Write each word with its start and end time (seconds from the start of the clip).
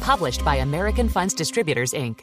Published 0.00 0.44
by 0.44 0.56
American 0.56 1.08
Funds 1.08 1.34
Distributors, 1.34 1.92
Inc. 1.92 2.20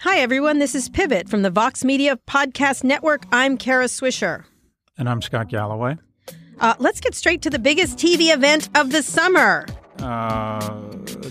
Hi, 0.00 0.18
everyone. 0.18 0.58
This 0.58 0.74
is 0.74 0.88
Pivot 0.88 1.28
from 1.28 1.42
the 1.42 1.50
Vox 1.50 1.84
Media 1.84 2.16
Podcast 2.26 2.84
Network. 2.84 3.24
I'm 3.32 3.56
Kara 3.58 3.86
Swisher. 3.86 4.44
And 4.96 5.08
I'm 5.08 5.20
Scott 5.22 5.48
Galloway. 5.48 5.96
Uh, 6.60 6.74
let's 6.78 7.00
get 7.00 7.14
straight 7.14 7.42
to 7.42 7.50
the 7.50 7.58
biggest 7.58 7.98
TV 7.98 8.34
event 8.34 8.68
of 8.76 8.90
the 8.90 9.02
summer. 9.02 9.66
Uh, 9.98 10.60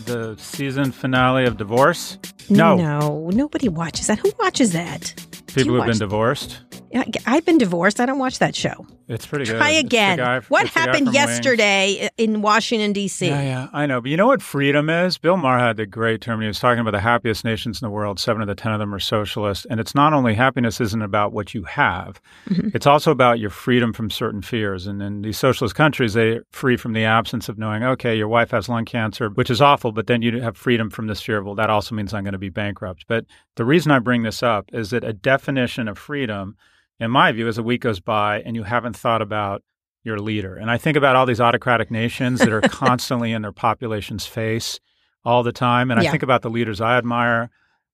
the 0.06 0.36
season 0.38 0.92
finale 0.92 1.46
of 1.46 1.58
Divorce? 1.58 2.18
No. 2.50 2.76
No, 2.78 3.30
nobody 3.34 3.68
watches 3.68 4.08
that. 4.08 4.20
Who 4.20 4.32
watches 4.40 4.74
that? 4.74 5.14
People 5.48 5.76
who've 5.76 5.86
been 5.86 5.98
divorced? 5.98 6.60
I- 6.94 7.06
I've 7.26 7.46
been 7.46 7.58
divorced. 7.58 8.00
I 8.00 8.06
don't 8.06 8.20
watch 8.20 8.40
that 8.40 8.56
show. 8.56 8.86
It's 9.10 9.26
pretty 9.26 9.46
good. 9.46 9.58
Try 9.58 9.70
again. 9.70 10.18
guy- 10.18 10.42
what 10.50 10.66
it's 10.66 10.74
the 10.74 10.80
guy 10.80 10.86
happened 10.88 10.98
from 11.08 11.14
Wings. 11.14 11.16
yesterday 11.16 12.10
in 12.18 12.42
Washington, 12.42 12.92
D.C.? 12.94 13.28
Yeah, 13.28 13.42
yeah, 13.42 13.68
I 13.72 13.86
know. 13.86 14.02
But 14.02 14.12
you 14.12 14.18
know 14.18 14.28
what 14.28 14.42
freedom 14.42 14.90
is? 14.90 15.18
Bill 15.18 15.38
Maher 15.38 15.60
had 15.60 15.78
the 15.78 15.86
great 15.86 16.20
term. 16.22 16.42
He 16.42 16.48
was 16.48 16.60
talking 16.60 16.80
about 16.80 16.92
the 16.92 17.00
happiest 17.00 17.46
nations 17.46 17.82
in 17.82 17.86
the 17.86 17.90
world. 17.90 18.20
Seven 18.20 18.42
of 18.42 18.48
the 18.48 18.56
ten 18.56 18.74
of 18.74 18.80
them 18.80 18.94
are 18.94 19.00
socialist. 19.00 19.66
And 19.70 19.80
it's 19.80 19.96
not 19.96 20.12
only 20.14 20.34
happiness 20.34 20.82
isn't 20.82 21.02
about 21.02 21.32
what 21.34 21.54
you 21.54 21.64
have, 21.64 22.20
Mm-hmm. 22.50 22.70
it's 22.74 22.86
also 22.88 23.12
about 23.12 23.40
your 23.40 23.50
freedom 23.50 23.92
from 23.94 24.10
certain 24.10 24.42
fears. 24.42 24.88
And 24.88 25.02
in 25.02 25.22
these 25.22 25.38
socialist 25.38 25.76
countries, 25.76 26.14
they're 26.14 26.44
free 26.52 26.78
from 26.78 26.94
the 26.94 27.04
absence 27.06 27.50
of 27.50 27.58
knowing, 27.58 27.84
okay, 27.84 28.16
your 28.16 28.28
wife 28.30 28.52
has 28.52 28.70
lung 28.70 28.86
cancer, 28.86 29.30
which 29.30 29.50
is 29.50 29.62
awful, 29.62 29.92
but 29.92 30.08
then 30.08 30.22
you 30.22 30.42
have 30.42 30.56
freedom 30.58 30.90
from 30.90 31.08
this 31.08 31.22
fear 31.22 31.38
of, 31.38 31.46
well, 31.46 31.56
that 31.56 31.70
also 31.70 31.94
means 31.96 32.14
I'm 32.14 32.24
going 32.24 32.32
to 32.34 32.38
be 32.38 32.50
bankrupt. 32.50 33.06
But 33.08 33.26
the 33.56 33.66
reason 33.66 33.92
I 33.92 34.00
bring 34.00 34.24
this 34.24 34.42
up 34.44 34.70
is 34.74 34.92
that 34.92 35.04
a 35.04 35.12
definition 35.14 35.88
of 35.88 35.98
freedom, 35.98 36.56
in 37.00 37.12
my 37.12 37.32
view, 37.32 37.48
as 37.48 37.58
a 37.58 37.64
week 37.64 37.82
goes 37.82 38.00
by 38.00 38.42
and 38.42 38.56
you 38.56 38.64
haven't 38.64 38.96
thought 38.96 39.22
about 39.22 39.64
your 40.04 40.20
leader. 40.20 40.56
And 40.56 40.72
I 40.72 40.78
think 40.78 40.96
about 40.98 41.16
all 41.16 41.26
these 41.26 41.42
autocratic 41.42 41.92
nations 41.92 42.40
that 42.40 42.52
are 42.54 42.62
constantly 42.70 43.32
in 43.34 43.42
their 43.42 43.52
population's 43.52 44.26
face 44.26 44.80
all 45.26 45.44
the 45.44 45.52
time. 45.52 45.92
And 45.92 46.02
Yeah. 46.02 46.10
I 46.10 46.12
think 46.12 46.24
about 46.24 46.42
the 46.42 46.50
leaders 46.50 46.80
I 46.82 46.98
admire 46.98 47.50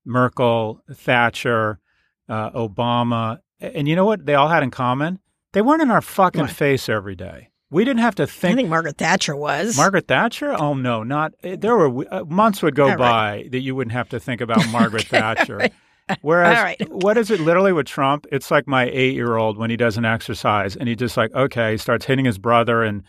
Merkel, 0.05 0.81
Thatcher, 0.93 1.79
uh, 2.29 2.51
Obama. 2.51 3.39
And 3.59 3.87
you 3.87 3.95
know 3.95 4.05
what 4.05 4.25
they 4.25 4.35
all 4.35 4.49
had 4.49 4.63
in 4.63 4.71
common? 4.71 5.19
They 5.53 5.61
weren't 5.61 5.81
in 5.81 5.91
our 5.91 6.01
fucking 6.01 6.41
What? 6.41 6.51
face 6.51 6.89
every 6.89 7.15
day. 7.15 7.49
We 7.69 7.85
didn't 7.85 8.01
have 8.01 8.15
to 8.15 8.27
think. 8.27 8.53
I 8.53 8.55
think. 8.57 8.69
Margaret 8.69 8.97
Thatcher 8.97 9.35
was. 9.35 9.75
Margaret 9.75 10.07
Thatcher? 10.07 10.53
Oh 10.53 10.75
no, 10.75 11.01
not 11.03 11.33
eh, 11.43 11.55
there 11.59 11.75
were 11.75 12.05
uh, 12.13 12.23
months 12.25 12.61
would 12.61 12.75
go 12.75 12.83
All 12.83 12.89
right. 12.97 13.45
by 13.45 13.49
that 13.51 13.61
you 13.61 13.73
wouldn't 13.73 13.93
have 13.93 14.09
to 14.09 14.19
think 14.19 14.41
about 14.41 14.67
Margaret 14.69 15.03
Thatcher. 15.07 15.57
right. 15.57 15.73
Whereas, 16.21 16.57
right. 16.57 16.89
what 16.91 17.17
is 17.17 17.31
it 17.31 17.39
literally 17.39 17.73
with 17.73 17.85
Trump? 17.87 18.25
It's 18.31 18.51
like 18.51 18.67
my 18.67 18.85
eight-year-old 18.85 19.57
when 19.57 19.69
he 19.69 19.77
doesn't 19.77 20.05
exercise, 20.05 20.75
and 20.75 20.87
he 20.89 20.95
just 20.95 21.17
like 21.17 21.33
okay, 21.33 21.71
he 21.71 21.77
starts 21.77 22.05
hitting 22.05 22.25
his 22.25 22.37
brother 22.37 22.83
and 22.83 23.03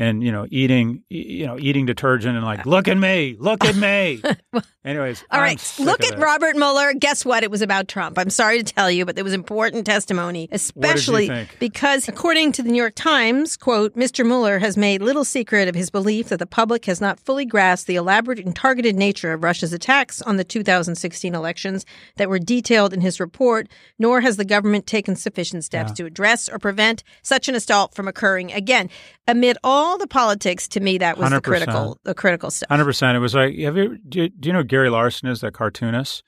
and 0.00 0.22
you 0.24 0.32
know 0.32 0.46
eating 0.50 1.04
you 1.10 1.46
know 1.46 1.58
eating 1.58 1.84
detergent 1.84 2.34
and 2.34 2.44
like 2.44 2.64
look 2.64 2.88
at 2.88 2.96
me, 2.96 3.36
look 3.38 3.64
at 3.64 3.76
me. 3.76 4.22
Anyways, 4.82 5.22
All 5.30 5.38
right, 5.38 5.74
look 5.78 6.02
at. 6.02 6.18
Robert 6.18 6.56
Mueller. 6.56 6.94
Guess 6.94 7.26
what? 7.26 7.42
It 7.42 7.50
was 7.50 7.60
about 7.60 7.86
Trump. 7.86 8.18
I'm 8.18 8.30
sorry 8.30 8.62
to 8.62 8.64
tell 8.64 8.90
you, 8.90 9.04
but 9.04 9.14
there 9.14 9.24
was 9.24 9.34
important 9.34 9.84
testimony, 9.84 10.48
especially 10.50 11.46
because, 11.58 12.08
according 12.08 12.52
to 12.52 12.62
the 12.62 12.70
New 12.70 12.78
York 12.78 12.94
Times, 12.94 13.58
quote, 13.58 13.94
Mr. 13.94 14.24
Mueller 14.24 14.58
has 14.58 14.78
made 14.78 15.02
little 15.02 15.24
secret 15.24 15.68
of 15.68 15.74
his 15.74 15.90
belief 15.90 16.30
that 16.30 16.38
the 16.38 16.46
public 16.46 16.86
has 16.86 16.98
not 16.98 17.20
fully 17.20 17.44
grasped 17.44 17.88
the 17.88 17.96
elaborate 17.96 18.38
and 18.38 18.56
targeted 18.56 18.96
nature 18.96 19.34
of 19.34 19.44
Russia's 19.44 19.74
attacks 19.74 20.22
on 20.22 20.38
the 20.38 20.44
2016 20.44 21.34
elections 21.34 21.84
that 22.16 22.30
were 22.30 22.38
detailed 22.38 22.94
in 22.94 23.02
his 23.02 23.20
report, 23.20 23.68
nor 23.98 24.22
has 24.22 24.38
the 24.38 24.46
government 24.46 24.86
taken 24.86 25.14
sufficient 25.14 25.62
steps 25.62 25.92
to 25.92 26.06
address 26.06 26.48
or 26.48 26.58
prevent 26.58 27.04
such 27.20 27.50
an 27.50 27.54
assault 27.54 27.94
from 27.94 28.08
occurring 28.08 28.50
again. 28.50 28.88
Amid 29.28 29.58
all 29.62 29.89
the 29.98 30.06
politics, 30.06 30.66
to 30.68 30.80
me, 30.80 30.98
that 30.98 31.18
was 31.18 31.30
the 31.30 31.36
100%. 31.40 31.42
critical, 31.42 31.98
the 32.04 32.14
critical 32.14 32.50
stuff. 32.50 32.68
Hundred 32.68 32.84
percent. 32.84 33.16
It 33.16 33.20
was 33.20 33.34
like, 33.34 33.56
have 33.58 33.76
you? 33.76 33.98
Do, 34.08 34.22
you- 34.22 34.28
do 34.30 34.48
you 34.48 34.52
know 34.52 34.62
Gary 34.62 34.90
Larson 34.90 35.28
is 35.28 35.40
that 35.40 35.52
cartoonist? 35.54 36.22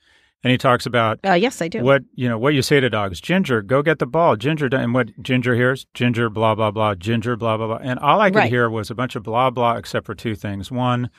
And 0.45 0.51
he 0.51 0.57
talks 0.57 0.85
about 0.85 1.19
Uh, 1.25 1.33
yes, 1.33 1.61
I 1.61 1.69
do. 1.69 1.81
what 1.83 2.03
you 2.15 2.27
know 2.27 2.37
what 2.37 2.53
you 2.53 2.61
say 2.61 2.81
to 2.81 2.89
dogs. 2.89 3.21
Ginger, 3.21 3.61
go 3.61 3.81
get 3.81 3.99
the 3.99 4.05
ball. 4.05 4.35
Ginger, 4.35 4.67
and 4.73 4.93
what 4.93 5.07
Ginger 5.23 5.55
hears? 5.55 5.85
Ginger, 5.93 6.29
blah 6.29 6.53
blah 6.53 6.69
blah. 6.69 6.95
Ginger, 6.95 7.37
blah 7.37 7.55
blah 7.55 7.67
blah. 7.67 7.79
And 7.81 7.97
all 7.99 8.19
I 8.19 8.29
could 8.29 8.39
Right. 8.39 8.49
hear 8.49 8.69
was 8.69 8.91
a 8.91 8.95
bunch 8.95 9.15
of 9.15 9.23
blah 9.23 9.49
blah, 9.51 9.75
except 9.77 10.05
for 10.05 10.13
two 10.13 10.35
things. 10.35 10.69
One, 10.69 11.09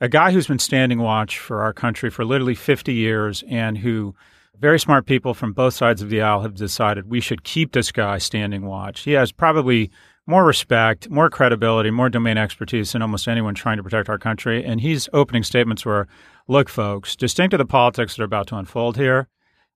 a 0.00 0.08
guy 0.08 0.30
who's 0.30 0.46
been 0.46 0.60
standing 0.60 1.00
watch 1.00 1.40
for 1.40 1.60
our 1.62 1.72
country 1.72 2.08
for 2.08 2.24
literally 2.24 2.54
fifty 2.54 2.94
years, 2.94 3.42
and 3.50 3.78
who 3.78 4.14
very 4.60 4.78
smart 4.78 5.06
people 5.06 5.34
from 5.34 5.52
both 5.52 5.74
sides 5.74 6.00
of 6.00 6.08
the 6.08 6.20
aisle 6.22 6.42
have 6.42 6.54
decided 6.54 7.10
we 7.10 7.20
should 7.20 7.42
keep 7.42 7.72
this 7.72 7.90
guy 7.90 8.18
standing 8.18 8.64
watch. 8.64 9.00
He 9.00 9.12
has 9.12 9.32
probably 9.32 9.90
more 10.28 10.44
respect, 10.44 11.08
more 11.08 11.30
credibility, 11.30 11.90
more 11.90 12.10
domain 12.10 12.36
expertise 12.36 12.92
than 12.92 13.00
almost 13.00 13.26
anyone 13.26 13.54
trying 13.54 13.78
to 13.78 13.82
protect 13.82 14.10
our 14.10 14.18
country. 14.18 14.62
And 14.62 14.80
he's 14.80 15.08
opening 15.14 15.42
statements 15.42 15.86
where, 15.86 16.06
look, 16.46 16.68
folks, 16.68 17.16
distinct 17.16 17.52
to 17.52 17.56
the 17.56 17.64
politics 17.64 18.14
that 18.14 18.22
are 18.22 18.26
about 18.26 18.46
to 18.48 18.56
unfold 18.56 18.98
here, 18.98 19.28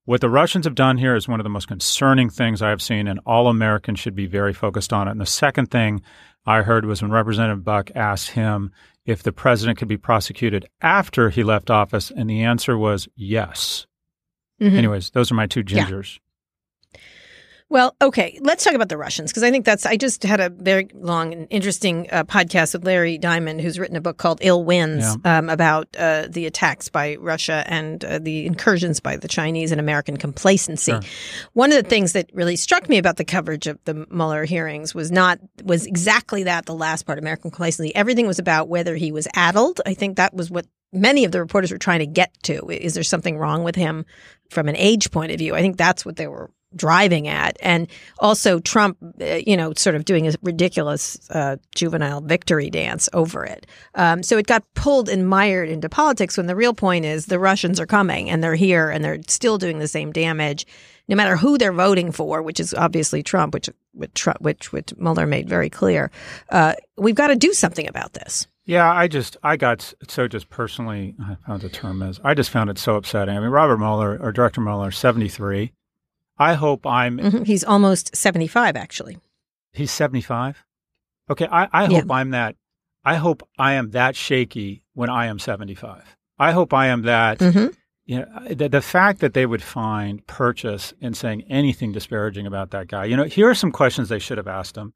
what 0.04 0.20
the 0.20 0.28
Russians 0.28 0.66
have 0.66 0.74
done 0.74 0.98
here 0.98 1.16
is 1.16 1.26
one 1.26 1.40
of 1.40 1.44
the 1.44 1.50
most 1.50 1.68
concerning 1.68 2.28
things 2.28 2.60
I 2.60 2.68
have 2.68 2.82
seen, 2.82 3.08
and 3.08 3.18
all 3.24 3.48
Americans 3.48 3.98
should 3.98 4.14
be 4.14 4.26
very 4.26 4.52
focused 4.52 4.92
on 4.92 5.08
it. 5.08 5.12
And 5.12 5.20
the 5.20 5.26
second 5.26 5.70
thing 5.70 6.02
I 6.44 6.62
heard 6.62 6.84
was 6.84 7.00
when 7.00 7.12
Representative 7.12 7.64
Buck 7.64 7.90
asked 7.94 8.30
him 8.32 8.72
if 9.06 9.22
the 9.22 9.32
president 9.32 9.78
could 9.78 9.88
be 9.88 9.96
prosecuted 9.96 10.66
after 10.82 11.30
he 11.30 11.42
left 11.42 11.70
office, 11.70 12.10
and 12.10 12.28
the 12.28 12.42
answer 12.42 12.76
was 12.76 13.08
yes. 13.16 13.86
Mhm. 14.60 14.74
Anyways, 14.74 15.10
those 15.10 15.32
are 15.32 15.34
my 15.34 15.46
two 15.46 15.62
Yeah. 15.66 15.84
Well, 17.72 17.96
okay, 18.02 18.38
let's 18.42 18.64
talk 18.64 18.74
about 18.74 18.90
the 18.90 18.98
Russians 18.98 19.30
because 19.30 19.42
I 19.42 19.50
think 19.50 19.64
that's. 19.64 19.86
I 19.86 19.96
just 19.96 20.24
had 20.24 20.40
a 20.40 20.50
very 20.50 20.90
long 20.92 21.32
and 21.32 21.46
interesting 21.48 22.06
uh, 22.12 22.24
podcast 22.24 22.74
with 22.74 22.84
Larry 22.84 23.16
Diamond, 23.16 23.62
who's 23.62 23.78
written 23.78 23.96
a 23.96 24.00
book 24.02 24.18
called 24.18 24.40
"Ill 24.42 24.62
Winds" 24.62 25.16
um, 25.24 25.48
about 25.48 25.88
uh, 25.98 26.26
the 26.28 26.44
attacks 26.44 26.90
by 26.90 27.16
Russia 27.16 27.64
and 27.66 28.04
uh, 28.04 28.18
the 28.18 28.44
incursions 28.44 29.00
by 29.00 29.16
the 29.16 29.26
Chinese 29.26 29.72
and 29.72 29.80
American 29.80 30.18
complacency. 30.18 30.92
Sure. 30.92 31.00
One 31.54 31.72
of 31.72 31.82
the 31.82 31.88
things 31.88 32.12
that 32.12 32.28
really 32.34 32.56
struck 32.56 32.90
me 32.90 32.98
about 32.98 33.16
the 33.16 33.24
coverage 33.24 33.66
of 33.66 33.82
the 33.86 34.06
Mueller 34.10 34.44
hearings 34.44 34.94
was 34.94 35.10
not 35.10 35.38
was 35.64 35.86
exactly 35.86 36.42
that. 36.42 36.66
The 36.66 36.74
last 36.74 37.06
part, 37.06 37.18
American 37.18 37.50
complacency. 37.50 37.96
Everything 37.96 38.26
was 38.26 38.38
about 38.38 38.68
whether 38.68 38.96
he 38.96 39.12
was 39.12 39.26
addled. 39.34 39.80
I 39.86 39.94
think 39.94 40.18
that 40.18 40.34
was 40.34 40.50
what 40.50 40.66
many 40.92 41.24
of 41.24 41.32
the 41.32 41.40
reporters 41.40 41.72
were 41.72 41.78
trying 41.78 42.00
to 42.00 42.06
get 42.06 42.34
to. 42.42 42.68
Is 42.68 42.92
there 42.92 43.02
something 43.02 43.38
wrong 43.38 43.64
with 43.64 43.76
him 43.76 44.04
from 44.50 44.68
an 44.68 44.76
age 44.76 45.10
point 45.10 45.32
of 45.32 45.38
view? 45.38 45.54
I 45.54 45.62
think 45.62 45.78
that's 45.78 46.04
what 46.04 46.16
they 46.16 46.26
were 46.26 46.50
driving 46.76 47.28
at. 47.28 47.56
And 47.60 47.88
also 48.18 48.60
Trump, 48.60 48.96
uh, 49.20 49.40
you 49.46 49.56
know, 49.56 49.72
sort 49.76 49.96
of 49.96 50.04
doing 50.04 50.26
a 50.26 50.32
ridiculous 50.42 51.18
uh, 51.30 51.56
juvenile 51.74 52.20
victory 52.20 52.70
dance 52.70 53.08
over 53.12 53.44
it. 53.44 53.66
Um, 53.94 54.22
so 54.22 54.38
it 54.38 54.46
got 54.46 54.64
pulled 54.74 55.08
and 55.08 55.28
mired 55.28 55.68
into 55.68 55.88
politics 55.88 56.36
when 56.36 56.46
the 56.46 56.56
real 56.56 56.74
point 56.74 57.04
is 57.04 57.26
the 57.26 57.38
Russians 57.38 57.80
are 57.80 57.86
coming 57.86 58.30
and 58.30 58.42
they're 58.42 58.54
here 58.54 58.90
and 58.90 59.04
they're 59.04 59.20
still 59.28 59.58
doing 59.58 59.78
the 59.78 59.88
same 59.88 60.12
damage. 60.12 60.66
No 61.08 61.16
matter 61.16 61.36
who 61.36 61.58
they're 61.58 61.72
voting 61.72 62.12
for, 62.12 62.42
which 62.42 62.60
is 62.60 62.72
obviously 62.74 63.22
Trump, 63.22 63.54
which 63.54 63.68
which, 63.92 64.24
which, 64.40 64.72
which 64.72 64.96
Mueller 64.96 65.26
made 65.26 65.48
very 65.48 65.68
clear, 65.68 66.10
uh, 66.48 66.74
we've 66.96 67.14
got 67.14 67.26
to 67.26 67.36
do 67.36 67.52
something 67.52 67.86
about 67.86 68.14
this. 68.14 68.46
Yeah, 68.64 68.90
I 68.90 69.08
just 69.08 69.36
I 69.42 69.56
got 69.56 69.92
so 70.08 70.28
just 70.28 70.48
personally 70.48 71.14
I 71.20 71.36
found 71.46 71.62
the 71.62 71.68
term 71.68 72.00
is 72.02 72.20
I 72.22 72.34
just 72.34 72.50
found 72.50 72.70
it 72.70 72.78
so 72.78 72.94
upsetting. 72.94 73.36
I 73.36 73.40
mean, 73.40 73.50
Robert 73.50 73.78
Mueller 73.78 74.16
or 74.20 74.30
Director 74.30 74.60
Mueller, 74.60 74.92
seventy 74.92 75.28
three. 75.28 75.72
I 76.50 76.54
hope 76.54 76.86
I'm 76.86 77.18
Mhm. 77.18 77.46
He's 77.46 77.64
almost 77.64 78.14
75, 78.16 78.76
actually. 78.76 79.18
he's 79.72 79.90
seventy 79.90 80.20
five. 80.22 80.64
Okay, 81.30 81.46
I, 81.50 81.68
I 81.72 81.82
Yeah. 81.88 82.00
hope 82.00 82.10
I'm 82.10 82.30
that 82.30 82.56
I 83.04 83.14
hope 83.16 83.40
I 83.58 83.72
am 83.80 83.90
that 83.90 84.14
shaky 84.16 84.84
when 84.94 85.10
I 85.10 85.26
am 85.26 85.38
75. 85.38 86.16
I 86.38 86.52
hope 86.52 86.72
I 86.72 86.86
am 86.86 87.02
that. 87.02 87.40
hmm 87.40 87.66
You 88.04 88.18
know, 88.20 88.54
the, 88.60 88.68
the 88.68 88.82
fact 88.82 89.20
that 89.20 89.32
they 89.34 89.46
would 89.46 89.62
find 89.62 90.24
purchase 90.26 90.92
in 91.00 91.14
saying 91.14 91.42
anything 91.48 91.92
disparaging 91.92 92.46
about 92.46 92.70
that 92.70 92.86
guy. 92.88 93.04
You 93.06 93.16
know, 93.16 93.24
here 93.24 93.48
are 93.48 93.54
some 93.54 93.72
questions 93.72 94.08
they 94.08 94.18
should 94.18 94.38
have 94.38 94.48
asked 94.60 94.76
him. 94.76 94.92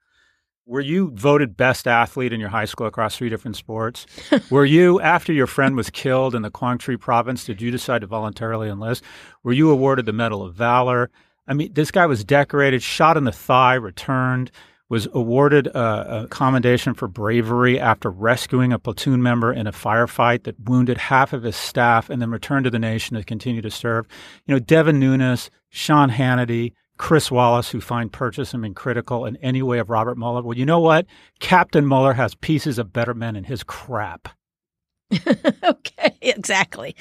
Were 0.68 0.80
you 0.80 1.12
voted 1.14 1.56
best 1.56 1.86
athlete 1.86 2.32
in 2.32 2.40
your 2.40 2.48
high 2.48 2.64
school 2.64 2.88
across 2.88 3.16
three 3.16 3.28
different 3.28 3.56
sports? 3.56 4.04
Were 4.50 4.64
you, 4.64 5.00
after 5.00 5.32
your 5.32 5.46
friend 5.46 5.76
was 5.76 5.90
killed 5.90 6.34
in 6.34 6.42
the 6.42 6.50
Quang 6.50 6.78
Tri 6.78 6.96
province, 6.96 7.44
did 7.44 7.62
you 7.62 7.70
decide 7.70 8.00
to 8.00 8.08
voluntarily 8.08 8.68
enlist? 8.68 9.04
Were 9.44 9.52
you 9.52 9.70
awarded 9.70 10.06
the 10.06 10.12
Medal 10.12 10.42
of 10.42 10.54
Valor? 10.56 11.08
I 11.48 11.54
mean, 11.54 11.72
this 11.72 11.90
guy 11.90 12.06
was 12.06 12.24
decorated, 12.24 12.82
shot 12.82 13.16
in 13.16 13.24
the 13.24 13.32
thigh, 13.32 13.74
returned, 13.74 14.50
was 14.88 15.08
awarded 15.12 15.66
a, 15.68 16.22
a 16.22 16.28
commendation 16.28 16.94
for 16.94 17.08
bravery 17.08 17.78
after 17.80 18.10
rescuing 18.10 18.72
a 18.72 18.78
platoon 18.78 19.22
member 19.22 19.52
in 19.52 19.66
a 19.66 19.72
firefight 19.72 20.44
that 20.44 20.60
wounded 20.60 20.96
half 20.96 21.32
of 21.32 21.42
his 21.42 21.56
staff 21.56 22.08
and 22.08 22.22
then 22.22 22.30
returned 22.30 22.64
to 22.64 22.70
the 22.70 22.78
nation 22.78 23.16
to 23.16 23.24
continue 23.24 23.62
to 23.62 23.70
serve. 23.70 24.06
You 24.46 24.54
know, 24.54 24.58
Devin 24.60 25.00
Nunes, 25.00 25.50
Sean 25.70 26.10
Hannity, 26.10 26.72
Chris 26.98 27.30
Wallace, 27.30 27.70
who 27.70 27.80
find 27.80 28.12
purchase 28.12 28.54
and 28.54 28.62
been 28.62 28.74
critical 28.74 29.26
in 29.26 29.36
any 29.36 29.62
way 29.62 29.78
of 29.78 29.90
Robert 29.90 30.16
Mueller. 30.16 30.42
Well, 30.42 30.56
you 30.56 30.64
know 30.64 30.80
what? 30.80 31.06
Captain 31.40 31.86
Mueller 31.86 32.14
has 32.14 32.34
pieces 32.36 32.78
of 32.78 32.92
better 32.92 33.12
men 33.12 33.36
in 33.36 33.44
his 33.44 33.62
crap. 33.62 34.28
okay, 35.64 36.16
exactly. 36.20 36.96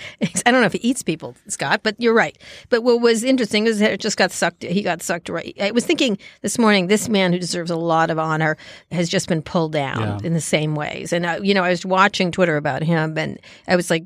I 0.45 0.51
don't 0.51 0.61
know 0.61 0.67
if 0.67 0.73
he 0.73 0.79
eats 0.79 1.01
people, 1.01 1.35
Scott, 1.47 1.81
but 1.83 1.95
you're 1.99 2.13
right. 2.13 2.37
But 2.69 2.83
what 2.83 3.01
was 3.01 3.23
interesting 3.23 3.65
is 3.65 3.79
that 3.79 3.91
it 3.91 3.99
just 3.99 4.17
got 4.17 4.31
sucked. 4.31 4.63
He 4.63 4.81
got 4.83 5.01
sucked 5.01 5.29
right. 5.29 5.55
I 5.59 5.71
was 5.71 5.85
thinking 5.85 6.17
this 6.41 6.57
morning, 6.59 6.87
this 6.87 7.09
man 7.09 7.33
who 7.33 7.39
deserves 7.39 7.71
a 7.71 7.75
lot 7.75 8.09
of 8.11 8.19
honor 8.19 8.57
has 8.91 9.09
just 9.09 9.27
been 9.27 9.41
pulled 9.41 9.71
down 9.71 10.01
Yeah. 10.01 10.17
in 10.23 10.33
the 10.33 10.41
same 10.41 10.75
ways. 10.75 11.11
And 11.13 11.25
uh, 11.25 11.39
you 11.41 11.53
know, 11.53 11.63
I 11.63 11.69
was 11.69 11.85
watching 11.85 12.31
Twitter 12.31 12.57
about 12.57 12.83
him, 12.83 13.17
and 13.17 13.39
I 13.67 13.75
was 13.75 13.89
like, 13.89 14.03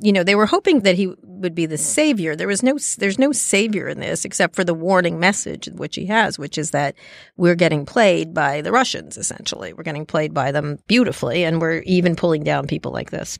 you 0.00 0.12
know, 0.12 0.22
they 0.22 0.34
were 0.34 0.46
hoping 0.46 0.80
that 0.80 0.96
he 0.96 1.12
would 1.22 1.54
be 1.54 1.66
the 1.66 1.78
savior. 1.78 2.36
There 2.36 2.48
was 2.48 2.62
no, 2.62 2.78
there's 2.98 3.18
no 3.18 3.32
savior 3.32 3.88
in 3.88 4.00
this 4.00 4.24
except 4.24 4.54
for 4.54 4.64
the 4.64 4.74
warning 4.74 5.18
message 5.18 5.68
which 5.74 5.94
he 5.96 6.06
has, 6.06 6.38
which 6.38 6.58
is 6.58 6.72
that 6.72 6.94
we're 7.36 7.54
getting 7.54 7.86
played 7.86 8.34
by 8.34 8.60
the 8.60 8.72
Russians. 8.72 9.16
Essentially, 9.16 9.72
we're 9.72 9.82
getting 9.82 10.06
played 10.06 10.34
by 10.34 10.52
them 10.52 10.78
beautifully, 10.86 11.44
and 11.44 11.60
we're 11.60 11.80
even 11.86 12.16
pulling 12.16 12.44
down 12.44 12.66
people 12.66 12.92
like 12.92 13.10
this. 13.10 13.38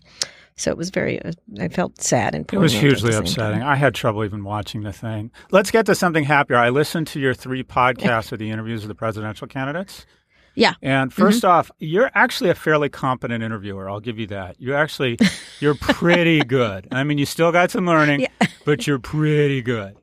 So 0.56 0.70
it 0.70 0.76
was 0.76 0.90
very. 0.90 1.20
Uh, 1.20 1.32
I 1.60 1.68
felt 1.68 2.00
sad 2.00 2.34
and 2.34 2.48
It 2.52 2.58
was 2.58 2.72
hugely 2.72 3.12
upsetting. 3.14 3.60
time. 3.60 3.68
I 3.68 3.74
had 3.74 3.94
trouble 3.94 4.24
even 4.24 4.44
watching 4.44 4.82
the 4.82 4.92
thing. 4.92 5.32
Let's 5.50 5.70
get 5.72 5.86
to 5.86 5.94
something 5.96 6.22
happier. 6.24 6.56
I 6.56 6.68
listened 6.68 7.08
to 7.08 7.20
your 7.20 7.34
three 7.34 7.64
podcasts 7.64 8.30
of 8.30 8.38
the 8.38 8.50
interviews 8.50 8.82
of 8.82 8.88
the 8.88 8.94
presidential 8.94 9.48
candidates. 9.48 10.06
Yeah. 10.54 10.74
And 10.82 11.10
1st 11.10 11.44
off, 11.48 11.70
you're 11.78 12.10
actually 12.14 12.50
a 12.50 12.54
fairly 12.54 12.88
competent 12.88 13.42
interviewer. 13.42 13.88
I'll 13.90 14.00
give 14.00 14.18
you 14.18 14.26
that. 14.28 14.56
You're 14.60 14.76
actually, 14.76 15.18
you're 15.60 15.74
pretty 15.74 16.40
good. 16.44 16.88
I 16.92 17.02
mean, 17.04 17.18
you 17.18 17.26
still 17.26 17.50
got 17.52 17.70
some 17.70 17.86
learning, 17.86 18.20
Yeah. 18.20 18.28
but 18.64 18.86
you're 18.86 18.98
pretty 19.00 19.62
good. 19.62 19.96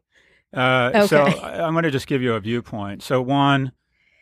Uh, 0.53 1.07
So 1.07 1.23
Okay. 1.23 1.39
I- 1.39 1.63
I'm 1.65 1.73
going 1.73 1.83
to 1.83 1.91
just 1.91 2.07
give 2.07 2.21
you 2.21 2.33
a 2.33 2.39
viewpoint. 2.39 3.01
So 3.03 3.21
one, 3.21 3.71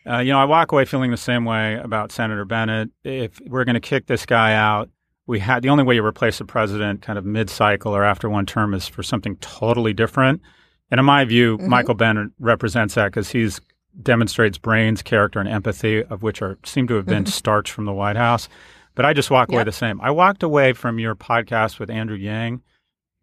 uh, 0.08 0.18
you 0.18 0.32
know, 0.32 0.38
I 0.38 0.44
walk 0.44 0.72
away 0.72 0.84
feeling 0.84 1.10
the 1.10 1.16
same 1.16 1.44
way 1.44 1.74
about 1.76 2.12
Senator 2.12 2.44
Bennet. 2.44 2.90
If 3.04 3.40
we're 3.46 3.64
going 3.64 3.74
to 3.74 3.80
kick 3.80 4.06
this 4.06 4.24
guy 4.24 4.54
out, 4.54 4.88
we 5.26 5.38
had 5.40 5.62
the 5.62 5.68
only 5.68 5.84
way 5.84 5.94
you 5.96 6.04
replace 6.04 6.40
a 6.40 6.44
president 6.44 7.02
kind 7.02 7.18
of 7.18 7.24
mid-cycle 7.24 7.94
or 7.94 8.04
after 8.04 8.28
one 8.28 8.46
term 8.46 8.72
is 8.74 8.88
for 8.88 9.02
something 9.02 9.36
totally 9.36 9.92
different. 9.92 10.40
And 10.90 10.98
in 10.98 11.04
my 11.04 11.24
view, 11.24 11.58
Mhm. 11.58 11.66
Michael 11.68 11.94
Bennet 11.94 12.28
represents 12.40 12.94
that 12.94 13.06
because 13.06 13.30
he's 13.30 13.60
demonstrates 14.02 14.58
brains, 14.58 15.02
character, 15.02 15.40
and 15.40 15.48
empathy, 15.48 16.02
of 16.04 16.22
which 16.22 16.42
are 16.42 16.58
seem 16.64 16.86
to 16.88 16.94
have 16.94 17.06
been 17.06 17.26
starched 17.26 17.72
from 17.72 17.84
the 17.86 17.92
White 17.92 18.16
House. 18.16 18.48
But 18.94 19.04
I 19.04 19.12
just 19.12 19.30
walk 19.30 19.50
away 19.50 19.64
the 19.64 19.72
same. 19.72 20.00
I 20.00 20.10
walked 20.10 20.42
away 20.42 20.72
from 20.72 20.98
your 20.98 21.14
podcast 21.14 21.78
with 21.78 21.90
Andrew 21.90 22.16
Yang, 22.16 22.62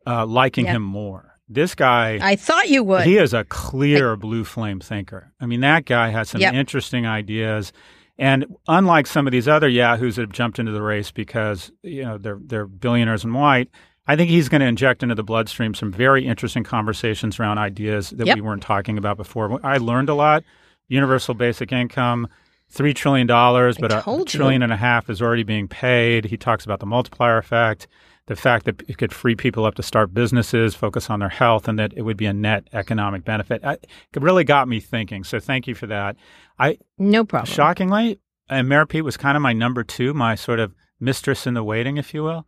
uh, 0.05 0.25
liking 0.25 0.65
Yep. 0.65 0.75
him 0.77 0.81
more. 0.81 1.33
This 1.49 1.75
guy, 1.75 2.19
I 2.21 2.35
thought 2.35 2.69
you 2.69 2.83
would. 2.83 3.05
he 3.05 3.17
is 3.17 3.33
a 3.33 3.43
clear 3.45 4.15
blue 4.15 4.43
flame 4.43 4.79
thinker. 4.79 5.31
I 5.39 5.45
mean, 5.45 5.61
that 5.61 5.85
guy 5.85 6.09
has 6.09 6.29
some 6.29 6.41
Yep. 6.41 6.53
interesting 6.53 7.05
ideas. 7.05 7.71
And 8.17 8.45
unlike 8.67 9.07
some 9.07 9.27
of 9.27 9.31
these 9.31 9.47
other 9.47 9.69
yahoos 9.69 10.15
that 10.15 10.23
have 10.23 10.31
jumped 10.31 10.57
into 10.59 10.71
the 10.71 10.81
race 10.81 11.11
because 11.11 11.71
you 11.83 12.03
know 12.03 12.17
they're 12.17 12.39
they're 12.43 12.65
billionaires 12.65 13.23
and 13.23 13.33
white, 13.33 13.69
I 14.07 14.15
think 14.15 14.29
he's 14.29 14.47
going 14.49 14.61
to 14.61 14.67
inject 14.67 15.03
into 15.03 15.15
the 15.15 15.23
bloodstream 15.23 15.73
some 15.73 15.91
very 15.91 16.25
interesting 16.25 16.63
conversations 16.63 17.39
around 17.39 17.57
ideas 17.57 18.11
that 18.11 18.25
Yep. 18.27 18.35
we 18.35 18.41
weren't 18.41 18.63
talking 18.63 18.97
about 18.97 19.17
before. 19.17 19.59
I 19.65 19.77
learned 19.77 20.09
a 20.09 20.13
lot. 20.13 20.43
Universal 20.87 21.33
basic 21.33 21.71
income, 21.73 22.27
three 22.69 22.93
trillion 22.93 23.27
dollars, 23.27 23.77
but 23.77 23.91
a 23.91 24.03
you. 24.07 24.23
trillion 24.25 24.63
and 24.63 24.71
a 24.71 24.77
half 24.77 25.09
is 25.09 25.21
already 25.21 25.43
being 25.43 25.67
paid. 25.67 26.25
He 26.25 26.37
talks 26.37 26.63
about 26.63 26.79
the 26.79 26.85
multiplier 26.85 27.37
effect, 27.37 27.87
the 28.27 28.35
fact 28.37 28.65
that 28.65 28.81
it 28.87 28.97
could 28.97 29.11
free 29.11 29.35
people 29.35 29.65
up 29.65 29.75
to 29.75 29.83
start 29.83 30.13
businesses, 30.13 30.75
focus 30.75 31.09
on 31.09 31.19
their 31.19 31.27
health, 31.29 31.67
and 31.67 31.77
that 31.77 31.91
it 31.97 32.03
would 32.03 32.15
be 32.17 32.25
a 32.25 32.33
net 32.33 32.67
economic 32.71 33.25
benefit. 33.25 33.63
I, 33.65 33.73
it 33.73 33.89
really 34.21 34.45
got 34.45 34.69
me 34.69 34.79
thinking. 34.79 35.25
So 35.25 35.39
thank 35.39 35.67
you 35.67 35.75
for 35.75 35.87
that. 35.87 36.15
I 36.57 36.77
no 36.97 37.25
problem. 37.25 37.53
shockingly, 37.53 38.19
and 38.49 38.69
Mayor 38.69 38.85
Pete 38.85 39.03
was 39.03 39.17
kind 39.17 39.35
of 39.35 39.41
my 39.43 39.51
number 39.51 39.83
two, 39.83 40.13
my 40.13 40.35
sort 40.35 40.59
of 40.61 40.73
mistress 41.01 41.45
in 41.45 41.53
the 41.53 41.63
waiting, 41.63 41.97
if 41.97 42.13
you 42.13 42.23
will. 42.23 42.47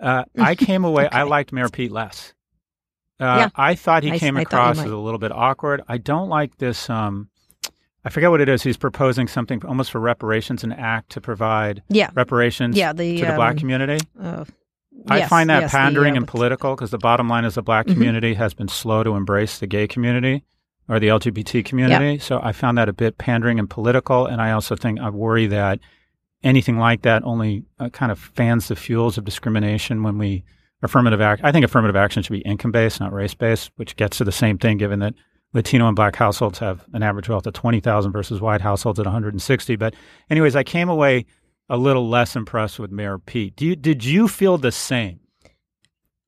Uh, 0.00 0.24
I 0.38 0.54
came 0.68 0.84
away. 0.84 1.08
I 1.10 1.22
liked 1.22 1.52
Mayor 1.52 1.68
Pete 1.68 1.92
less. 1.92 2.34
Uh, 3.20 3.24
Yeah. 3.24 3.48
I 3.54 3.74
thought 3.74 4.02
he 4.02 4.12
I- 4.12 4.18
came 4.18 4.36
I 4.36 4.42
across 4.42 4.78
as 4.78 4.84
a 4.90 4.96
little 4.96 5.18
bit 5.20 5.32
awkward. 5.32 5.82
I 5.88 5.98
don't 5.98 6.28
like 6.28 6.56
this. 6.58 6.90
Um, 6.90 7.28
I 8.04 8.10
forget 8.10 8.30
what 8.30 8.40
it 8.42 8.48
is. 8.48 8.62
He's 8.62 8.76
proposing 8.76 9.28
something 9.28 9.64
almost 9.64 9.90
for 9.90 9.98
reparations, 10.00 10.62
an 10.62 10.72
act 10.72 11.10
to 11.12 11.20
provide 11.20 11.82
Yeah. 11.88 12.10
reparations 12.14 12.76
Yeah. 12.76 12.92
The 12.92 13.18
to 13.18 13.26
the 13.26 13.32
black 13.34 13.52
um, 13.52 13.58
community. 13.58 14.04
uh, 14.20 14.44
I 15.08 15.18
yes, 15.18 15.28
find 15.28 15.48
that 15.50 15.62
yes, 15.62 15.72
the, 15.72 15.76
pandering 15.78 16.14
uh, 16.14 16.18
and 16.18 16.28
political 16.28 16.74
because 16.74 16.90
the 16.90 16.98
bottom 16.98 17.28
line 17.28 17.44
is 17.44 17.54
the 17.54 17.62
black 17.62 17.86
Mhm. 17.86 17.94
community 17.94 18.34
has 18.34 18.54
been 18.54 18.68
slow 18.68 19.02
to 19.02 19.14
embrace 19.16 19.58
the 19.58 19.66
gay 19.66 19.86
community 19.88 20.44
or 20.88 20.98
the 21.00 21.08
LGBT 21.08 21.62
community. 21.64 22.18
So 22.18 22.40
I 22.42 22.52
found 22.52 22.76
that 22.78 22.88
a 22.88 22.92
bit 22.92 23.16
pandering 23.18 23.58
and 23.58 23.68
political. 23.70 24.26
And 24.26 24.40
I 24.40 24.52
also 24.52 24.76
think 24.76 25.00
I 25.00 25.08
worry 25.10 25.46
that 25.46 25.78
anything 26.44 26.78
like 26.78 27.02
that 27.02 27.24
only 27.24 27.64
uh, 27.80 27.88
kind 27.88 28.12
of 28.12 28.18
fans 28.18 28.68
the 28.68 28.76
fuels 28.76 29.18
of 29.18 29.24
discrimination 29.24 30.02
when 30.02 30.18
we 30.18 30.44
affirmative 30.82 31.20
act. 31.20 31.42
I 31.42 31.50
think 31.50 31.64
affirmative 31.64 31.96
action 31.96 32.22
should 32.22 32.32
be 32.32 32.40
income 32.40 32.70
based, 32.70 33.00
not 33.00 33.12
race 33.12 33.34
based, 33.34 33.72
which 33.76 33.96
gets 33.96 34.18
to 34.18 34.24
the 34.24 34.32
same 34.32 34.58
thing 34.58 34.76
given 34.76 35.00
that 35.00 35.14
Latino 35.54 35.86
and 35.86 35.96
black 35.96 36.16
households 36.16 36.58
have 36.58 36.84
an 36.92 37.02
average 37.02 37.28
wealth 37.28 37.46
of 37.46 37.54
20,000 37.54 38.12
versus 38.12 38.40
white 38.40 38.60
households 38.60 38.98
at 38.98 39.06
160. 39.06 39.76
But 39.76 39.94
anyways, 40.28 40.54
I 40.54 40.62
came 40.62 40.88
away 40.88 41.26
a 41.68 41.76
little 41.76 42.08
less 42.08 42.36
impressed 42.36 42.78
with 42.78 42.90
Mayor 42.90 43.18
Pete. 43.18 43.60
You, 43.60 43.74
did 43.76 44.04
you 44.04 44.28
feel 44.28 44.58
the 44.58 44.72
same? 44.72 45.20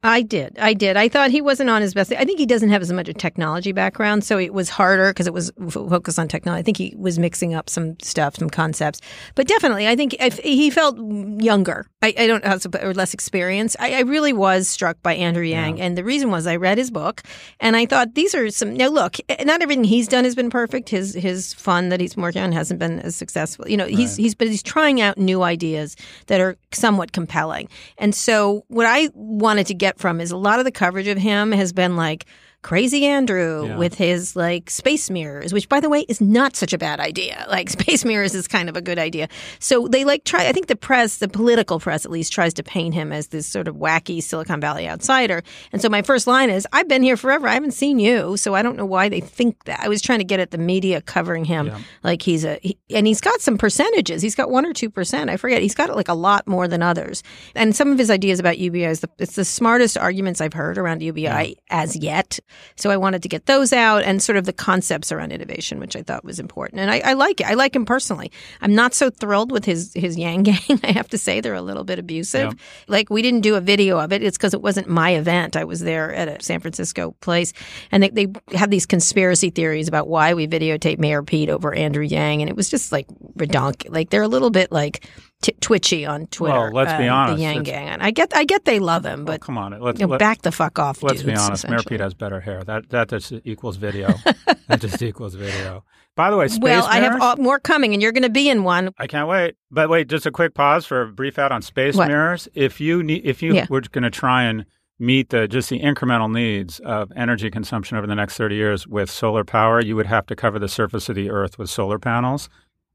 I 0.03 0.23
did. 0.23 0.57
I 0.59 0.75
did. 0.75 0.97
I 0.97 1.09
thought 1.09 1.31
he 1.31 1.41
wasn't 1.41 1.71
on 1.71 1.83
his 1.83 1.95
best. 1.95 2.13
I 2.13 2.25
think 2.25 2.39
he 2.39 2.47
doesn't 2.47 2.69
have 2.69 2.83
as 2.83 2.93
much 2.93 3.09
a 3.09 3.15
technology 3.15 3.73
background, 3.73 4.25
so 4.25 4.39
it 4.39 4.53
was 4.53 4.69
harder 4.69 5.11
because 5.11 5.27
it 5.27 5.33
was 5.33 5.51
f- 5.61 5.73
focused 5.73 6.19
on 6.19 6.29
technology. 6.29 6.61
I 6.61 6.63
think 6.63 6.77
he 6.77 6.95
was 6.97 7.19
mixing 7.19 7.55
up 7.55 7.69
some 7.69 7.99
stuff, 8.01 8.37
some 8.37 8.51
concepts. 8.51 9.01
But 9.35 9.49
definitely, 9.49 9.89
I 9.89 9.97
think 9.97 10.15
if 10.21 10.39
he 10.39 10.71
felt 10.71 10.97
younger. 11.43 11.89
I, 12.03 12.15
I 12.17 12.27
don't 12.27 12.45
know 12.45 12.57
or 12.83 12.95
less 12.95 13.15
experience. 13.15 13.75
I, 13.81 13.95
I 13.95 14.01
really 14.01 14.33
was 14.33 14.69
struck 14.69 15.03
by 15.03 15.15
Andrew 15.15 15.43
Yang, 15.43 15.81
and 15.81 15.99
the 15.99 16.05
reason 16.05 16.31
was 16.31 16.47
I 16.47 16.57
read 16.57 16.79
his 16.79 16.91
book, 16.91 17.23
and 17.59 17.75
I 17.75 17.87
thought 17.87 18.15
these 18.15 18.35
are 18.35 18.51
some. 18.51 18.75
Now, 18.75 18.89
look, 18.89 19.17
eh, 19.29 19.43
not 19.45 19.63
everything 19.63 19.83
he's 19.85 20.07
done 20.07 20.25
has 20.25 20.37
been 20.37 20.51
perfect. 20.51 20.89
His 20.89 21.15
his 21.15 21.55
fund 21.55 21.91
that 21.91 22.01
he's 22.01 22.17
working 22.17 22.43
on 22.43 22.53
hasn't 22.53 22.79
been 22.79 23.01
as 23.01 23.17
successful. 23.17 23.69
You 23.69 23.77
know, 23.77 23.87
he's 23.87 24.17
he's 24.17 24.35
but 24.35 24.47
he's 24.47 24.63
trying 24.63 25.01
out 25.01 25.19
new 25.19 25.43
ideas 25.43 25.97
that 26.27 26.41
are 26.41 26.57
somewhat 26.71 27.13
compelling. 27.13 27.69
And 27.99 28.15
so, 28.15 28.65
what 28.69 28.87
I 28.87 29.09
wanted 29.15 29.67
to 29.69 29.75
get 29.75 29.86
from 29.97 30.21
is 30.21 30.31
a 30.31 30.37
lot 30.37 30.59
of 30.59 30.65
the 30.65 30.73
coverage 30.73 31.07
of 31.07 31.19
him 31.19 31.53
has 31.53 31.73
been 31.73 31.97
like 31.97 32.27
crazy 32.67 33.07
Andrew 33.07 33.67
Yeah. 33.69 33.77
with 33.77 33.95
his 33.95 34.35
like 34.35 34.71
space 34.71 35.09
mirrors, 35.09 35.53
which 35.53 35.69
by 35.69 35.79
the 35.79 35.89
way 35.89 36.01
is 36.09 36.21
not 36.21 36.57
such 36.57 36.73
a 36.73 36.79
bad 36.79 36.99
idea. 37.01 37.45
Like 37.57 37.71
space 37.71 38.05
mirrors 38.05 38.35
is 38.35 38.47
kind 38.49 38.69
of 38.69 38.77
a 38.77 38.83
good 38.83 38.99
idea. 38.99 39.29
So 39.61 39.87
they 39.89 40.05
like 40.05 40.25
try. 40.25 40.47
I 40.49 40.53
think 40.53 40.67
the 40.67 40.77
press, 40.77 41.19
the 41.19 41.29
political 41.29 41.79
press 41.79 42.05
at 42.05 42.11
least, 42.11 42.33
tries 42.33 42.53
to 42.55 42.63
paint 42.63 42.93
him 42.93 43.13
as 43.13 43.29
this 43.29 43.47
sort 43.47 43.69
of 43.69 43.77
wacky 43.77 44.21
Silicon 44.23 44.61
Valley 44.61 44.87
outsider. 44.89 45.43
And 45.73 45.81
so 45.81 45.89
my 45.89 46.03
first 46.03 46.27
line 46.27 46.51
is, 46.51 46.67
"I've 46.73 46.89
been 46.89 47.03
here 47.05 47.17
forever. 47.17 47.47
I 47.49 47.55
haven't 47.55 47.73
seen 47.73 47.99
you, 48.01 48.37
so 48.37 48.55
I 48.55 48.63
don't 48.63 48.77
know 48.77 48.85
why 48.85 49.09
they 49.09 49.21
think 49.21 49.65
that." 49.65 49.81
I 49.81 49.89
was 49.89 50.03
trying 50.03 50.19
to 50.19 50.25
get 50.25 50.41
at 50.41 50.51
the 50.51 50.59
media 50.59 51.01
covering 51.01 51.45
him 51.45 51.67
Yeah. 51.69 51.79
like 52.03 52.21
he's 52.23 52.45
a, 52.45 52.59
he, 52.63 52.77
and 52.91 53.07
he's 53.07 53.21
got 53.21 53.41
some 53.41 53.57
percentages. 53.57 54.21
He's 54.23 54.35
got 54.35 54.51
one 54.51 54.67
or 54.67 54.73
two 54.73 54.91
percent. 54.91 55.31
I 55.31 55.37
forget. 55.37 55.63
He's 55.63 55.75
got 55.75 55.95
like 55.95 56.09
a 56.09 56.15
lot 56.29 56.47
more 56.49 56.67
than 56.69 56.83
others. 56.83 57.23
And 57.55 57.75
some 57.77 57.93
of 57.93 57.99
his 57.99 58.11
ideas 58.11 58.41
about 58.41 58.59
UBI 58.59 58.85
is 58.85 59.01
the, 59.01 59.11
it's 59.19 59.37
the 59.37 59.45
smartest 59.45 59.97
arguments 59.97 60.41
I've 60.41 60.53
heard 60.55 60.77
around 60.79 61.01
UBI 61.03 61.57
as 61.71 61.95
yet. 61.97 62.39
So 62.77 62.91
I 62.91 62.97
wanted 62.97 63.23
to 63.23 63.29
get 63.29 63.47
those 63.47 63.73
out 63.73 64.03
and 64.03 64.23
sort 64.23 64.37
of 64.37 64.45
the 64.45 64.53
concepts 64.53 65.13
around 65.13 65.33
innovation, 65.33 65.79
which 65.79 65.97
I 65.97 66.03
thought 66.03 66.25
was 66.25 66.39
important. 66.39 66.81
And 66.81 66.91
I, 66.91 67.01
I 67.05 67.13
like 67.15 67.41
it. 67.41 67.47
I 67.47 67.55
like 67.55 67.75
him 67.75 67.85
personally. 67.85 68.31
I'm 68.61 68.75
not 68.75 68.95
so 68.95 69.11
thrilled 69.11 69.53
with 69.53 69.65
his 69.65 69.93
his 69.95 70.17
Yang 70.17 70.43
Gang. 70.45 70.81
I 70.85 70.93
have 70.93 71.09
to 71.11 71.19
say 71.19 71.41
they're 71.41 71.55
a 71.55 71.63
little 71.63 71.85
bit 71.85 71.99
abusive. 71.99 72.53
Yeah. 72.53 72.59
Like 72.89 73.11
we 73.11 73.23
didn't 73.23 73.41
do 73.41 73.55
a 73.55 73.61
video 73.61 73.99
of 73.99 74.13
it. 74.13 74.23
It's 74.23 74.37
because 74.37 74.55
it 74.55 74.63
wasn't 74.63 74.89
my 74.89 75.11
event. 75.11 75.57
I 75.57 75.65
was 75.65 75.81
there 75.81 76.15
at 76.15 76.29
a 76.29 76.43
San 76.43 76.61
Francisco 76.61 77.13
place, 77.21 77.53
and 77.91 78.03
they 78.03 78.11
they 78.11 78.57
have 78.57 78.71
these 78.71 78.87
conspiracy 78.87 79.51
theories 79.51 79.89
about 79.89 80.09
why 80.09 80.35
we 80.35 80.47
videotaped 80.47 80.99
Mayor 80.99 81.23
Pete 81.23 81.51
over 81.51 81.75
Andrew 81.75 82.05
Yang, 82.05 82.43
and 82.43 82.51
it 82.51 82.57
was 82.57 82.69
just 82.69 82.93
like 82.93 83.07
redonk. 83.37 83.89
Like 83.89 84.11
they're 84.11 84.23
a 84.23 84.29
little 84.29 84.51
bit 84.51 84.73
like 84.73 85.07
t- 85.43 85.55
twitchy 85.61 86.05
on 86.07 86.27
Twitter. 86.27 86.55
Well, 86.59 86.71
let's 86.73 86.93
be 86.99 87.09
uh, 87.09 87.15
honest, 87.15 87.37
The 87.37 87.43
Yang 87.43 87.63
Gang. 87.65 87.89
And 87.89 88.03
I 88.03 88.11
get, 88.11 88.35
I 88.37 88.45
get 88.45 88.65
they 88.65 88.79
love 88.79 89.05
him, 89.05 89.23
Oh, 89.23 89.25
but 89.25 89.41
come 89.41 89.59
on, 89.59 89.79
let's 89.81 90.01
you 90.01 90.07
know, 90.07 90.11
let, 90.13 90.19
back 90.21 90.43
the 90.43 90.53
fuck 90.53 90.79
off. 90.79 91.03
let's 91.03 91.23
be 91.23 91.35
honest. 91.35 91.69
Mayor. 91.69 91.79
Pete 91.87 92.01
has 92.01 92.15
better 92.15 92.41
hair. 92.41 92.63
That 92.65 92.91
that 92.91 93.09
just 93.09 93.33
equals 93.45 93.77
video. 93.77 94.15
that 94.69 94.81
just 94.81 95.03
equals 95.03 95.35
video. 95.35 95.85
By 96.15 96.31
the 96.31 96.37
way, 96.37 96.49
space 96.49 96.63
Well, 96.63 96.87
I 96.87 97.01
have 97.01 97.21
all, 97.21 97.37
more 97.37 97.59
coming, 97.59 97.93
and 97.93 98.01
you're 98.01 98.13
going 98.13 98.23
to 98.23 98.31
be 98.31 98.49
in 98.49 98.65
one. 98.65 98.91
I 98.99 99.07
can't 99.07 99.29
wait. 99.29 99.57
But 99.71 99.91
wait, 99.91 100.09
just 100.09 100.25
a 100.25 100.31
quick 100.31 100.55
pause 100.55 100.87
for 100.87 101.03
a 101.03 101.07
brief 101.13 101.39
ad 101.39 101.53
on 101.53 101.61
space 101.61 101.95
What? 101.97 102.09
mirrors. 102.09 102.49
If 102.55 102.81
you 102.81 103.03
need, 103.03 103.23
if 103.27 103.43
you 103.43 103.53
Yeah. 103.55 103.67
were 103.69 103.83
going 103.83 104.05
to 104.05 104.11
try 104.11 104.45
and 104.45 104.65
meet 104.99 105.29
the 105.29 105.47
just 105.47 105.69
the 105.69 105.79
incremental 105.81 106.33
needs 106.33 106.81
of 106.81 107.13
energy 107.15 107.51
consumption 107.51 107.99
over 107.99 108.07
the 108.07 108.15
next 108.15 108.39
30 108.39 108.55
years 108.55 108.87
with 108.87 109.11
solar 109.11 109.45
power, 109.45 109.79
you 109.83 109.95
would 109.95 110.07
have 110.07 110.25
to 110.27 110.35
cover 110.35 110.59
the 110.59 110.69
surface 110.69 111.11
of 111.11 111.15
the 111.17 111.29
Earth 111.31 111.59
with 111.59 111.69
solar 111.69 111.99
panels. 111.99 112.49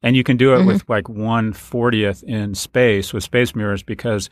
And 0.03 0.15
you 0.15 0.23
can 0.23 0.35
do 0.37 0.53
it 0.53 0.57
Mm-hmm. 0.59 0.67
with 0.67 0.89
like 0.89 1.07
one 1.09 1.53
fortieth 1.53 2.23
in 2.23 2.55
space 2.55 3.13
with 3.13 3.23
space 3.23 3.55
mirrors 3.55 3.83
because 3.83 4.29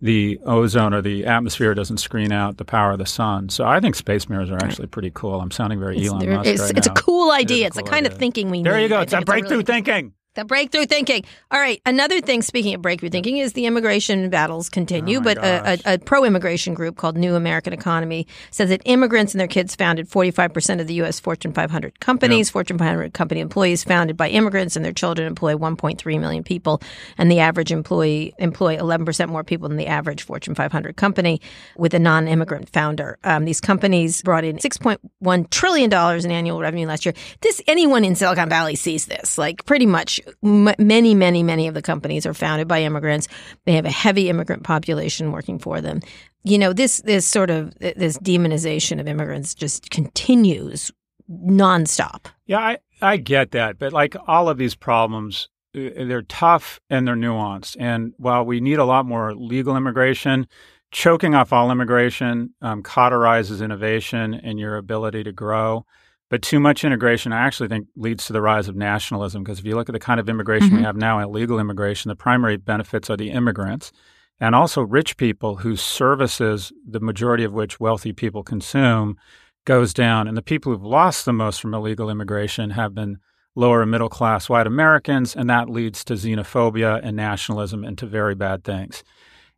the 0.00 0.38
ozone 0.44 0.92
or 0.92 1.00
the 1.00 1.24
atmosphere 1.24 1.72
doesn't 1.72 1.98
screen 1.98 2.32
out 2.32 2.56
the 2.56 2.64
power 2.64 2.90
of 2.92 2.98
the 2.98 3.06
sun. 3.06 3.48
So 3.48 3.64
I 3.64 3.80
think 3.80 3.94
space 3.94 4.28
mirrors 4.28 4.50
are 4.50 4.58
actually 4.62 4.88
pretty 4.88 5.10
cool. 5.14 5.40
I'm 5.40 5.50
sounding 5.52 5.78
very 5.78 5.96
It's, 5.98 6.08
Elon 6.10 6.28
Musk 6.30 6.48
it's, 6.50 6.60
right 6.62 6.76
it's 6.76 6.86
a 6.88 6.90
cool 6.90 7.30
It 7.30 7.36
idea. 7.42 7.64
a 7.64 7.66
it's 7.68 7.76
the 7.76 7.82
cool 7.82 7.90
kind 7.90 8.06
of 8.06 8.14
thinking 8.14 8.50
we 8.50 8.62
There 8.62 8.72
need. 8.72 8.78
There 8.78 8.80
you 8.82 8.88
go. 8.88 9.00
It's 9.00 9.12
a 9.12 9.20
breakthrough 9.22 9.58
really- 9.58 9.64
thinking. 9.64 10.12
The 10.34 10.44
breakthrough 10.44 10.86
thinking. 10.86 11.24
All 11.52 11.60
right. 11.60 11.80
Another 11.86 12.20
thing, 12.20 12.42
speaking 12.42 12.74
of 12.74 12.82
breakthrough 12.82 13.10
thinking, 13.10 13.36
is 13.36 13.52
the 13.52 13.66
immigration 13.66 14.30
battles 14.30 14.68
continue. 14.68 15.18
Oh 15.18 15.20
but 15.20 15.38
a, 15.38 15.78
a, 15.86 15.94
a 15.94 15.98
pro 15.98 16.24
immigration 16.24 16.74
group 16.74 16.96
called 16.96 17.16
New 17.16 17.36
American 17.36 17.72
Economy 17.72 18.26
says 18.50 18.70
that 18.70 18.82
immigrants 18.84 19.32
and 19.32 19.40
their 19.40 19.46
kids 19.46 19.76
founded 19.76 20.10
45% 20.10 20.80
of 20.80 20.88
the 20.88 20.94
U.S. 20.94 21.20
Fortune 21.20 21.52
500 21.52 22.00
companies. 22.00 22.50
Fortune 22.50 22.78
500 22.78 23.14
company 23.14 23.40
employees 23.40 23.84
founded 23.84 24.16
by 24.16 24.28
immigrants 24.28 24.74
and 24.74 24.84
their 24.84 24.92
children 24.92 25.28
employ 25.28 25.54
1.3 25.54 26.20
million 26.20 26.42
people. 26.42 26.82
And 27.16 27.30
the 27.30 27.38
average 27.38 27.70
employee 27.70 28.34
employ 28.38 28.76
11% 28.76 29.28
more 29.28 29.44
people 29.44 29.68
than 29.68 29.78
the 29.78 29.86
average 29.86 30.24
Fortune 30.24 30.56
500 30.56 30.96
company 30.96 31.40
with 31.76 31.94
a 31.94 32.00
non 32.00 32.26
immigrant 32.26 32.70
founder. 32.70 33.18
Um, 33.22 33.44
these 33.44 33.60
companies 33.60 34.20
brought 34.22 34.42
in 34.42 34.56
$6.1 34.56 35.50
trillion 35.50 35.92
in 35.92 36.30
annual 36.32 36.60
revenue 36.60 36.88
last 36.88 37.06
year. 37.06 37.14
This 37.40 37.62
anyone 37.68 38.04
in 38.04 38.16
Silicon 38.16 38.48
Valley 38.48 38.74
sees 38.74 39.06
this. 39.06 39.38
Like 39.38 39.64
pretty 39.64 39.86
much 39.86 40.20
m- 40.42 40.74
many, 40.78 41.14
many, 41.14 41.42
many 41.42 41.68
of 41.68 41.74
the 41.74 41.82
companies 41.82 42.26
are 42.26 42.34
founded 42.34 42.68
by 42.68 42.82
immigrants. 42.82 43.28
They 43.64 43.72
have 43.72 43.84
a 43.84 43.90
heavy 43.90 44.28
immigrant 44.28 44.62
population 44.62 45.32
working 45.32 45.58
for 45.58 45.80
them. 45.80 46.00
You 46.42 46.58
know, 46.58 46.72
this 46.72 46.98
this 47.02 47.26
sort 47.26 47.50
of 47.50 47.74
this 47.78 48.18
demonization 48.18 49.00
of 49.00 49.08
immigrants 49.08 49.54
just 49.54 49.90
continues 49.90 50.90
nonstop. 51.30 52.26
Yeah, 52.46 52.58
I, 52.58 52.78
I 53.00 53.16
get 53.16 53.52
that. 53.52 53.78
But 53.78 53.92
like 53.92 54.14
all 54.26 54.48
of 54.48 54.58
these 54.58 54.74
problems, 54.74 55.48
uh, 55.74 55.88
they're 55.96 56.22
tough 56.22 56.80
and 56.90 57.08
they're 57.08 57.16
nuanced. 57.16 57.76
And 57.80 58.12
while 58.18 58.44
we 58.44 58.60
need 58.60 58.78
a 58.78 58.84
lot 58.84 59.06
more 59.06 59.34
legal 59.34 59.76
immigration, 59.76 60.46
choking 60.90 61.34
off 61.34 61.52
all 61.52 61.70
immigration 61.70 62.54
um, 62.62 62.82
cauterizes 62.82 63.62
innovation 63.62 64.34
and 64.34 64.58
your 64.58 64.76
ability 64.76 65.24
to 65.24 65.32
grow. 65.32 65.84
But 66.30 66.42
too 66.42 66.58
much 66.58 66.84
integration, 66.84 67.32
I 67.32 67.46
actually 67.46 67.68
think, 67.68 67.86
leads 67.96 68.26
to 68.26 68.32
the 68.32 68.40
rise 68.40 68.66
of 68.66 68.76
nationalism. 68.76 69.44
Because 69.44 69.58
if 69.58 69.64
you 69.64 69.76
look 69.76 69.88
at 69.88 69.92
the 69.92 70.00
kind 70.00 70.18
of 70.18 70.28
immigration 70.28 70.70
we 70.70 70.76
mm-hmm. 70.76 70.84
have 70.84 70.96
now, 70.96 71.20
illegal 71.20 71.60
immigration, 71.60 72.08
the 72.08 72.16
primary 72.16 72.56
benefits 72.56 73.10
are 73.10 73.16
the 73.16 73.30
immigrants 73.30 73.92
and 74.40 74.54
also 74.54 74.82
rich 74.82 75.16
people 75.16 75.56
whose 75.56 75.80
services, 75.80 76.72
the 76.88 77.00
majority 77.00 77.44
of 77.44 77.52
which 77.52 77.78
wealthy 77.78 78.12
people 78.12 78.42
consume, 78.42 79.16
goes 79.64 79.94
down. 79.94 80.26
And 80.26 80.36
the 80.36 80.42
people 80.42 80.72
who've 80.72 80.84
lost 80.84 81.24
the 81.24 81.32
most 81.32 81.60
from 81.60 81.74
illegal 81.74 82.10
immigration 82.10 82.70
have 82.70 82.94
been 82.94 83.18
lower 83.54 83.82
and 83.82 83.90
middle 83.90 84.08
class 84.08 84.48
white 84.48 84.66
Americans, 84.66 85.36
and 85.36 85.48
that 85.48 85.70
leads 85.70 86.04
to 86.04 86.14
xenophobia 86.14 87.00
and 87.02 87.16
nationalism 87.16 87.84
and 87.84 87.96
to 87.98 88.06
very 88.06 88.34
bad 88.34 88.64
things. 88.64 89.04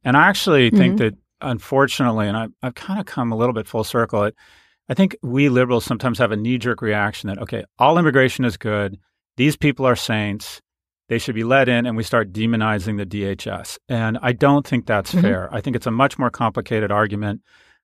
And 0.04 0.16
I 0.16 0.28
actually 0.28 0.70
think 0.70 0.96
mm-hmm. 0.96 1.04
that, 1.04 1.14
unfortunately, 1.40 2.28
and 2.28 2.36
I, 2.36 2.46
I've 2.62 2.74
kind 2.74 3.00
of 3.00 3.06
come 3.06 3.32
a 3.32 3.36
little 3.36 3.54
bit 3.54 3.66
full 3.66 3.84
circle, 3.84 4.24
it, 4.24 4.36
I 4.88 4.94
think 4.94 5.16
we 5.22 5.48
liberals 5.48 5.84
sometimes 5.84 6.18
have 6.18 6.32
a 6.32 6.36
knee 6.36 6.58
jerk 6.58 6.80
reaction 6.80 7.28
that, 7.28 7.38
okay, 7.38 7.64
all 7.78 7.98
immigration 7.98 8.44
is 8.44 8.56
good. 8.56 8.98
These 9.36 9.56
people 9.56 9.84
are 9.86 9.96
saints. 9.96 10.60
They 11.08 11.18
should 11.18 11.34
be 11.34 11.44
let 11.44 11.68
in, 11.68 11.86
and 11.86 11.96
we 11.96 12.02
start 12.02 12.32
demonizing 12.32 12.96
the 12.96 13.06
DHS. 13.06 13.78
And 13.88 14.18
I 14.22 14.32
don't 14.32 14.66
think 14.66 14.86
that's 14.86 15.14
Mhm. 15.14 15.22
fair. 15.22 15.54
I 15.54 15.60
think 15.60 15.76
it's 15.76 15.86
a 15.86 15.92
much 15.92 16.18
more 16.18 16.30
complicated 16.30 16.90
argument. 16.90 17.42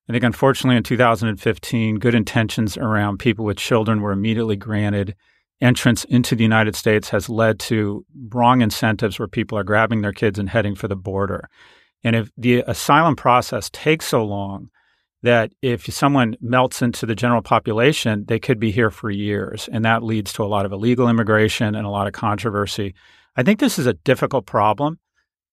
I 0.09 0.13
think, 0.13 0.23
unfortunately, 0.25 0.75
in 0.75 0.83
2015, 0.83 1.99
good 1.99 2.15
intentions 2.15 2.77
around 2.77 3.19
people 3.19 3.45
with 3.45 3.57
children 3.57 4.01
were 4.01 4.11
immediately 4.11 4.57
granted. 4.57 5.15
Entrance 5.61 6.03
into 6.05 6.35
the 6.35 6.43
United 6.43 6.75
States 6.75 7.09
has 7.09 7.29
led 7.29 7.59
to 7.59 8.05
wrong 8.29 8.61
incentives 8.61 9.17
where 9.17 9.29
people 9.29 9.57
are 9.57 9.63
grabbing 9.63 10.01
their 10.01 10.11
kids 10.11 10.37
and 10.37 10.49
heading 10.49 10.75
for 10.75 10.89
the 10.89 10.95
border. 10.97 11.47
And 12.03 12.17
if 12.17 12.29
the 12.37 12.63
asylum 12.67 13.15
process 13.15 13.69
takes 13.71 14.05
so 14.07 14.25
long 14.25 14.69
that 15.23 15.53
if 15.61 15.85
someone 15.85 16.35
melts 16.41 16.81
into 16.81 17.05
the 17.05 17.15
general 17.15 17.41
population, 17.41 18.25
they 18.27 18.39
could 18.39 18.59
be 18.59 18.71
here 18.71 18.91
for 18.91 19.09
years. 19.09 19.69
And 19.71 19.83
that 19.85 20.03
leads 20.03 20.33
to 20.33 20.43
a 20.43 20.45
lot 20.45 20.65
of 20.65 20.71
illegal 20.71 21.09
immigration 21.09 21.75
and 21.75 21.85
a 21.85 21.89
lot 21.89 22.07
of 22.07 22.13
controversy. 22.13 22.93
I 23.35 23.43
think 23.43 23.59
this 23.59 23.79
is 23.79 23.87
a 23.87 23.93
difficult 23.93 24.45
problem. 24.45 24.99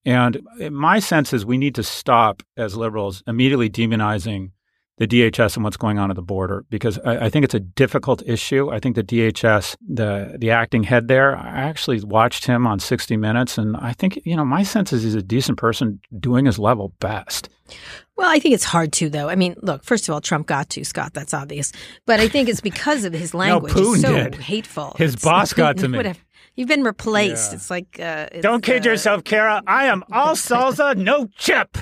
And 0.04 0.40
my 0.70 0.98
sense 0.98 1.32
is 1.32 1.46
we 1.46 1.58
need 1.58 1.74
to 1.76 1.82
stop, 1.82 2.42
as 2.56 2.76
liberals, 2.76 3.22
immediately 3.26 3.70
demonizing 3.70 4.50
the 5.00 5.06
DHS 5.06 5.56
and 5.56 5.64
what's 5.64 5.78
going 5.78 5.98
on 5.98 6.10
at 6.10 6.16
the 6.16 6.22
border 6.22 6.66
because 6.68 6.98
I, 6.98 7.26
I 7.26 7.30
think 7.30 7.44
it's 7.44 7.54
a 7.54 7.60
difficult 7.60 8.22
issue. 8.26 8.70
I 8.70 8.80
think 8.80 8.96
the 8.96 9.02
DHS, 9.02 9.74
the 9.88 10.36
the 10.38 10.50
acting 10.50 10.82
head 10.82 11.08
there, 11.08 11.34
I 11.34 11.60
actually 11.62 12.00
watched 12.02 12.44
him 12.44 12.66
on 12.66 12.78
60 12.80 13.16
Minutes, 13.16 13.56
and 13.56 13.78
I 13.78 13.94
think 13.94 14.20
you 14.26 14.36
know 14.36 14.44
my 14.44 14.62
sense 14.62 14.92
is 14.92 15.02
he's 15.02 15.14
a 15.14 15.22
decent 15.22 15.56
person 15.56 16.00
doing 16.18 16.44
his 16.44 16.58
level 16.58 16.92
best. 17.00 17.48
Well, 18.20 18.30
I 18.30 18.38
think 18.38 18.54
it's 18.54 18.64
hard 18.64 18.92
to, 18.92 19.08
though. 19.08 19.30
I 19.30 19.34
mean, 19.34 19.54
look, 19.62 19.82
first 19.82 20.06
of 20.06 20.12
all, 20.12 20.20
Trump 20.20 20.46
got 20.46 20.68
to 20.70 20.84
Scott. 20.84 21.14
That's 21.14 21.32
obvious. 21.32 21.72
But 22.04 22.20
I 22.20 22.28
think 22.28 22.50
it's 22.50 22.60
because 22.60 23.04
of 23.04 23.14
his 23.14 23.32
language. 23.44 23.72
It's 23.74 24.02
so 24.02 24.12
did. 24.12 24.34
hateful. 24.34 24.94
His 24.98 25.14
It's- 25.14 25.24
boss 25.24 25.54
got 25.54 25.78
to 25.78 25.88
me. 25.88 25.96
Whatever. 25.96 26.18
You've 26.54 26.68
been 26.68 26.82
replaced. 26.82 27.52
Yeah. 27.52 27.56
It's 27.56 27.70
like 27.70 27.98
uh, 27.98 28.26
it's, 28.30 28.42
Don't 28.42 28.62
kid 28.62 28.86
uh, 28.86 28.90
yourself, 28.90 29.24
Kara. 29.24 29.62
I 29.66 29.86
am 29.86 30.04
all 30.12 30.34
salsa, 30.34 30.94
no 30.98 31.28
chip. 31.38 31.78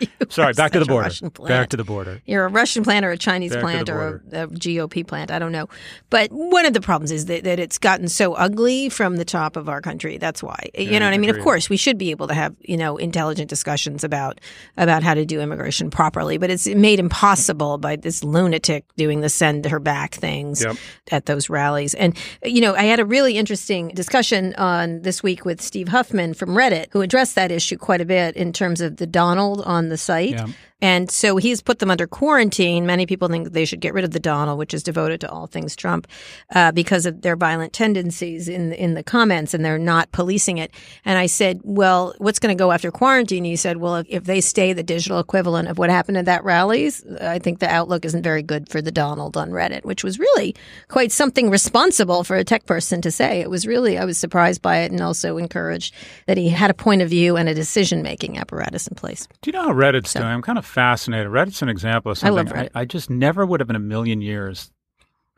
You 0.00 0.06
Sorry, 0.30 0.52
back 0.54 0.72
to 0.72 0.80
the 0.80 0.86
border. 0.86 1.10
Back 1.46 1.68
to 1.70 1.76
the 1.76 1.84
border. 1.84 2.20
You're 2.26 2.44
a 2.46 2.48
Russian 2.48 2.82
plant 2.82 3.04
or 3.04 3.10
a 3.10 3.18
Chinese 3.18 3.52
Back 3.52 3.60
plant 3.62 3.88
or 3.90 4.22
a, 4.32 4.44
a 4.44 4.48
GOP 4.48 5.06
plant. 5.06 5.30
I 5.30 5.38
don't 5.38 5.52
know. 5.52 5.68
But 6.10 6.30
one 6.32 6.66
of 6.66 6.72
the 6.72 6.80
problems 6.80 7.10
is 7.12 7.26
that, 7.26 7.44
that 7.44 7.58
it's 7.60 7.78
gotten 7.78 8.08
so 8.08 8.34
ugly 8.34 8.88
from 8.88 9.16
the 9.16 9.24
top 9.24 9.56
of 9.56 9.68
our 9.68 9.80
country. 9.80 10.18
That's 10.18 10.42
why. 10.42 10.58
you 10.76 10.90
Yeah, 10.90 10.98
know 10.98 11.06
what 11.06 11.14
I 11.14 11.18
mean? 11.18 11.30
Of 11.30 11.40
course, 11.40 11.68
we 11.68 11.76
should 11.76 11.98
be 11.98 12.10
able 12.10 12.26
to 12.28 12.34
have, 12.34 12.54
you 12.60 12.76
know, 12.76 12.96
intelligent 12.96 13.48
discussions 13.50 14.02
about 14.02 14.40
about 14.76 15.02
how 15.02 15.14
to 15.14 15.24
do 15.26 15.40
immigration 15.40 15.90
properly, 15.90 16.38
but 16.38 16.50
it's 16.50 16.66
made 16.66 16.98
impossible 16.98 17.78
by 17.78 17.96
this 17.96 18.24
lunatic 18.24 18.84
doing 18.96 19.20
the 19.20 19.28
send 19.28 19.66
her 19.66 19.78
back 19.80 20.14
things 20.14 20.64
Yep. 20.64 20.76
at 21.12 21.26
those 21.26 21.50
rallies. 21.50 21.94
And 21.94 22.16
you 22.44 22.60
know, 22.60 22.74
I 22.74 22.84
had 22.84 22.98
a 23.00 23.04
really 23.04 23.36
interesting 23.36 23.88
discussion 23.88 24.54
on 24.56 25.02
this 25.02 25.22
week 25.22 25.44
with 25.44 25.60
Steve 25.60 25.88
Huffman 25.88 26.34
from 26.34 26.50
Reddit, 26.50 26.86
who 26.92 27.02
addressed 27.02 27.34
that 27.34 27.50
issue 27.50 27.76
quite 27.76 28.00
a 28.00 28.04
bit 28.04 28.36
in 28.36 28.52
terms 28.52 28.80
of 28.80 28.93
the 28.96 29.06
Donald 29.06 29.62
on 29.62 29.88
the 29.88 29.96
site. 29.96 30.30
Yeah. 30.30 30.46
And 30.84 31.10
so 31.10 31.38
he's 31.38 31.62
put 31.62 31.78
them 31.78 31.90
under 31.90 32.06
quarantine. 32.06 32.84
Many 32.84 33.06
people 33.06 33.28
think 33.28 33.52
they 33.52 33.64
should 33.64 33.80
get 33.80 33.94
rid 33.94 34.04
of 34.04 34.10
the 34.10 34.20
Donald, 34.20 34.58
which 34.58 34.74
is 34.74 34.82
devoted 34.82 35.18
to 35.22 35.30
all 35.30 35.46
things 35.46 35.74
Trump, 35.74 36.06
uh, 36.54 36.72
because 36.72 37.06
of 37.06 37.22
their 37.22 37.36
violent 37.36 37.72
tendencies 37.72 38.50
in 38.50 38.74
in 38.74 38.92
the 38.92 39.02
comments, 39.02 39.54
and 39.54 39.64
they're 39.64 39.78
not 39.78 40.12
policing 40.12 40.58
it. 40.58 40.70
And 41.06 41.16
I 41.16 41.24
said, 41.24 41.62
"Well, 41.64 42.14
what's 42.18 42.38
going 42.38 42.54
to 42.54 42.62
go 42.62 42.70
after 42.70 42.90
quarantine?" 42.90 43.44
He 43.44 43.56
said, 43.56 43.78
"Well, 43.78 43.96
if, 43.96 44.06
if 44.10 44.24
they 44.24 44.42
stay 44.42 44.74
the 44.74 44.82
digital 44.82 45.20
equivalent 45.20 45.68
of 45.68 45.78
what 45.78 45.88
happened 45.88 46.18
at 46.18 46.26
that 46.26 46.44
rallies, 46.44 47.02
I 47.18 47.38
think 47.38 47.60
the 47.60 47.70
outlook 47.70 48.04
isn't 48.04 48.22
very 48.22 48.42
good 48.42 48.68
for 48.68 48.82
the 48.82 48.92
Donald 48.92 49.38
on 49.38 49.52
Reddit, 49.52 49.86
which 49.86 50.04
was 50.04 50.18
really 50.18 50.54
quite 50.88 51.12
something 51.12 51.48
responsible 51.48 52.24
for 52.24 52.36
a 52.36 52.44
tech 52.44 52.66
person 52.66 53.00
to 53.00 53.10
say. 53.10 53.40
It 53.40 53.48
was 53.48 53.66
really 53.66 53.96
I 53.96 54.04
was 54.04 54.18
surprised 54.18 54.60
by 54.60 54.80
it, 54.80 54.92
and 54.92 55.00
also 55.00 55.38
encouraged 55.38 55.94
that 56.26 56.36
he 56.36 56.50
had 56.50 56.70
a 56.70 56.74
point 56.74 57.00
of 57.00 57.08
view 57.08 57.38
and 57.38 57.48
a 57.48 57.54
decision 57.54 58.02
making 58.02 58.36
apparatus 58.36 58.86
in 58.86 58.96
place. 58.96 59.26
Do 59.40 59.48
you 59.48 59.52
know 59.52 59.62
how 59.62 59.72
Reddit's 59.72 60.12
doing? 60.12 60.26
I'm 60.26 60.42
kind 60.42 60.58
of 60.58 60.73
fascinated. 60.74 61.28
Reddit's 61.28 61.62
an 61.62 61.68
example 61.68 62.12
of 62.12 62.22
I 62.22 62.28
love 62.30 62.48
something 62.48 62.66
Reddit. 62.66 62.70
I, 62.74 62.84
just 62.84 63.08
never 63.08 63.46
would 63.46 63.60
have 63.60 63.70
in 63.70 63.76
a 63.76 63.80
million 63.80 64.20
years. 64.20 64.72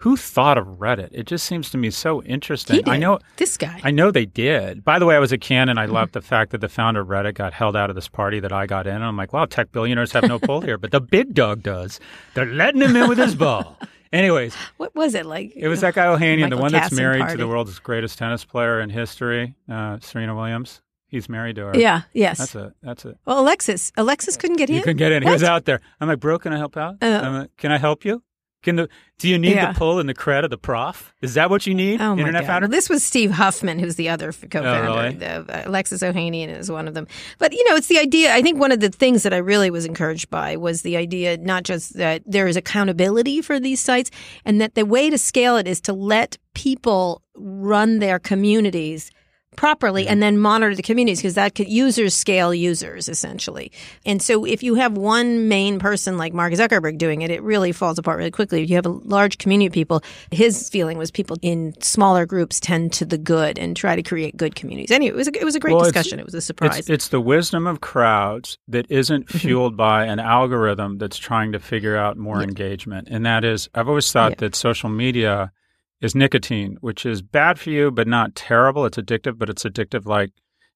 Who 0.00 0.16
thought 0.16 0.58
of 0.58 0.66
Reddit? 0.66 1.08
It 1.12 1.26
just 1.26 1.46
seems 1.46 1.70
to 1.70 1.78
me 1.78 1.90
so 1.90 2.22
interesting. 2.24 2.76
He 2.76 2.82
did. 2.82 2.92
I 2.92 2.96
know 2.98 3.18
this 3.36 3.56
guy. 3.56 3.80
I 3.82 3.90
know 3.90 4.10
they 4.10 4.26
did. 4.26 4.84
By 4.84 4.98
the 4.98 5.06
way, 5.06 5.16
I 5.16 5.18
was 5.18 5.32
a 5.32 5.38
canon. 5.38 5.78
I 5.78 5.86
loved 5.86 6.12
the 6.12 6.20
fact 6.20 6.50
that 6.52 6.60
the 6.60 6.68
founder 6.68 7.00
of 7.00 7.08
Reddit 7.08 7.34
got 7.34 7.54
held 7.54 7.76
out 7.76 7.88
of 7.88 7.96
this 7.96 8.08
party 8.08 8.40
that 8.40 8.52
I 8.52 8.66
got 8.66 8.86
in. 8.86 8.94
And 8.94 9.04
I'm 9.04 9.16
like, 9.16 9.32
wow, 9.32 9.46
tech 9.46 9.72
billionaires 9.72 10.12
have 10.12 10.24
no 10.24 10.38
pull 10.38 10.60
here, 10.60 10.76
but 10.76 10.90
the 10.90 11.00
big 11.00 11.32
dog 11.32 11.62
does. 11.62 11.98
They're 12.34 12.44
letting 12.46 12.82
him 12.82 12.94
in 12.94 13.08
with 13.08 13.18
his 13.18 13.34
ball. 13.34 13.78
Anyways, 14.12 14.54
What 14.76 14.94
was 14.94 15.14
it 15.14 15.24
like? 15.26 15.52
it 15.56 15.68
was 15.68 15.80
that 15.80 15.94
guy 15.94 16.06
Ohanian, 16.06 16.50
the 16.50 16.58
one 16.58 16.72
that's 16.72 16.92
married 16.92 17.20
party. 17.20 17.34
to 17.34 17.38
the 17.38 17.48
world's 17.48 17.78
greatest 17.78 18.18
tennis 18.18 18.44
player 18.44 18.80
in 18.80 18.90
history, 18.90 19.54
uh, 19.68 19.98
Serena 20.00 20.34
Williams. 20.34 20.82
He's 21.08 21.28
married 21.28 21.56
to 21.56 21.66
her. 21.66 21.78
Yeah. 21.78 22.02
Yes. 22.12 22.38
That's 22.38 22.54
it. 22.56 22.72
That's 22.82 23.04
it. 23.04 23.16
well, 23.26 23.40
Alexis. 23.40 23.92
Alexis 23.96 24.36
couldn't 24.36 24.56
get 24.56 24.68
You 24.68 24.76
in. 24.78 24.82
couldn't 24.82 24.96
get 24.98 25.12
in. 25.12 25.22
He 25.22 25.30
was 25.30 25.44
out 25.44 25.64
there. 25.64 25.80
I'm 26.00 26.08
like, 26.08 26.20
bro, 26.20 26.38
can 26.38 26.52
I 26.52 26.56
help 26.58 26.76
out? 26.76 26.96
Uh, 27.02 27.46
can 27.56 27.70
I 27.72 27.78
help 27.78 28.04
you? 28.04 28.22
Can 28.62 28.75
the 28.75 28.88
do 29.18 29.28
you 29.28 29.38
need 29.38 29.54
Yeah. 29.54 29.72
the 29.72 29.78
pull 29.78 30.00
and 30.00 30.08
the 30.08 30.14
cred 30.14 30.42
of 30.42 30.50
the 30.50 30.58
prof? 30.58 31.14
Is 31.22 31.34
that 31.34 31.48
what 31.50 31.68
you 31.68 31.75
need? 31.75 32.00
Oh 32.00 32.16
my 32.16 32.20
Internet 32.20 32.42
God. 32.42 32.46
founder. 32.48 32.64
Well, 32.66 32.72
this 32.72 32.88
was 32.88 33.04
Steve 33.04 33.30
Huffman, 33.30 33.78
who's 33.78 33.94
the 33.94 34.08
other 34.08 34.32
co-founder. 34.32 34.88
Oh, 34.90 34.96
really? 34.96 35.14
The- 35.14 35.26
uh, 35.48 35.62
Alexis 35.68 36.02
Ohanian 36.02 36.48
is 36.48 36.68
one 36.68 36.88
of 36.88 36.94
them. 36.94 37.06
But 37.38 37.52
you 37.52 37.62
know, 37.70 37.76
it's 37.76 37.86
the 37.86 37.98
idea. 37.98 38.34
I 38.34 38.42
think 38.42 38.58
one 38.58 38.72
of 38.72 38.80
the 38.80 38.88
things 38.88 39.22
that 39.22 39.32
I 39.32 39.36
really 39.36 39.70
was 39.70 39.84
encouraged 39.86 40.30
by 40.30 40.56
was 40.56 40.82
the 40.82 40.96
idea 40.96 41.36
not 41.36 41.62
just 41.62 41.94
that 41.98 42.22
there 42.26 42.48
is 42.48 42.56
accountability 42.56 43.40
for 43.40 43.60
these 43.60 43.78
sites, 43.78 44.10
and 44.44 44.60
that 44.60 44.75
the 44.75 44.84
way 44.84 45.10
to 45.10 45.18
scale 45.18 45.56
it 45.56 45.68
is 45.68 45.80
to 45.82 45.92
let 45.92 46.36
people 46.54 47.22
run 47.36 48.00
their 48.00 48.18
communities 48.18 49.12
properly 49.56 50.06
and 50.06 50.22
then 50.22 50.38
monitor 50.38 50.75
the 50.75 50.82
communities 50.82 51.18
because 51.18 51.34
that 51.34 51.54
could 51.54 51.68
users 51.68 52.14
scale 52.14 52.54
users 52.54 53.08
essentially. 53.08 53.72
And 54.04 54.20
so 54.22 54.44
if 54.44 54.62
you 54.62 54.75
have 54.76 54.96
one 54.96 55.48
main 55.48 55.78
person 55.78 56.16
like 56.18 56.32
Mark 56.32 56.52
Zuckerberg 56.52 56.98
doing 56.98 57.22
it, 57.22 57.30
it 57.30 57.42
really 57.42 57.72
falls 57.72 57.98
apart 57.98 58.18
really 58.18 58.30
quickly. 58.30 58.62
If 58.62 58.70
you 58.70 58.76
have 58.76 58.86
a 58.86 58.90
large 58.90 59.38
community 59.38 59.66
of 59.66 59.72
people, 59.72 60.02
his 60.30 60.68
feeling 60.68 60.98
was 60.98 61.10
people 61.10 61.36
in 61.42 61.75
smaller 61.80 62.26
groups 62.26 62.60
tend 62.60 62.92
to 62.94 63.04
the 63.04 63.18
good 63.18 63.58
and 63.58 63.76
try 63.76 63.96
to 63.96 64.02
create 64.02 64.36
good 64.36 64.54
communities. 64.54 64.90
Anyway, 64.90 65.14
it 65.14 65.16
was 65.16 65.28
a, 65.28 65.40
it 65.40 65.44
was 65.44 65.54
a 65.54 65.60
great 65.60 65.75
Well, 65.75 65.84
discussion. 65.84 66.18
It 66.18 66.25
was 66.25 66.34
a 66.34 66.40
surprise. 66.40 66.78
It's, 66.78 66.90
it's 66.90 67.08
the 67.08 67.20
wisdom 67.20 67.66
of 67.66 67.80
crowds 67.80 68.58
that 68.68 68.90
isn't 68.90 69.26
Mm-hmm. 69.26 69.38
fueled 69.38 69.76
by 69.76 70.04
an 70.04 70.18
algorithm 70.20 70.98
that's 70.98 71.16
trying 71.16 71.52
to 71.52 71.58
figure 71.58 71.96
out 71.96 72.16
more 72.16 72.42
engagement. 72.42 73.08
And 73.10 73.25
that 73.26 73.44
is, 73.44 73.68
I've 73.75 73.88
always 73.88 74.10
thought 74.12 74.32
Yeah. 74.32 74.36
that 74.40 74.54
social 74.54 74.88
media 74.90 75.52
is 76.00 76.14
nicotine, 76.14 76.76
which 76.80 77.06
is 77.06 77.22
bad 77.22 77.58
for 77.58 77.70
you, 77.70 77.90
but 77.90 78.06
not 78.06 78.34
terrible. 78.34 78.84
It's 78.84 78.98
addictive, 78.98 79.38
but 79.38 79.48
it's 79.48 79.64
addictive 79.64 80.06
like 80.06 80.30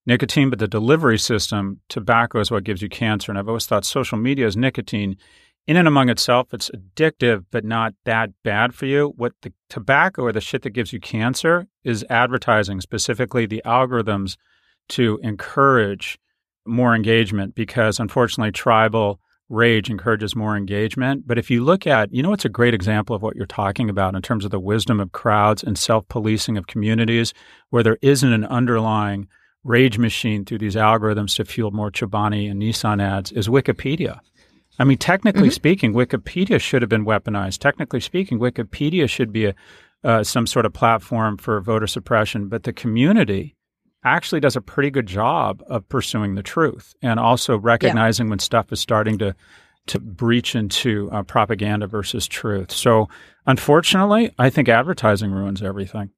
nicotine. 0.06 0.50
But 0.50 0.58
the 0.58 0.68
delivery 0.68 1.18
system, 1.18 1.80
tobacco, 1.88 2.40
is 2.40 2.50
what 2.50 2.64
gives 2.64 2.82
you 2.82 2.88
cancer. 2.88 3.30
And 3.30 3.38
I've 3.38 3.48
always 3.48 3.66
thought 3.66 3.84
social 3.84 4.18
media 4.18 4.46
is 4.46 4.56
nicotine. 4.56 5.16
In 5.66 5.76
and 5.76 5.86
among 5.86 6.08
itself, 6.08 6.52
it's 6.52 6.70
addictive, 6.70 7.44
but 7.50 7.64
not 7.64 7.94
that 8.04 8.30
bad 8.42 8.74
for 8.74 8.86
you. 8.86 9.12
What 9.16 9.34
the 9.42 9.52
tobacco 9.68 10.22
or 10.22 10.32
the 10.32 10.40
shit 10.40 10.62
that 10.62 10.70
gives 10.70 10.92
you 10.92 11.00
cancer 11.00 11.68
is 11.84 12.04
advertising, 12.08 12.80
specifically 12.80 13.46
the 13.46 13.62
algorithms 13.64 14.36
to 14.90 15.20
encourage 15.22 16.18
more 16.66 16.94
engagement 16.94 17.54
because 17.54 18.00
unfortunately 18.00 18.52
tribal 18.52 19.20
rage 19.50 19.90
encourages 19.90 20.34
more 20.34 20.56
engagement. 20.56 21.26
But 21.26 21.36
if 21.36 21.50
you 21.50 21.62
look 21.62 21.86
at, 21.86 22.14
you 22.14 22.22
know, 22.22 22.32
it's 22.32 22.44
a 22.44 22.48
great 22.48 22.72
example 22.72 23.14
of 23.14 23.20
what 23.20 23.36
you're 23.36 23.46
talking 23.46 23.90
about 23.90 24.14
in 24.14 24.22
terms 24.22 24.44
of 24.44 24.50
the 24.50 24.60
wisdom 24.60 25.00
of 25.00 25.12
crowds 25.12 25.62
and 25.62 25.76
self 25.76 26.08
policing 26.08 26.56
of 26.56 26.68
communities 26.68 27.34
where 27.68 27.82
there 27.82 27.98
isn't 28.00 28.32
an 28.32 28.44
underlying 28.46 29.28
rage 29.64 29.98
machine 29.98 30.44
through 30.44 30.58
these 30.58 30.76
algorithms 30.76 31.36
to 31.36 31.44
fuel 31.44 31.72
more 31.72 31.90
Chobani 31.90 32.50
and 32.50 32.62
Nissan 32.62 33.02
ads 33.02 33.32
is 33.32 33.48
Wikipedia. 33.48 34.20
I 34.78 34.84
mean, 34.84 34.96
technically 34.96 35.50
speaking, 35.50 35.92
Wikipedia 35.92 36.58
should 36.58 36.80
have 36.80 36.88
been 36.88 37.04
weaponized. 37.04 37.58
Technically 37.58 38.00
speaking, 38.00 38.38
Wikipedia 38.38 39.10
should 39.10 39.32
be 39.32 39.46
a, 39.46 39.54
uh, 40.04 40.24
some 40.24 40.46
sort 40.46 40.64
of 40.64 40.72
platform 40.72 41.36
for 41.36 41.60
voter 41.60 41.86
suppression, 41.86 42.48
but 42.48 42.62
the 42.62 42.72
community 42.72 43.56
actually 44.04 44.40
does 44.40 44.56
a 44.56 44.60
pretty 44.60 44.90
good 44.90 45.06
job 45.06 45.62
of 45.66 45.88
pursuing 45.88 46.34
the 46.34 46.42
truth 46.42 46.94
and 47.02 47.20
also 47.20 47.58
recognizing 47.58 48.28
when 48.30 48.38
stuff 48.38 48.72
is 48.72 48.80
starting 48.80 49.18
to 49.18 49.34
to 49.86 49.98
breach 49.98 50.54
into 50.54 51.10
uh, 51.10 51.22
propaganda 51.22 51.86
versus 51.86 52.28
truth. 52.28 52.70
So, 52.70 53.08
unfortunately, 53.46 54.32
I 54.38 54.50
think 54.50 54.68
advertising 54.68 55.32
ruins 55.32 55.62
everything. 55.62 56.10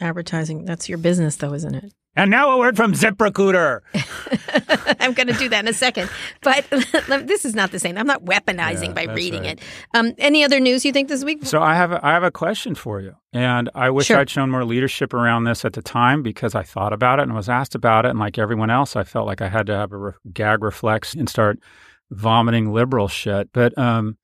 Advertising. 0.00 0.64
That's 0.64 0.88
your 0.88 0.98
business, 0.98 1.36
though, 1.36 1.54
isn't 1.54 1.74
it? 1.74 1.92
And 2.18 2.32
now 2.32 2.50
a 2.50 2.58
word 2.58 2.76
from 2.76 2.94
ZipRecruiter. 2.94 3.80
I'm 5.00 5.12
going 5.12 5.28
to 5.28 5.34
do 5.34 5.48
that 5.50 5.60
in 5.60 5.68
a 5.68 5.72
second. 5.72 6.10
But 6.42 6.66
this 7.28 7.44
is 7.44 7.54
not 7.54 7.70
the 7.70 7.78
same. 7.78 7.96
I'm 7.96 8.08
not 8.08 8.24
weaponizing 8.24 8.88
Yeah, 8.88 9.06
by 9.06 9.12
reading 9.14 9.42
right. 9.42 9.58
it. 9.58 9.60
Um, 9.94 10.14
any 10.18 10.42
other 10.42 10.58
news 10.58 10.84
you 10.84 10.92
think 10.92 11.08
this 11.08 11.24
week? 11.24 11.44
So 11.46 11.62
I 11.62 11.74
have 11.76 11.92
a, 11.92 12.04
I 12.04 12.12
have 12.12 12.24
a 12.24 12.30
question 12.32 12.74
for 12.74 13.00
you, 13.00 13.14
and 13.32 13.70
I 13.74 13.90
wish 13.90 14.06
Sure. 14.08 14.18
I'd 14.18 14.28
shown 14.28 14.50
more 14.50 14.64
leadership 14.64 15.14
around 15.14 15.44
this 15.44 15.64
at 15.64 15.74
the 15.74 15.82
time 15.82 16.22
because 16.24 16.54
I 16.56 16.64
thought 16.64 16.92
about 16.92 17.20
it 17.20 17.22
and 17.22 17.34
was 17.34 17.48
asked 17.48 17.76
about 17.76 18.04
it, 18.04 18.08
and 18.10 18.18
like 18.18 18.36
everyone 18.36 18.70
else, 18.70 18.96
I 18.96 19.04
felt 19.04 19.26
like 19.28 19.40
I 19.40 19.48
had 19.48 19.66
to 19.68 19.74
have 19.76 19.92
a 19.92 19.96
re- 19.96 20.12
gag 20.32 20.62
reflex 20.64 21.14
and 21.14 21.28
start 21.28 21.60
vomiting 22.10 22.72
liberal 22.72 23.06
shit. 23.06 23.50
But 23.52 23.78
um, 23.78 24.16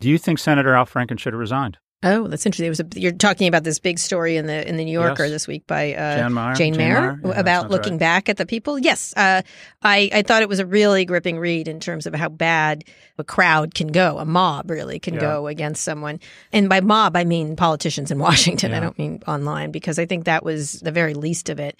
do 0.00 0.08
you 0.08 0.16
think 0.16 0.38
Senator 0.38 0.74
Al 0.74 0.86
Franken 0.86 1.18
should 1.18 1.34
have 1.34 1.40
resigned? 1.40 1.76
Oh, 2.04 2.28
that's 2.28 2.44
interesting. 2.44 2.66
It 2.66 2.70
was 2.70 2.80
a, 2.80 2.86
you're 2.94 3.12
talking 3.12 3.48
about 3.48 3.64
this 3.64 3.78
big 3.78 3.98
story 3.98 4.36
in 4.36 4.46
the 4.46 4.68
in 4.68 4.76
the 4.76 4.84
New 4.84 4.92
Yorker 4.92 5.24
Yes. 5.24 5.32
this 5.32 5.48
week 5.48 5.66
by 5.66 5.94
uh, 5.94 6.18
Jane 6.18 6.34
Mayer? 6.34 6.54
Jane 6.54 6.76
Mayer, 6.76 7.12
Mayer? 7.16 7.20
Yeah, 7.32 7.40
about 7.40 7.70
looking 7.70 7.94
right. 7.94 8.00
back 8.00 8.28
at 8.28 8.36
the 8.36 8.44
people. 8.46 8.78
Yes, 8.78 9.14
uh, 9.16 9.42
I 9.82 10.10
I 10.12 10.22
thought 10.22 10.42
it 10.42 10.48
was 10.48 10.58
a 10.60 10.66
really 10.66 11.04
gripping 11.06 11.38
read 11.38 11.66
in 11.66 11.80
terms 11.80 12.06
of 12.06 12.14
how 12.14 12.28
bad 12.28 12.84
a 13.18 13.24
crowd 13.24 13.74
can 13.74 13.86
go, 13.88 14.18
a 14.18 14.24
mob 14.24 14.70
really 14.70 14.98
can 14.98 15.14
Yeah. 15.14 15.20
go 15.20 15.46
against 15.46 15.82
someone. 15.82 16.20
And 16.52 16.68
by 16.68 16.80
mob, 16.80 17.16
I 17.16 17.24
mean 17.24 17.56
politicians 17.56 18.10
in 18.10 18.18
Washington. 18.28 18.74
I 18.74 18.80
don't 18.80 18.98
mean 18.98 19.22
online 19.26 19.70
because 19.70 19.98
I 19.98 20.04
think 20.06 20.24
that 20.24 20.44
was 20.44 20.80
the 20.80 20.92
very 20.92 21.14
least 21.14 21.48
of 21.48 21.58
it. 21.58 21.78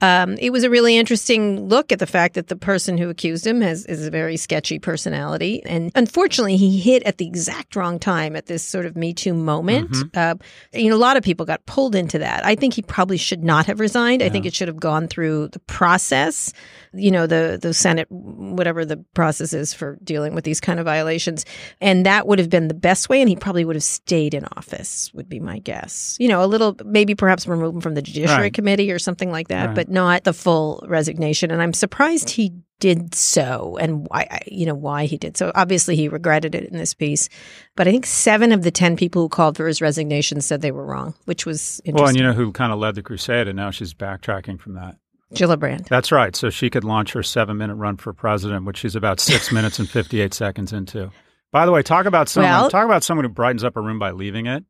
Um, 0.00 0.36
it 0.38 0.50
was 0.50 0.62
a 0.62 0.68
really 0.70 0.96
interesting 0.98 1.68
look 1.68 1.90
at 1.90 1.98
the 1.98 2.06
fact 2.06 2.34
that 2.34 2.48
the 2.48 2.56
person 2.56 2.98
who 2.98 3.08
accused 3.08 3.46
him 3.46 3.62
has 3.62 3.86
is 3.86 4.06
a 4.06 4.10
very 4.10 4.36
sketchy 4.36 4.78
personality, 4.78 5.62
and 5.64 5.90
unfortunately, 5.94 6.56
he 6.58 6.78
hit 6.78 7.02
at 7.04 7.16
the 7.18 7.26
exact 7.26 7.74
wrong 7.76 7.98
time 7.98 8.36
at 8.36 8.44
this 8.46 8.62
sort 8.62 8.84
of 8.86 8.94
Me 8.96 9.12
Too 9.14 9.32
moment. 9.34 9.65
Mm-hmm. 9.66 10.08
Uh, 10.14 10.34
you 10.72 10.88
know, 10.90 10.96
a 10.96 10.98
lot 10.98 11.16
of 11.16 11.22
people 11.22 11.46
got 11.46 11.64
pulled 11.66 11.94
into 11.94 12.18
that. 12.18 12.44
I 12.44 12.54
think 12.54 12.74
he 12.74 12.82
probably 12.82 13.16
should 13.16 13.42
not 13.44 13.66
have 13.66 13.80
resigned. 13.80 14.22
I 14.22 14.28
think 14.28 14.46
it 14.46 14.54
should 14.54 14.68
have 14.68 14.78
gone 14.80 15.08
through 15.08 15.48
the 15.48 15.58
process. 15.60 16.52
You 16.92 17.10
know, 17.10 17.26
the 17.26 17.58
the 17.60 17.74
Senate, 17.74 18.06
whatever 18.10 18.84
the 18.84 18.98
process 19.14 19.52
is 19.52 19.74
for 19.74 19.98
dealing 20.02 20.34
with 20.34 20.44
these 20.44 20.60
kind 20.60 20.78
of 20.80 20.86
violations, 20.86 21.44
and 21.80 22.06
that 22.06 22.26
would 22.26 22.38
have 22.38 22.48
been 22.50 22.68
the 22.68 22.74
best 22.74 23.08
way. 23.08 23.20
And 23.20 23.28
he 23.28 23.36
probably 23.36 23.64
would 23.64 23.76
have 23.76 23.82
stayed 23.82 24.32
in 24.34 24.44
office. 24.56 25.10
Would 25.14 25.28
be 25.28 25.40
my 25.40 25.58
guess. 25.58 26.16
You 26.18 26.28
know, 26.28 26.42
a 26.42 26.46
little 26.46 26.76
maybe 26.84 27.14
perhaps 27.14 27.46
remove 27.46 27.74
him 27.74 27.80
from 27.80 27.94
the 27.94 28.02
Judiciary 28.02 28.42
Right. 28.44 28.54
Committee 28.54 28.90
or 28.92 28.98
something 28.98 29.30
like 29.30 29.48
that, 29.48 29.66
Right. 29.66 29.74
but 29.74 29.88
not 29.90 30.24
the 30.24 30.32
full 30.32 30.84
resignation. 30.88 31.50
And 31.50 31.60
I'm 31.60 31.72
surprised 31.72 32.30
he 32.30 32.52
did 32.78 33.14
so 33.14 33.78
and 33.80 34.06
why 34.08 34.40
you 34.46 34.66
know 34.66 34.74
why 34.74 35.06
he 35.06 35.16
did 35.16 35.36
so 35.36 35.50
obviously 35.54 35.96
he 35.96 36.08
regretted 36.08 36.54
it 36.54 36.64
in 36.64 36.76
this 36.76 36.92
piece 36.92 37.28
but 37.74 37.88
i 37.88 37.90
think 37.90 38.04
seven 38.04 38.52
of 38.52 38.62
the 38.62 38.70
10 38.70 38.96
people 38.96 39.22
who 39.22 39.28
called 39.30 39.56
for 39.56 39.66
his 39.66 39.80
resignation 39.80 40.40
said 40.42 40.60
they 40.60 40.70
were 40.70 40.84
wrong 40.84 41.14
which 41.24 41.46
was 41.46 41.80
interesting 41.86 41.94
Well, 41.94 42.08
and 42.08 42.16
you 42.18 42.22
know 42.22 42.34
who 42.34 42.52
kind 42.52 42.72
of 42.72 42.78
led 42.78 42.94
the 42.94 43.02
crusade, 43.02 43.48
and 43.48 43.56
now 43.56 43.70
she's 43.70 43.94
backtracking 43.94 44.60
from 44.60 44.74
that. 44.74 44.96
Gillibrand. 45.34 45.88
That's 45.88 46.12
right. 46.12 46.36
So 46.36 46.50
she 46.50 46.70
could 46.70 46.84
launch 46.84 47.12
her 47.14 47.22
seven 47.22 47.56
minute 47.56 47.74
run 47.74 47.96
for 47.96 48.12
president, 48.12 48.64
which 48.64 48.76
she's 48.78 48.94
about 48.94 49.18
six 49.18 49.50
minutes 49.56 49.78
and 49.80 49.88
58 49.88 50.32
seconds 50.32 50.72
into. 50.72 51.10
By 51.50 51.66
the 51.66 51.72
way, 51.72 51.82
talk 51.82 52.06
about 52.06 52.28
someone, 52.28 52.52
Well- 52.52 52.70
talk 52.70 52.84
about 52.84 53.02
someone 53.02 53.24
who 53.24 53.30
brightens 53.30 53.64
up 53.64 53.76
a 53.76 53.80
room 53.80 53.98
by 53.98 54.12
leaving 54.12 54.46
it. 54.46 54.64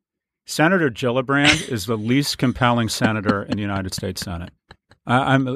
Senator 0.47 0.89
Gillibrand 0.89 1.69
is 1.69 1.85
the 1.85 1.97
least 1.97 2.37
compelling 2.37 2.87
senator 2.89 3.43
in 3.43 3.57
the 3.57 3.61
United 3.61 3.93
States 3.93 4.21
Senate. 4.21 4.51
I 5.07 5.33
I'm 5.33 5.47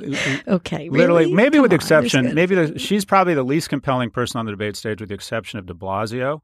okay 0.47 0.89
literally, 0.89 1.25
really? 1.25 1.33
maybe 1.33 1.57
Come 1.57 1.61
with 1.63 1.71
on, 1.71 1.75
exception, 1.75 2.33
maybe 2.33 2.55
the, 2.55 2.79
she's 2.79 3.05
probably 3.05 3.33
the 3.33 3.43
least 3.43 3.69
compelling 3.69 4.09
person 4.09 4.39
on 4.39 4.45
the 4.45 4.51
debate 4.51 4.75
stage, 4.75 4.99
with 5.01 5.09
the 5.09 5.15
exception 5.15 5.59
of 5.59 5.65
De 5.65 5.73
Blasio. 5.73 6.41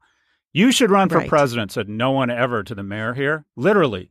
You 0.52 0.72
should 0.72 0.90
run 0.90 1.08
for 1.08 1.18
Right. 1.18 1.28
president, 1.28 1.72
said 1.72 1.88
no 1.88 2.10
one 2.10 2.30
ever 2.30 2.62
to 2.62 2.74
the 2.74 2.82
mayor 2.82 3.14
here. 3.14 3.44
Literally, 3.56 4.10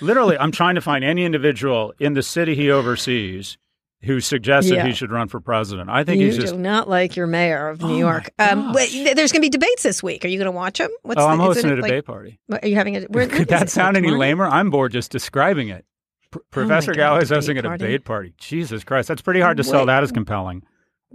literally, 0.00 0.36
I'm 0.38 0.52
trying 0.52 0.74
to 0.76 0.80
find 0.80 1.04
any 1.04 1.24
individual 1.24 1.92
in 1.98 2.14
the 2.14 2.22
city 2.22 2.54
he 2.54 2.70
oversees 2.70 3.58
who 4.02 4.20
suggests 4.20 4.70
Yeah. 4.70 4.86
he 4.86 4.92
should 4.92 5.10
run 5.10 5.28
for 5.28 5.40
president. 5.40 5.88
I 5.88 6.04
think 6.04 6.20
you 6.20 6.26
he's 6.26 6.36
just. 6.36 6.52
do 6.52 6.58
not 6.58 6.88
like 6.90 7.16
your 7.16 7.26
mayor 7.26 7.68
of 7.68 7.80
New 7.80 7.94
Oh, 7.94 7.98
York. 7.98 8.30
Um, 8.38 8.74
wait, 8.74 8.90
there's 9.14 9.32
going 9.32 9.40
to 9.40 9.46
be 9.46 9.48
debates 9.48 9.82
this 9.82 10.02
week. 10.02 10.24
Are 10.26 10.28
you 10.28 10.36
going 10.38 10.44
to 10.46 10.50
watch 10.52 10.76
them? 10.78 10.90
What's 11.02 11.18
oh, 11.20 11.26
I'm 11.26 11.40
isn't 11.40 11.46
hosting 11.46 11.70
a 11.70 11.72
it 11.74 11.80
like- 11.80 11.90
debate 11.90 12.04
party. 12.04 12.38
Are 12.52 12.68
you 12.68 12.74
having 12.74 12.96
a? 12.96 13.00
Where, 13.02 13.26
Could 13.28 13.48
that 13.48 13.70
sound 13.70 13.96
any 13.96 14.10
lamer? 14.10 14.46
I'm 14.46 14.68
bored 14.70 14.92
just 14.92 15.10
describing 15.10 15.68
it. 15.68 15.86
Professor 16.50 16.90
Oh 16.92 16.94
God, 16.94 17.00
Galloway's 17.00 17.28
debate 17.28 17.36
hosting 17.36 17.58
a 17.58 17.62
debate 17.62 18.04
party. 18.04 18.34
Jesus 18.38 18.84
Christ, 18.84 19.08
that's 19.08 19.22
pretty 19.22 19.40
hard 19.40 19.56
to 19.58 19.64
sell 19.64 19.80
Wait. 19.80 19.86
that 19.86 20.02
as 20.02 20.12
compelling. 20.12 20.62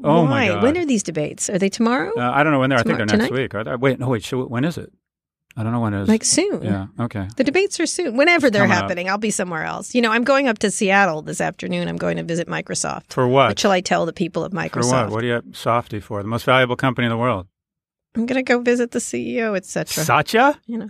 Oh 0.03 0.23
Why? 0.23 0.29
my 0.29 0.47
god! 0.47 0.63
When 0.63 0.77
are 0.77 0.86
these 0.86 1.03
debates? 1.03 1.49
Are 1.49 1.58
they 1.58 1.69
tomorrow? 1.69 2.12
Uh, 2.17 2.32
I 2.34 2.43
don't 2.43 2.53
know 2.53 2.60
when 2.60 2.69
they're. 2.69 2.79
I 2.79 2.84
think 2.84 2.97
they're 2.97 3.05
Tomorrow- 3.05 3.29
next 3.29 3.38
week. 3.38 3.55
Are 3.55 3.63
they? 3.63 3.75
Wait, 3.75 3.99
no, 3.99 4.08
wait. 4.08 4.23
Should, 4.23 4.45
when 4.45 4.63
is 4.63 4.77
it? 4.77 4.91
I 5.58 5.63
don't 5.63 5.73
know 5.73 5.82
when 5.82 5.93
it 5.93 6.03
is. 6.03 6.08
like 6.08 6.23
soon? 6.23 6.62
yeah. 6.63 6.88
Okay. 6.99 7.27
The 7.36 7.43
debates 7.43 7.79
are 7.82 7.86
soon. 7.86 8.15
Whenever 8.15 8.49
they're 8.49 8.62
Coming 8.62 8.77
up. 8.77 8.84
happening, 8.84 9.10
I'll 9.10 9.17
be 9.17 9.32
somewhere 9.32 9.63
else. 9.65 9.93
You 9.93 10.01
know, 10.01 10.12
I'm 10.12 10.23
going 10.23 10.47
up 10.47 10.60
to 10.60 10.71
Seattle 10.71 11.21
this 11.21 11.41
afternoon. 11.41 11.88
I'm 11.89 11.97
going 11.97 12.15
to 12.17 12.23
visit 12.23 12.47
Microsoft. 12.47 13.12
For 13.12 13.27
what? 13.27 13.49
What 13.49 13.60
shall 13.60 13.71
I 13.71 13.82
tell 13.82 14.05
the 14.05 14.13
people 14.13 14.43
of 14.45 14.51
For 14.53 14.58
Microsoft? 14.58 15.05
what? 15.05 15.10
What 15.10 15.21
do 15.21 15.27
you 15.27 15.34
have 15.34 15.43
Softy 15.51 15.99
for? 15.99 16.21
The 16.21 16.29
most 16.29 16.45
valuable 16.45 16.75
company 16.77 17.08
in 17.08 17.10
the 17.12 17.17
world. 17.17 17.47
I'm 18.15 18.25
going 18.25 18.38
to 18.38 18.43
go 18.43 18.62
visit 18.62 18.91
the 18.91 18.99
CEO, 18.99 19.58
etc. 19.58 20.03
Satya? 20.05 20.60
you 20.65 20.77
know, 20.77 20.89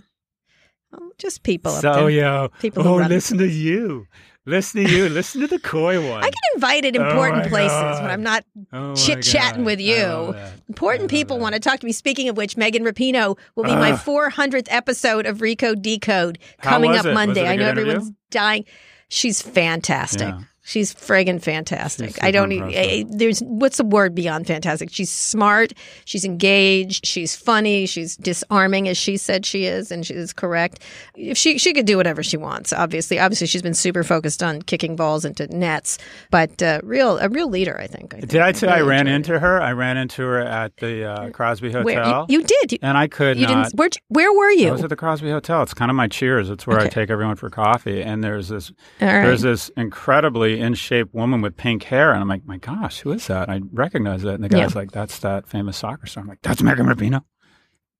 Oh, 0.92 1.12
just 1.18 1.42
people 1.42 1.72
So 1.72 2.06
yo. 2.08 2.50
People 2.60 2.86
oh, 2.86 2.96
listen 2.96 3.38
to 3.38 3.48
you. 3.48 4.06
Listen 4.46 4.84
to 4.84 4.90
you. 4.90 5.08
listen 5.08 5.40
to 5.42 5.46
the 5.46 5.58
coy 5.58 6.00
one. 6.10 6.24
I 6.24 6.30
get 6.30 6.40
invited 6.54 6.96
Oh 6.96 7.08
important 7.08 7.44
my 7.44 7.48
places 7.48 7.70
God. 7.72 8.02
when 8.02 8.10
I'm 8.10 8.22
not 8.22 8.44
Oh 8.72 8.94
chit-chatting 8.94 9.64
with 9.64 9.80
you. 9.80 10.02
love 10.02 10.34
that. 10.34 10.52
I 10.52 10.52
Important 10.68 11.10
people 11.10 11.36
that. 11.36 11.42
want 11.42 11.54
to 11.54 11.60
talk 11.60 11.80
to 11.80 11.86
me. 11.86 11.92
Speaking 11.92 12.28
of 12.28 12.36
which, 12.36 12.56
Megan 12.56 12.82
Rapinoe 12.84 13.38
will 13.54 13.64
be 13.64 13.74
my 13.74 13.92
ah. 13.92 13.96
400th 14.04 14.66
episode 14.70 15.26
of 15.26 15.38
Recode 15.38 15.82
Decode 15.82 16.38
coming 16.62 16.92
up 16.96 17.06
it? 17.06 17.14
Monday. 17.14 17.46
I 17.46 17.56
know 17.56 17.68
interview? 17.68 17.92
everyone's 17.92 18.12
dying. 18.30 18.64
She's 19.08 19.42
fantastic. 19.42 20.28
Yeah. 20.28 20.40
She's 20.70 20.94
friggin' 20.94 21.42
fantastic. 21.42 22.10
She's 22.10 22.18
I 22.22 22.30
don't. 22.30 22.48
super 22.52 22.68
e- 22.68 22.74
eh, 22.76 23.04
There's 23.08 23.40
what's 23.40 23.78
the 23.78 23.82
word 23.84 24.14
beyond 24.14 24.46
fantastic? 24.46 24.88
She's 24.92 25.10
smart. 25.10 25.72
She's 26.04 26.24
engaged. 26.24 27.04
She's 27.04 27.34
funny. 27.34 27.86
She's 27.86 28.16
disarming, 28.16 28.86
as 28.86 28.96
she 28.96 29.16
said 29.16 29.44
she 29.44 29.64
is, 29.64 29.90
and 29.90 30.06
she 30.06 30.14
is 30.14 30.32
correct. 30.32 30.78
If 31.16 31.36
she 31.36 31.58
she 31.58 31.72
could 31.72 31.86
do 31.86 31.96
whatever 31.96 32.22
she 32.22 32.36
wants, 32.36 32.72
obviously. 32.72 33.18
Obviously, 33.18 33.48
she's 33.48 33.62
been 33.62 33.74
super 33.74 34.04
focused 34.04 34.44
on 34.44 34.62
kicking 34.62 34.94
balls 34.94 35.24
into 35.24 35.48
nets, 35.48 35.98
but 36.30 36.62
uh, 36.62 36.80
real 36.84 37.18
a 37.18 37.28
real 37.28 37.48
leader. 37.48 37.76
I 37.80 37.88
think. 37.88 38.14
I 38.14 38.18
think. 38.18 38.30
Did 38.30 38.40
I 38.40 38.52
say 38.52 38.68
you 38.68 38.72
I 38.74 38.80
ran 38.82 39.08
enjoyed 39.08 39.12
it. 39.12 39.14
into 39.16 39.38
her? 39.40 39.60
I 39.60 39.72
ran 39.72 39.96
into 39.96 40.22
her 40.22 40.38
at 40.38 40.76
the 40.76 41.04
uh, 41.04 41.30
Crosby 41.30 41.72
Hotel. 41.72 41.82
Where 41.84 42.04
you, 42.28 42.38
you 42.38 42.44
did? 42.44 42.70
You, 42.70 42.78
and 42.82 42.96
I 42.96 43.08
could 43.08 43.38
you 43.38 43.48
not. 43.48 43.64
didn't. 43.64 43.74
Where 43.76 43.88
where 44.06 44.32
were 44.32 44.50
you? 44.52 44.68
I 44.68 44.70
was 44.70 44.84
at 44.84 44.88
the 44.90 44.94
Crosby 44.94 45.30
Hotel. 45.30 45.64
It's 45.64 45.74
kind 45.74 45.90
of 45.90 45.96
my 45.96 46.06
cheers. 46.06 46.48
It's 46.48 46.64
where 46.64 46.78
I 46.78 46.86
take 46.86 47.10
everyone 47.10 47.34
for 47.34 47.50
coffee. 47.50 48.02
And 48.02 48.22
there's 48.22 48.46
this 48.48 48.70
All 49.00 49.08
right. 49.08 49.22
there's 49.26 49.42
this 49.42 49.68
incredibly 49.76 50.59
in 50.60 50.74
shape 50.74 51.12
woman 51.12 51.40
with 51.40 51.56
pink 51.56 51.82
hair, 51.84 52.12
and 52.12 52.20
I'm 52.20 52.28
like, 52.28 52.44
my 52.44 52.58
gosh, 52.58 53.00
who 53.00 53.10
is 53.12 53.26
that? 53.28 53.48
I 53.48 53.60
recognize 53.72 54.22
that. 54.22 54.34
And 54.34 54.44
the 54.44 54.48
guy's 54.48 54.72
Yeah. 54.74 54.78
like, 54.78 54.92
that's 54.92 55.18
that 55.20 55.48
famous 55.48 55.76
soccer 55.78 56.06
star. 56.06 56.22
I'm 56.22 56.28
like, 56.28 56.42
that's 56.42 56.62
Megan 56.62 56.86
Rapinoe. 56.86 57.22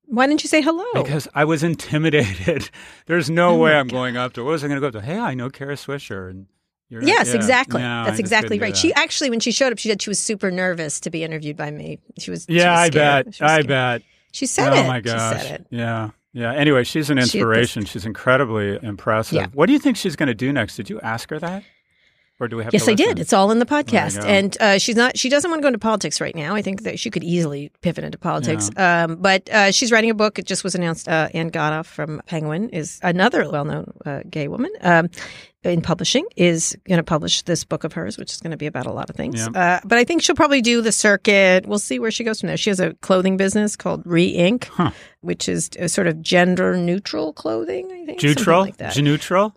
Why 0.05 0.27
didn't 0.27 0.42
you 0.42 0.49
say 0.49 0.61
hello? 0.61 0.85
Because 0.94 1.29
I 1.35 1.44
was 1.44 1.62
intimidated. 1.62 2.68
There's 3.07 3.31
no 3.31 3.51
Oh 3.51 3.59
way 3.59 3.75
I'm 3.75 3.87
going 3.88 4.16
up 4.16 4.33
to. 4.35 4.44
What 4.44 4.51
was 4.51 4.64
I 4.64 4.68
going 4.68 4.77
to 4.77 4.81
go 4.81 4.88
up 4.88 4.92
to? 4.94 5.01
Hey, 5.01 5.18
I 5.18 5.35
know 5.35 5.51
Kara 5.51 5.75
Swisher, 5.77 6.29
and 6.31 6.46
you're 6.88 7.03
Yes, 7.03 7.29
yeah. 7.29 7.37
exactly. 7.37 7.81
No, 7.81 8.05
That's 8.05 8.18
exactly 8.18 8.59
right. 8.59 8.77
She 8.77 8.92
actually, 8.94 9.31
when 9.31 9.38
she 9.40 9.53
showed 9.53 9.73
up, 9.73 9.79
she 9.79 9.88
said 9.88 10.03
she 10.03 10.11
was 10.11 10.18
super 10.18 10.51
nervous 10.51 10.99
to 11.01 11.11
be 11.11 11.23
interviewed 11.23 11.57
by 11.57 11.70
me. 11.70 12.01
She 12.18 12.31
was. 12.33 12.46
she 12.49 12.57
Yeah, 12.57 12.73
was 12.73 12.79
I 12.81 12.87
scared. 12.88 13.25
bet. 13.38 13.42
I 13.51 13.62
bet. 13.62 14.03
She 14.33 14.46
said 14.46 14.73
oh 14.73 14.81
it. 14.83 14.87
my 14.88 15.01
gosh. 15.01 15.38
She 15.42 15.46
said 15.46 15.61
it. 15.61 15.66
Yeah. 15.70 16.11
Yeah. 16.33 16.53
Anyway, 16.55 16.83
she's 16.85 17.09
an 17.11 17.18
She- 17.18 17.23
this- 17.23 17.35
inspiration. 17.37 17.85
she's 17.85 18.05
incredibly 18.07 18.79
impressive. 18.83 19.37
Yeah. 19.37 19.46
What 19.53 19.66
do 19.66 19.73
you 19.73 19.79
think 19.79 19.96
she's 19.96 20.16
going 20.16 20.27
to 20.29 20.35
do 20.35 20.53
next? 20.53 20.75
Did 20.77 20.90
you 20.90 21.01
ask 21.01 21.31
her 21.31 21.38
that? 21.38 21.62
Or 22.40 22.48
do 22.48 22.57
we 22.57 22.64
have 22.64 22.72
Yes, 22.72 22.88
I 22.88 22.94
did. 22.94 23.18
It's 23.18 23.35
all 23.35 23.50
in 23.50 23.59
the 23.59 23.66
podcast, 23.66 24.24
and 24.24 24.57
uh, 24.61 24.79
she's 24.79 24.96
not. 24.96 25.18
She 25.18 25.29
doesn't 25.29 25.50
want 25.50 25.61
to 25.61 25.62
go 25.62 25.68
into 25.68 25.79
politics 25.79 26.22
right 26.22 26.35
now. 26.35 26.55
I 26.55 26.62
think 26.62 26.85
that 26.85 26.98
she 26.98 27.11
could 27.11 27.22
easily 27.22 27.70
pivot 27.83 28.03
into 28.03 28.16
politics. 28.16 28.70
Um, 28.79 29.16
but 29.16 29.48
uh, 29.50 29.70
she's 29.72 29.92
writing 29.92 30.09
a 30.09 30.14
book. 30.14 30.38
It 30.38 30.46
just 30.46 30.64
was 30.64 30.74
announced. 30.74 31.07
Uh, 31.07 31.29
Ann 31.35 31.50
Godoff 31.50 31.85
from 31.85 32.22
Penguin 32.26 32.70
is 32.70 32.98
another 33.03 33.48
well-known 33.50 33.92
uh, 34.07 34.20
gay 34.31 34.48
woman 34.48 34.70
um, 34.81 35.11
in 35.64 35.83
publishing. 35.83 36.24
Is 36.35 36.74
going 36.88 36.96
to 36.96 37.03
publish 37.05 37.42
this 37.42 37.62
book 37.64 37.85
of 37.85 37.92
hers, 37.92 38.16
which 38.16 38.33
is 38.33 38.40
going 38.40 38.53
to 38.53 38.57
be 38.57 38.66
about 38.66 38.87
a 38.87 38.92
lot 38.92 39.11
of 39.11 39.16
things. 39.16 39.46
Uh, 39.46 39.81
but 39.85 39.98
I 39.98 40.05
think 40.05 40.22
she'll 40.22 40.35
probably 40.35 40.62
do 40.62 40.81
the 40.81 40.92
circuit. 40.92 41.66
We'll 41.66 41.79
see 41.79 41.98
where 41.98 42.11
she 42.11 42.24
goes 42.24 42.40
from 42.40 42.46
there. 42.46 42.57
She 42.57 42.70
has 42.70 42.81
a 42.81 42.94
clothing 43.03 43.37
business 43.37 43.76
called 43.76 44.00
Re 44.07 44.35
Inc., 44.35 44.64
Huh. 44.64 44.92
which 45.20 45.46
is 45.46 45.68
a 45.79 45.90
sort 45.90 46.07
of 46.07 46.22
gender 46.22 46.74
neutral 46.79 47.35
clothing. 47.35 47.92
I 47.92 48.07
think 48.07 48.22
Neutral? 48.22 48.62
like 48.62 48.79
that. 48.79 48.96
Neutral? 48.96 49.55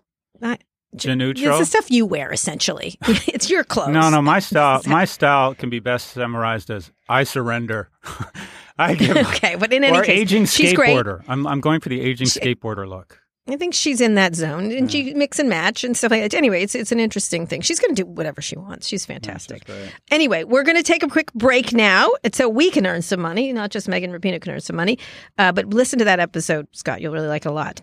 Not- 0.94 1.18
Neutral? 1.18 1.50
It's 1.50 1.58
the 1.58 1.64
stuff 1.78 1.90
you 1.90 2.06
wear, 2.06 2.32
essentially. 2.32 2.96
it's 3.26 3.50
your 3.50 3.64
clothes. 3.64 3.90
No, 3.90 4.10
no, 4.10 4.22
my 4.22 4.38
style 4.40 4.80
my 4.86 5.04
style 5.04 5.54
can 5.54 5.70
be 5.70 5.80
best 5.80 6.08
summarized 6.12 6.70
as 6.70 6.90
I 7.08 7.24
surrender. 7.24 7.88
I 8.78 8.94
give 8.94 9.16
okay, 9.16 9.56
but 9.56 9.72
in 9.72 9.84
any 9.84 9.96
or 9.96 10.02
case, 10.02 10.18
aging 10.18 10.46
she's 10.46 10.72
great. 10.72 10.96
skateboarder. 10.96 11.22
I'm 11.28 11.46
I'm 11.46 11.60
going 11.60 11.80
for 11.80 11.88
the 11.88 12.00
aging 12.00 12.26
She- 12.28 12.40
skateboarder 12.40 12.88
look. 12.88 13.20
I 13.46 13.56
think 13.56 13.74
she's 13.74 14.00
in 14.00 14.14
that 14.14 14.34
zone, 14.34 14.72
and 14.72 14.90
she 14.90 15.12
mix 15.12 15.38
and 15.38 15.50
match 15.50 15.84
and 15.84 15.94
stuff 15.94 16.10
like 16.12 16.22
that. 16.22 16.32
Anyway, 16.32 16.62
it's 16.62 16.74
it's 16.74 16.92
an 16.92 16.98
interesting 16.98 17.46
thing. 17.46 17.60
She's 17.60 17.78
going 17.78 17.94
to 17.94 18.02
do 18.02 18.08
whatever 18.08 18.40
she 18.40 18.56
wants. 18.56 18.88
She's 18.88 19.04
fantastic. 19.04 19.66
great. 19.66 19.92
Anyway, 20.10 20.44
we're 20.44 20.62
going 20.62 20.78
to 20.78 20.82
take 20.82 21.02
a 21.02 21.08
quick 21.08 21.30
break 21.34 21.74
now, 21.74 22.08
so 22.32 22.48
we 22.48 22.70
can 22.70 22.86
earn 22.86 23.02
some 23.02 23.20
money. 23.20 23.52
Not 23.52 23.70
just 23.70 23.86
Megan 23.86 24.12
Rapinoe 24.12 24.40
can 24.40 24.54
earn 24.54 24.60
some 24.60 24.76
money, 24.76 24.98
uh, 25.36 25.52
but 25.52 25.66
listen 25.66 25.98
to 25.98 26.06
that 26.06 26.20
episode, 26.20 26.68
Scott. 26.72 27.02
You'll 27.02 27.12
really 27.12 27.28
like 27.28 27.44
it 27.44 27.48
a 27.50 27.52
lot. 27.52 27.82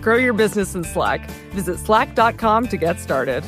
Grow 0.00 0.16
your 0.16 0.32
business 0.32 0.74
in 0.74 0.84
Slack. 0.84 1.30
Visit 1.52 1.78
slack.com 1.78 2.68
to 2.68 2.76
get 2.76 2.98
started. 2.98 3.44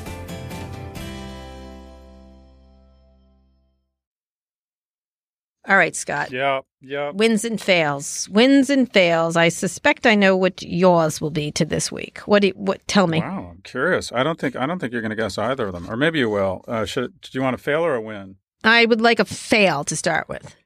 All 5.68 5.76
right, 5.76 5.94
Scott. 5.94 6.32
Yeah, 6.32 6.60
yeah. 6.80 7.12
Wins 7.12 7.44
and 7.44 7.60
fails. 7.60 8.28
Wins 8.28 8.68
and 8.68 8.92
fails. 8.92 9.36
I 9.36 9.48
suspect 9.48 10.06
I 10.06 10.16
know 10.16 10.36
what 10.36 10.60
yours 10.60 11.20
will 11.20 11.30
be 11.30 11.52
to 11.52 11.64
this 11.64 11.92
week. 11.92 12.18
What? 12.26 12.42
Do 12.42 12.48
you, 12.48 12.54
what? 12.54 12.86
Tell 12.88 13.06
me. 13.06 13.20
Wow, 13.20 13.50
I'm 13.52 13.62
curious. 13.62 14.10
I 14.12 14.24
don't 14.24 14.40
think 14.40 14.56
I 14.56 14.66
don't 14.66 14.80
think 14.80 14.92
you're 14.92 15.02
going 15.02 15.10
to 15.10 15.16
guess 15.16 15.38
either 15.38 15.68
of 15.68 15.72
them, 15.72 15.88
or 15.88 15.96
maybe 15.96 16.18
you 16.18 16.28
will. 16.28 16.64
Uh, 16.66 16.84
should 16.84 17.20
do 17.20 17.30
you 17.32 17.42
want 17.42 17.54
a 17.54 17.58
fail 17.58 17.86
or 17.86 17.94
a 17.94 18.00
win? 18.00 18.36
I 18.64 18.86
would 18.86 19.00
like 19.00 19.20
a 19.20 19.24
fail 19.24 19.84
to 19.84 19.94
start 19.94 20.28
with. 20.28 20.56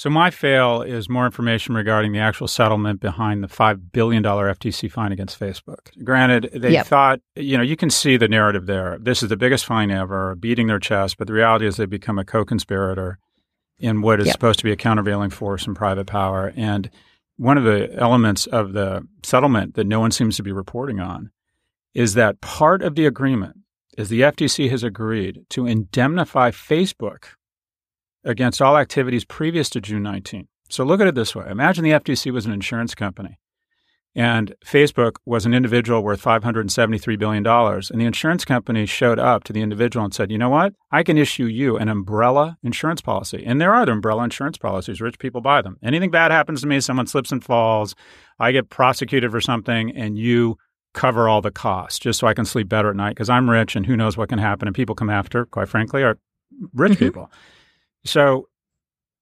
So 0.00 0.08
my 0.08 0.30
fail 0.30 0.80
is 0.80 1.10
more 1.10 1.26
information 1.26 1.74
regarding 1.74 2.12
the 2.12 2.20
actual 2.20 2.48
settlement 2.48 3.02
behind 3.02 3.44
the 3.44 3.48
five 3.48 3.92
billion 3.92 4.22
dollar 4.22 4.48
FTC 4.54 4.90
fine 4.90 5.12
against 5.12 5.38
Facebook. 5.38 5.92
Granted, 6.02 6.48
they 6.54 6.72
Yep. 6.72 6.86
thought 6.86 7.20
you 7.36 7.58
know 7.58 7.62
you 7.62 7.76
can 7.76 7.90
see 7.90 8.16
the 8.16 8.26
narrative 8.26 8.64
there. 8.64 8.96
This 8.98 9.22
is 9.22 9.28
the 9.28 9.36
biggest 9.36 9.66
fine 9.66 9.90
ever, 9.90 10.34
beating 10.36 10.68
their 10.68 10.78
chest. 10.78 11.18
But 11.18 11.26
the 11.26 11.34
reality 11.34 11.66
is 11.66 11.76
they 11.76 11.84
become 11.84 12.18
a 12.18 12.24
co-conspirator 12.24 13.18
in 13.78 14.00
what 14.00 14.20
is 14.20 14.28
Yep. 14.28 14.32
supposed 14.32 14.58
to 14.60 14.64
be 14.64 14.72
a 14.72 14.76
countervailing 14.76 15.28
force 15.28 15.66
in 15.66 15.74
private 15.74 16.06
power. 16.06 16.54
And 16.56 16.88
one 17.36 17.58
of 17.58 17.64
the 17.64 17.94
elements 17.94 18.46
of 18.46 18.72
the 18.72 19.06
settlement 19.22 19.74
that 19.74 19.86
no 19.86 20.00
one 20.00 20.12
seems 20.12 20.34
to 20.38 20.42
be 20.42 20.50
reporting 20.50 20.98
on 20.98 21.30
is 21.92 22.14
that 22.14 22.40
part 22.40 22.80
of 22.80 22.94
the 22.94 23.04
agreement 23.04 23.58
is 23.98 24.08
the 24.08 24.22
FTC 24.22 24.70
has 24.70 24.82
agreed 24.82 25.44
to 25.50 25.66
indemnify 25.66 26.52
Facebook 26.52 27.34
against 28.24 28.60
all 28.60 28.76
activities 28.76 29.24
previous 29.24 29.70
to 29.70 29.80
June 29.80 30.02
19. 30.02 30.48
So 30.68 30.84
look 30.84 31.00
at 31.00 31.06
it 31.06 31.14
this 31.14 31.34
way. 31.34 31.46
Imagine 31.48 31.84
the 31.84 31.90
FTC 31.90 32.32
was 32.32 32.46
an 32.46 32.52
insurance 32.52 32.94
company 32.94 33.38
and 34.14 34.54
Facebook 34.64 35.16
was 35.24 35.46
an 35.46 35.54
individual 35.54 36.02
worth 36.02 36.22
$573 36.22 37.18
billion. 37.18 37.46
And 37.46 38.00
the 38.00 38.06
insurance 38.06 38.44
company 38.44 38.84
showed 38.86 39.20
up 39.20 39.44
to 39.44 39.52
the 39.52 39.62
individual 39.62 40.04
and 40.04 40.12
said, 40.12 40.32
you 40.32 40.38
know 40.38 40.50
what? 40.50 40.74
I 40.90 41.04
can 41.04 41.16
issue 41.16 41.44
you 41.44 41.76
an 41.76 41.88
umbrella 41.88 42.58
insurance 42.62 43.00
policy. 43.00 43.44
And 43.46 43.60
there 43.60 43.72
are 43.72 43.86
the 43.86 43.92
umbrella 43.92 44.24
insurance 44.24 44.58
policies. 44.58 45.00
Rich 45.00 45.20
people 45.20 45.40
buy 45.40 45.62
them. 45.62 45.76
Anything 45.82 46.10
bad 46.10 46.32
happens 46.32 46.62
to 46.62 46.66
me, 46.66 46.80
someone 46.80 47.06
slips 47.06 47.30
and 47.30 47.42
falls, 47.42 47.94
I 48.40 48.50
get 48.52 48.68
prosecuted 48.68 49.30
for 49.30 49.40
something, 49.40 49.92
and 49.94 50.18
you 50.18 50.56
cover 50.92 51.28
all 51.28 51.40
the 51.40 51.52
costs 51.52 52.00
just 52.00 52.18
so 52.18 52.26
I 52.26 52.34
can 52.34 52.44
sleep 52.44 52.68
better 52.68 52.90
at 52.90 52.96
night 52.96 53.10
because 53.10 53.30
I'm 53.30 53.48
rich 53.48 53.76
and 53.76 53.86
who 53.86 53.96
knows 53.96 54.16
what 54.16 54.28
can 54.28 54.40
happen. 54.40 54.66
And 54.66 54.74
people 54.74 54.96
come 54.96 55.10
after, 55.10 55.46
quite 55.46 55.68
frankly, 55.68 56.02
are 56.02 56.18
rich 56.74 56.92
mm-hmm. 56.92 57.04
people. 57.04 57.30
So 58.04 58.48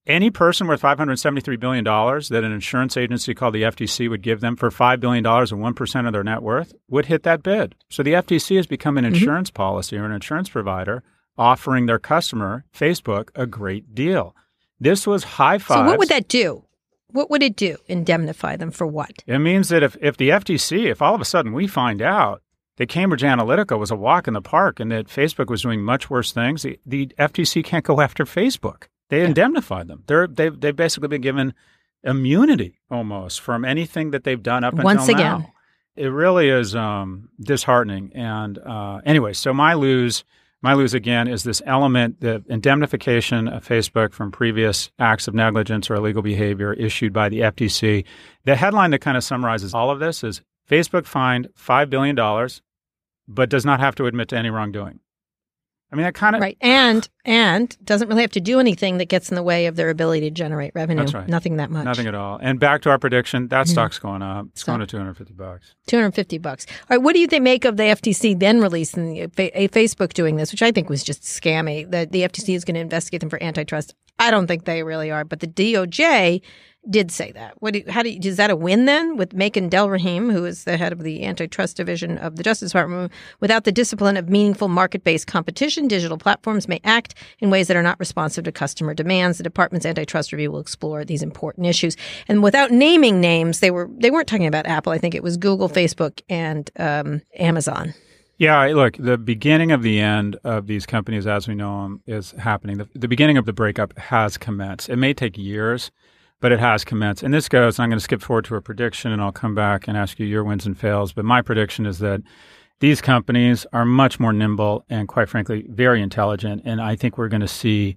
any 0.07 0.31
person 0.31 0.67
worth 0.67 0.81
$573 0.81 1.61
billion 1.61 1.85
that 1.85 2.45
an 2.45 2.53
insurance 2.53 2.97
agency 2.97 3.35
called 3.35 3.55
the 3.55 3.63
FTC 3.63 4.09
would 4.09 4.23
give 4.23 4.41
them 4.41 4.57
for 4.57 4.71
$5 4.71 5.01
billion 5.01 5.25
and 5.25 5.77
1% 5.77 6.07
of 6.07 6.13
their 6.13 6.25
net 6.25 6.43
worth 6.43 6.75
would 6.89 7.07
hit 7.07 7.25
that 7.25 7.43
bid. 7.43 7.75
So 7.91 8.03
the 8.03 8.15
FTC 8.15 8.57
has 8.57 8.67
become 8.67 8.97
an 8.97 9.05
mm-hmm. 9.05 9.15
insurance 9.15 9.51
policy 9.51 9.97
or 9.97 10.07
an 10.07 10.13
insurance 10.13 10.49
provider 10.49 11.03
offering 11.37 11.87
their 11.87 11.99
customer, 11.99 12.65
Facebook, 12.75 13.29
a 13.35 13.47
great 13.47 13.95
deal. 13.95 14.35
This 14.81 15.07
was 15.07 15.25
high 15.25 15.59
five. 15.59 15.79
So 15.79 15.91
what 15.91 15.99
would 15.99 16.09
that 16.09 16.29
do? 16.29 16.65
What 17.11 17.31
would 17.31 17.43
it 17.43 17.57
do? 17.57 17.77
Indemnify 17.87 18.57
them 18.57 18.71
for 18.71 18.87
what? 18.87 19.23
It 19.27 19.39
means 19.39 19.69
that 19.71 19.83
if, 19.83 19.97
if 20.01 20.17
the 20.17 20.31
FTC, 20.31 20.91
if 20.91 21.01
all 21.01 21.15
of 21.15 21.21
a 21.21 21.25
sudden 21.25 21.53
we 21.53 21.67
find 21.67 22.03
out 22.03 22.43
that 22.79 22.89
Cambridge 22.89 23.23
Analytica 23.23 23.79
was 23.79 23.91
a 23.91 23.97
walk 23.97 24.29
in 24.29 24.35
the 24.35 24.41
park 24.41 24.81
and 24.81 24.91
that 24.91 25.09
Facebook 25.09 25.49
was 25.49 25.63
doing 25.63 25.83
much 25.83 26.09
worse 26.09 26.33
things, 26.33 26.63
the, 26.63 26.79
the 26.87 27.09
FTC 27.19 27.65
can't 27.65 27.85
go 27.85 28.01
after 28.01 28.25
Facebook. 28.25 28.85
They 29.11 29.25
indemnified 29.25 29.89
them. 29.89 30.05
They're, 30.07 30.27
they've, 30.27 30.59
they've 30.59 30.77
basically 30.77 31.09
been 31.09 31.21
given 31.21 31.55
immunity 32.05 32.79
almost 32.91 33.41
from 33.41 33.65
anything 33.65 34.13
that 34.13 34.23
they've 34.25 34.43
done 34.43 34.63
up 34.65 34.75
until 34.75 34.85
Once 34.85 35.09
again. 35.09 35.41
now. 35.41 35.53
it 35.97 36.07
really 36.07 36.49
is 36.49 36.77
um, 36.77 37.31
disheartening. 37.41 38.13
And 38.15 38.59
uh, 38.59 39.01
anyway, 39.05 39.33
so 39.33 39.53
my 39.53 39.75
lose, 39.75 40.25
my 40.63 40.75
lose 40.75 40.95
again 40.95 41.27
is 41.27 41.43
this 41.43 41.61
element, 41.67 42.21
the 42.21 42.45
indemnification 42.49 43.49
of 43.49 43.67
Facebook 43.67 44.13
from 44.13 44.31
previous 44.31 44.91
acts 45.01 45.27
of 45.27 45.35
negligence 45.35 45.91
or 45.91 45.97
illegal 45.97 46.23
behavior 46.23 46.73
issued 46.75 47.13
by 47.13 47.29
the 47.29 47.41
FTC. 47.41 48.05
The 48.45 48.55
headline 48.55 48.93
that 48.93 49.01
kind 49.01 49.17
of 49.17 49.25
summarizes 49.25 49.75
all 49.75 49.91
of 49.91 49.99
this 49.99 50.23
is 50.23 50.43
Facebook 50.69 51.07
fined 51.07 51.49
$5 51.59 51.91
billion, 51.91 52.17
but 53.29 53.49
does 53.51 53.65
not 53.65 53.79
have 53.81 53.95
to 53.97 54.07
admit 54.07 54.29
to 54.29 54.37
any 54.37 54.51
wrongdoing. 54.51 55.01
I 55.91 55.97
mean, 55.97 56.05
that 56.05 56.15
kind 56.15 56.37
of 56.37 56.43
right, 56.43 56.59
and 56.61 57.09
and 57.25 57.75
doesn't 57.83 58.09
really 58.09 58.21
have 58.21 58.33
to 58.33 58.41
do 58.41 58.61
anything 58.61 58.99
that 58.99 59.07
gets 59.09 59.31
in 59.31 59.37
the 59.37 59.43
way 59.43 59.65
of 59.65 59.77
their 59.77 59.89
ability 59.89 60.21
to 60.21 60.31
generate 60.31 60.73
revenue. 60.75 61.01
That's 61.01 61.15
right. 61.15 61.27
Nothing 61.27 61.57
that 61.57 61.71
much. 61.71 61.87
Nothing 61.87 62.07
at 62.07 62.15
all. 62.15 62.39
And 62.43 62.61
back 62.61 62.83
to 62.83 62.91
our 62.91 62.99
prediction, 62.99 63.49
that 63.49 63.65
Mhm. 63.67 63.71
stock's 63.71 63.99
going 63.99 64.21
up. 64.21 64.49
It's 64.53 64.65
So- 64.65 64.73
going 64.73 64.81
to 64.81 64.87
250 64.87 65.33
bucks. 65.33 65.75
Two 65.87 65.97
hundred 65.97 66.15
fifty 66.15 66.37
bucks. 66.37 66.67
All 66.91 66.99
right, 66.99 67.03
what 67.03 67.15
do 67.15 67.21
you 67.21 67.27
think 67.27 67.43
make 67.43 67.65
of 67.65 67.79
the 67.79 67.85
FTC 67.85 68.35
then 68.35 68.61
releasing 68.61 69.17
a 69.17 69.69
Facebook 69.69 70.13
doing 70.13 70.37
this, 70.37 70.53
which 70.53 70.61
I 70.63 70.73
think 70.73 70.91
was 70.91 71.03
just 71.03 71.23
scammy. 71.23 71.91
That 71.91 72.13
the 72.13 72.23
FTC 72.23 72.55
is 72.55 72.67
going 72.67 72.75
to 72.75 72.81
investigate 72.81 73.21
them 73.23 73.31
for 73.31 73.43
antitrust. 73.43 73.95
I 74.19 74.31
don't 74.31 74.47
think 74.47 74.65
they 74.67 74.83
really 74.83 75.11
are, 75.11 75.25
but 75.25 75.41
the 75.41 75.47
DOJ 75.47 76.43
did 76.91 77.11
say 77.11 77.33
that. 77.33 77.55
What 77.61 77.75
do 77.75 77.83
how 77.89 78.03
do 78.03 78.11
you, 78.11 78.21
is 78.23 78.37
that 78.37 78.51
a 78.51 78.57
win 78.57 78.85
then 78.85 79.17
with 79.17 79.35
Makan 79.35 79.69
Delrahim, 79.69 80.33
who 80.33 80.45
is 80.45 80.65
the 80.65 80.77
head 80.77 80.93
of 80.93 81.03
the 81.03 81.25
antitrust 81.25 81.77
division 81.77 82.19
of 82.19 82.37
the 82.37 82.43
Justice 82.43 82.73
Department? 82.73 83.13
Without 83.41 83.65
the 83.65 83.73
discipline 83.73 84.17
of 84.17 84.29
meaningful 84.29 84.69
market-based 84.69 85.27
competition, 85.27 85.89
digital 85.89 86.19
platforms 86.19 86.69
may 86.69 86.81
act 86.85 87.15
in 87.41 87.51
ways 87.51 87.69
that 87.69 87.77
are 87.77 87.83
not 87.83 87.99
responsive 87.99 88.45
to 88.45 88.53
customer 88.53 88.95
demands. 88.95 89.39
The 89.39 89.45
department's 89.45 89.87
antitrust 89.87 90.33
review 90.33 90.51
will 90.51 90.61
explore 90.61 91.05
these 91.05 91.23
important 91.23 91.67
issues. 91.67 91.97
And 92.29 92.43
without 92.43 92.71
naming 92.71 93.21
names, 93.21 93.61
they 93.61 93.71
were 93.71 93.89
they 93.99 94.11
weren't 94.11 94.29
talking 94.29 94.47
about 94.47 94.67
Apple. 94.67 94.93
I 94.93 94.99
think 94.99 95.15
it 95.15 95.23
was 95.23 95.37
Google, 95.37 95.69
Facebook, 95.69 96.21
and 96.29 96.71
um, 96.79 97.23
Amazon. 97.39 97.95
Yeah, 98.39 98.67
look, 98.67 98.97
the 98.97 99.19
beginning 99.19 99.73
of 99.73 99.83
the 99.83 99.99
end 99.99 100.37
of 100.45 100.69
these 100.69 100.87
companies 100.87 101.27
as 101.27 101.49
we 101.49 101.57
know 101.57 101.83
them 101.83 102.03
is 102.07 102.31
happening. 102.33 102.79
The, 102.79 102.89
the 102.95 103.09
beginning 103.09 103.37
of 103.37 103.47
the 103.47 103.53
breakup 103.53 103.99
has 103.99 104.39
commenced. 104.39 104.89
It 104.89 104.95
may 104.95 105.13
take 105.13 105.37
years, 105.37 105.91
but 106.41 106.53
it 106.53 106.61
has 106.61 106.85
commenced. 106.85 107.23
And 107.23 107.35
this 107.35 107.49
goes, 107.49 107.79
I'm 107.79 107.89
going 107.89 107.99
to 107.99 108.05
skip 108.05 108.23
forward 108.23 108.45
to 108.47 108.57
a 108.57 108.63
prediction 108.63 109.13
and 109.13 109.21
I'll 109.21 109.33
come 109.33 109.55
back 109.55 109.89
and 109.89 109.97
ask 109.97 110.19
you 110.19 110.27
your 110.27 110.45
wins 110.45 110.67
and 110.67 110.79
fails. 110.79 111.13
But 111.13 111.25
my 111.25 111.43
prediction 111.43 111.87
is 111.87 111.99
that 111.99 112.23
these 112.81 113.01
companies 113.01 113.67
are 113.73 113.85
much 113.85 114.21
more 114.21 114.33
nimble 114.33 114.85
and, 114.89 115.09
quite 115.09 115.29
frankly, 115.29 115.67
very 115.69 116.01
intelligent. 116.01 116.63
And 116.65 116.81
I 116.81 116.95
think 116.95 117.19
we're 117.19 117.29
going 117.29 117.41
to 117.41 117.49
see 117.49 117.97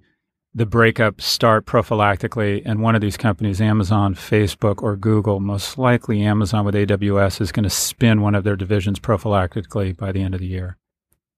the 0.54 0.66
breakup 0.66 1.22
start 1.22 1.66
prophylactically. 1.66 2.64
And 2.66 2.82
one 2.82 2.96
of 2.96 3.02
these 3.02 3.16
companies, 3.16 3.62
Amazon, 3.62 4.16
Facebook, 4.16 4.82
or 4.82 4.98
Google, 4.98 5.40
most 5.40 5.78
likely 5.78 6.24
Amazon 6.24 6.66
with 6.66 6.76
AWS, 6.76 7.42
is 7.42 7.52
going 7.52 7.64
to 7.64 7.70
spin 7.70 8.22
one 8.22 8.36
of 8.36 8.44
their 8.44 8.56
divisions 8.56 9.00
prophylactically 9.00 9.96
by 9.96 10.12
the 10.12 10.22
end 10.22 10.34
of 10.34 10.40
the 10.40 10.48
year 10.48 10.78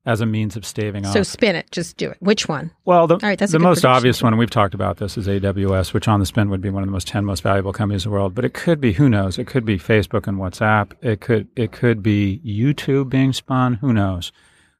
as 0.05 0.19
a 0.19 0.25
means 0.25 0.55
of 0.57 0.65
staving 0.65 1.05
off. 1.05 1.13
So 1.13 1.23
spin 1.23 1.55
it. 1.55 1.71
Just 1.71 1.95
do 1.97 2.09
it. 2.09 2.17
Which 2.19 2.47
one? 2.47 2.71
Well, 2.83 3.07
the, 3.07 3.17
right, 3.17 3.39
that's 3.39 3.53
the 3.53 3.59
most 3.59 3.85
obvious 3.85 4.19
too. 4.19 4.25
one, 4.25 4.37
we've 4.37 4.49
talked 4.49 4.73
about 4.73 4.97
this, 4.97 5.17
is 5.17 5.27
AWS, 5.27 5.93
which 5.93 6.07
on 6.07 6.19
the 6.19 6.25
spin 6.25 6.49
would 6.49 6.61
be 6.61 6.69
one 6.69 6.83
of 6.83 6.87
the 6.87 6.91
most 6.91 7.07
10 7.07 7.23
most 7.23 7.41
valuable 7.41 7.71
companies 7.71 8.05
in 8.05 8.11
the 8.11 8.13
world. 8.13 8.35
But 8.35 8.43
it 8.43 8.53
could 8.53 8.81
be, 8.81 8.93
who 8.93 9.07
knows? 9.07 9.39
It 9.39 9.47
could 9.47 9.65
be 9.65 9.79
Facebook 9.79 10.27
and 10.27 10.37
WhatsApp. 10.37 10.91
It 11.01 11.21
could 11.21 11.47
it 11.55 11.71
could 11.71 12.03
be 12.03 12.41
YouTube 12.45 13.09
being 13.09 13.31
spun. 13.31 13.75
Who 13.75 13.93
knows? 13.93 14.31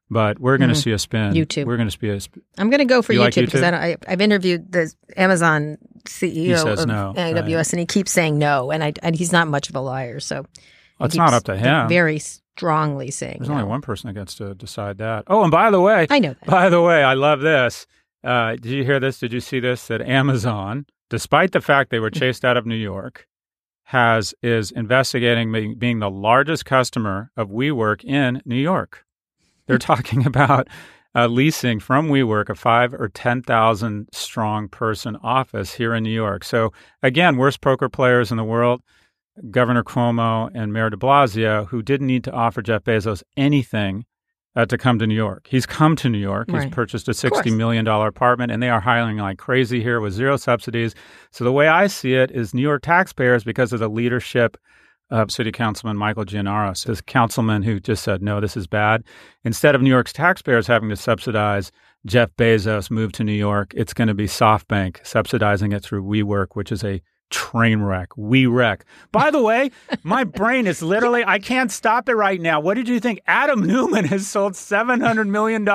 But 0.10 0.40
we're 0.40 0.58
going 0.58 0.70
to 0.70 0.76
see 0.76 0.92
a 0.92 1.00
spin. 1.00 1.34
Mm-hmm. 1.34 1.42
YouTube. 1.42 1.66
We're 1.66 1.78
going 1.78 1.90
to 1.90 1.98
see 1.98 2.10
a 2.10 2.20
sp- 2.22 2.44
I'm 2.58 2.70
going 2.70 2.80
to 2.80 2.86
go 2.86 3.02
for 3.02 3.14
You 3.14 3.20
like 3.20 3.34
YouTube 3.34 3.46
because 3.46 3.62
YouTube? 3.62 3.64
I, 3.64 3.72
don't- 3.72 4.04
I, 4.08 4.12
I've 4.12 4.22
interviewed 4.22 4.72
the 4.72 4.94
Amazon 5.18 5.78
CEO 6.06 6.62
says 6.62 6.82
of 6.82 6.88
no, 6.88 7.14
AWS, 7.16 7.56
right. 7.56 7.74
and 7.74 7.80
he 7.80 7.86
keeps 7.86 8.12
saying 8.12 8.38
no, 8.38 8.72
and 8.72 8.84
I 8.84 8.94
and 9.02 9.16
he's 9.16 9.32
not 9.32 9.48
much 9.48 9.70
of 9.70 9.76
a 9.76 9.80
liar, 9.80 10.20
so 10.20 10.46
it's 11.00 11.16
not 11.16 11.34
up 11.34 11.46
to 11.46 11.58
him. 11.58 11.88
Very 11.88 12.20
strongly 12.56 13.10
saying 13.12 13.38
There's 13.39 13.50
no. 13.50 13.56
only 13.56 13.68
one 13.68 13.82
person 13.82 14.08
that 14.08 14.13
gets 14.20 14.36
to 14.36 14.54
decide 14.54 14.98
that. 15.00 15.24
Oh, 15.28 15.42
and 15.42 15.52
by 15.52 15.72
the 15.72 15.82
way, 15.82 16.08
I 16.10 16.20
know 16.20 16.34
that. 16.34 16.46
By 16.46 16.70
the 16.70 16.82
way, 16.82 17.04
I 17.04 17.13
love 17.13 17.42
this. 17.42 17.88
Uh, 18.24 18.52
did 18.52 18.66
you 18.66 18.84
hear 18.84 19.00
this? 19.00 19.20
Did 19.20 19.34
you 19.34 19.39
see 19.39 19.60
this? 19.60 19.88
That 19.88 20.02
Amazon, 20.02 20.86
despite 21.10 21.52
the 21.52 21.62
fact 21.62 21.89
they 21.89 22.00
were 22.00 22.12
chased 22.12 22.46
out 22.46 22.58
of 22.58 22.66
New 22.66 22.76
York, 22.76 23.28
has 23.86 24.34
is 24.42 24.72
investigating 24.72 25.52
being, 25.52 25.76
being 25.76 26.00
the 26.00 26.10
largest 26.10 26.66
customer 26.66 27.32
of 27.36 27.50
WeWork 27.50 28.04
in 28.04 28.42
New 28.46 28.56
York. 28.56 29.04
They're 29.68 29.78
talking 29.78 30.26
about 30.26 30.68
uh, 31.16 31.28
leasing 31.28 31.80
from 31.80 32.10
WeWork 32.10 32.50
a 32.50 32.56
five 32.56 32.94
or 32.94 33.10
ten 33.10 33.42
thousand 33.42 34.10
strong 34.12 34.70
person 34.70 35.18
office 35.24 35.74
here 35.74 35.94
in 35.94 36.04
New 36.04 36.12
York. 36.12 36.44
So 36.44 36.72
again, 37.02 37.38
worst 37.38 37.62
poker 37.62 37.89
players 37.89 38.32
in 38.32 38.38
the 38.38 38.44
world. 38.44 38.82
Governor 39.50 39.84
Cuomo 39.84 40.50
and 40.54 40.72
Mayor 40.72 40.89
De 40.89 40.98
Blasio, 40.98 41.67
who 41.67 41.82
didn't 41.82 42.08
need 42.08 42.24
to 42.26 42.32
offer 42.32 42.62
Jeff 42.62 42.84
Bezos 42.84 43.24
anything 43.36 44.06
uh, 44.56 44.65
to 44.67 44.78
come 44.78 45.00
to 45.00 45.08
New 45.08 45.15
York. 45.15 45.48
He's 45.50 45.65
come 45.65 45.96
to 45.96 46.10
New 46.10 46.19
York. 46.19 46.52
He's 46.52 46.67
purchased 46.67 47.08
a 47.08 47.13
sixty 47.13 47.50
million 47.50 47.84
dollar 47.84 48.08
apartment, 48.08 48.52
and 48.52 48.62
they 48.62 48.69
are 48.69 48.80
hiring 48.80 49.17
like 49.17 49.39
crazy 49.39 49.82
here 49.82 50.00
with 50.00 50.13
zero 50.13 50.38
subsidies. 50.38 50.93
So 51.32 51.43
the 51.43 51.52
way 51.52 51.67
I 51.67 51.88
see 51.88 52.13
it 52.13 52.30
is 52.30 52.54
New 52.54 52.62
York 52.62 52.84
taxpayers, 52.84 53.43
because 53.43 53.74
of 53.74 53.80
the 53.80 53.89
leadership 53.89 54.58
of 55.10 55.32
City 55.32 55.52
Councilman 55.52 55.98
Michael 55.98 56.26
Gianaris, 56.26 56.86
this 56.86 57.02
councilman 57.02 57.63
who 57.63 57.80
just 57.80 58.04
said 58.04 58.22
no, 58.22 58.39
this 58.39 58.56
is 58.56 58.67
bad. 58.67 59.04
Instead 59.43 59.74
of 59.74 59.82
New 59.82 59.89
York's 59.89 60.13
taxpayers 60.13 60.67
having 60.67 60.89
to 60.89 60.96
subsidize 60.96 61.72
Jeff 62.06 62.30
Bezos 62.38 62.91
move 62.91 63.12
to 63.13 63.24
New 63.24 63.34
York, 63.34 63.74
it's 63.76 63.93
going 63.93 64.08
to 64.08 64.13
be 64.13 64.28
SoftBank 64.28 65.06
subsidizing 65.06 65.72
it 65.72 65.84
through 65.84 66.04
WeWork, 66.04 66.50
which 66.54 66.72
is 66.72 66.84
a 66.84 67.02
train 67.30 67.82
wreck. 67.82 68.16
We 68.18 68.46
wreck. 68.46 68.86
By 69.12 69.32
the 69.32 69.42
way, 69.42 69.72
my 70.04 70.24
brain 70.40 70.68
is 70.68 70.82
literally, 70.82 71.24
I 71.26 71.40
can't 71.40 71.72
stop 71.72 72.08
it 72.10 72.16
right 72.16 72.40
now. 72.40 72.60
What 72.60 72.76
did 72.76 72.88
you 72.88 73.00
think? 73.00 73.22
Adam 73.28 73.62
Neumann 73.66 74.06
has 74.06 74.28
sold 74.28 74.54
$700 74.54 75.28
million 75.28 75.68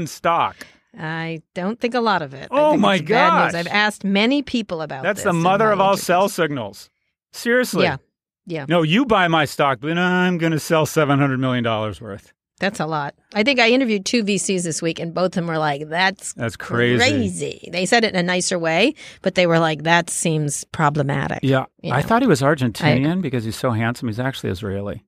in 0.00 0.06
stock. 0.06 0.56
I 0.98 1.42
don't 1.54 1.78
think 1.78 1.94
a 1.94 2.00
lot 2.00 2.22
of 2.22 2.32
it. 2.32 2.48
Oh 2.50 2.76
my 2.76 2.94
it's 2.96 3.08
bad 3.08 3.44
news. 3.44 3.52
gosh. 3.52 3.60
I've 3.60 3.66
asked 3.72 4.02
many 4.04 4.42
people 4.42 4.80
about 4.80 5.02
That's 5.02 5.22
the 5.22 5.32
mother 5.32 5.70
of 5.70 5.80
all 5.80 5.90
interviews. 5.92 6.06
sell 6.06 6.28
signals. 6.28 6.90
Seriously. 7.32 7.84
Yeah, 7.84 7.98
yeah, 8.46 8.64
No, 8.66 8.82
you 8.82 9.04
buy 9.04 9.28
my 9.28 9.44
stock, 9.44 9.78
but 9.80 9.98
I'm 9.98 10.38
going 10.38 10.52
to 10.52 10.58
sell 10.60 10.86
$700 10.86 11.38
million 11.38 11.64
worth. 11.64 12.32
That's 12.58 12.80
a 12.80 12.86
lot. 12.86 13.14
I 13.34 13.42
think 13.42 13.60
I 13.60 13.70
interviewed 13.70 14.06
two 14.06 14.24
VCs 14.24 14.62
this 14.64 14.80
week, 14.80 14.98
and 14.98 15.12
both 15.12 15.26
of 15.26 15.32
them 15.32 15.46
were 15.46 15.58
like, 15.58 15.88
"That's 15.88 16.32
That's 16.34 16.56
crazy. 16.56 16.98
crazy." 16.98 17.68
They 17.72 17.84
said 17.86 18.04
it 18.04 18.14
in 18.14 18.18
a 18.18 18.22
nicer 18.22 18.58
way, 18.58 18.94
but 19.22 19.34
they 19.34 19.46
were 19.46 19.58
like, 19.58 19.82
"That 19.82 20.08
seems 20.10 20.64
problematic." 20.64 21.40
Yeah. 21.42 21.66
You 21.82 21.92
I 21.92 22.02
thought 22.02 22.22
he 22.22 22.28
was 22.28 22.42
Argentinian 22.42 23.20
because 23.22 23.44
he's 23.44 23.56
so 23.56 23.70
handsome. 23.72 24.08
He's 24.08 24.20
actually 24.20 24.50
Israeli. 24.50 25.04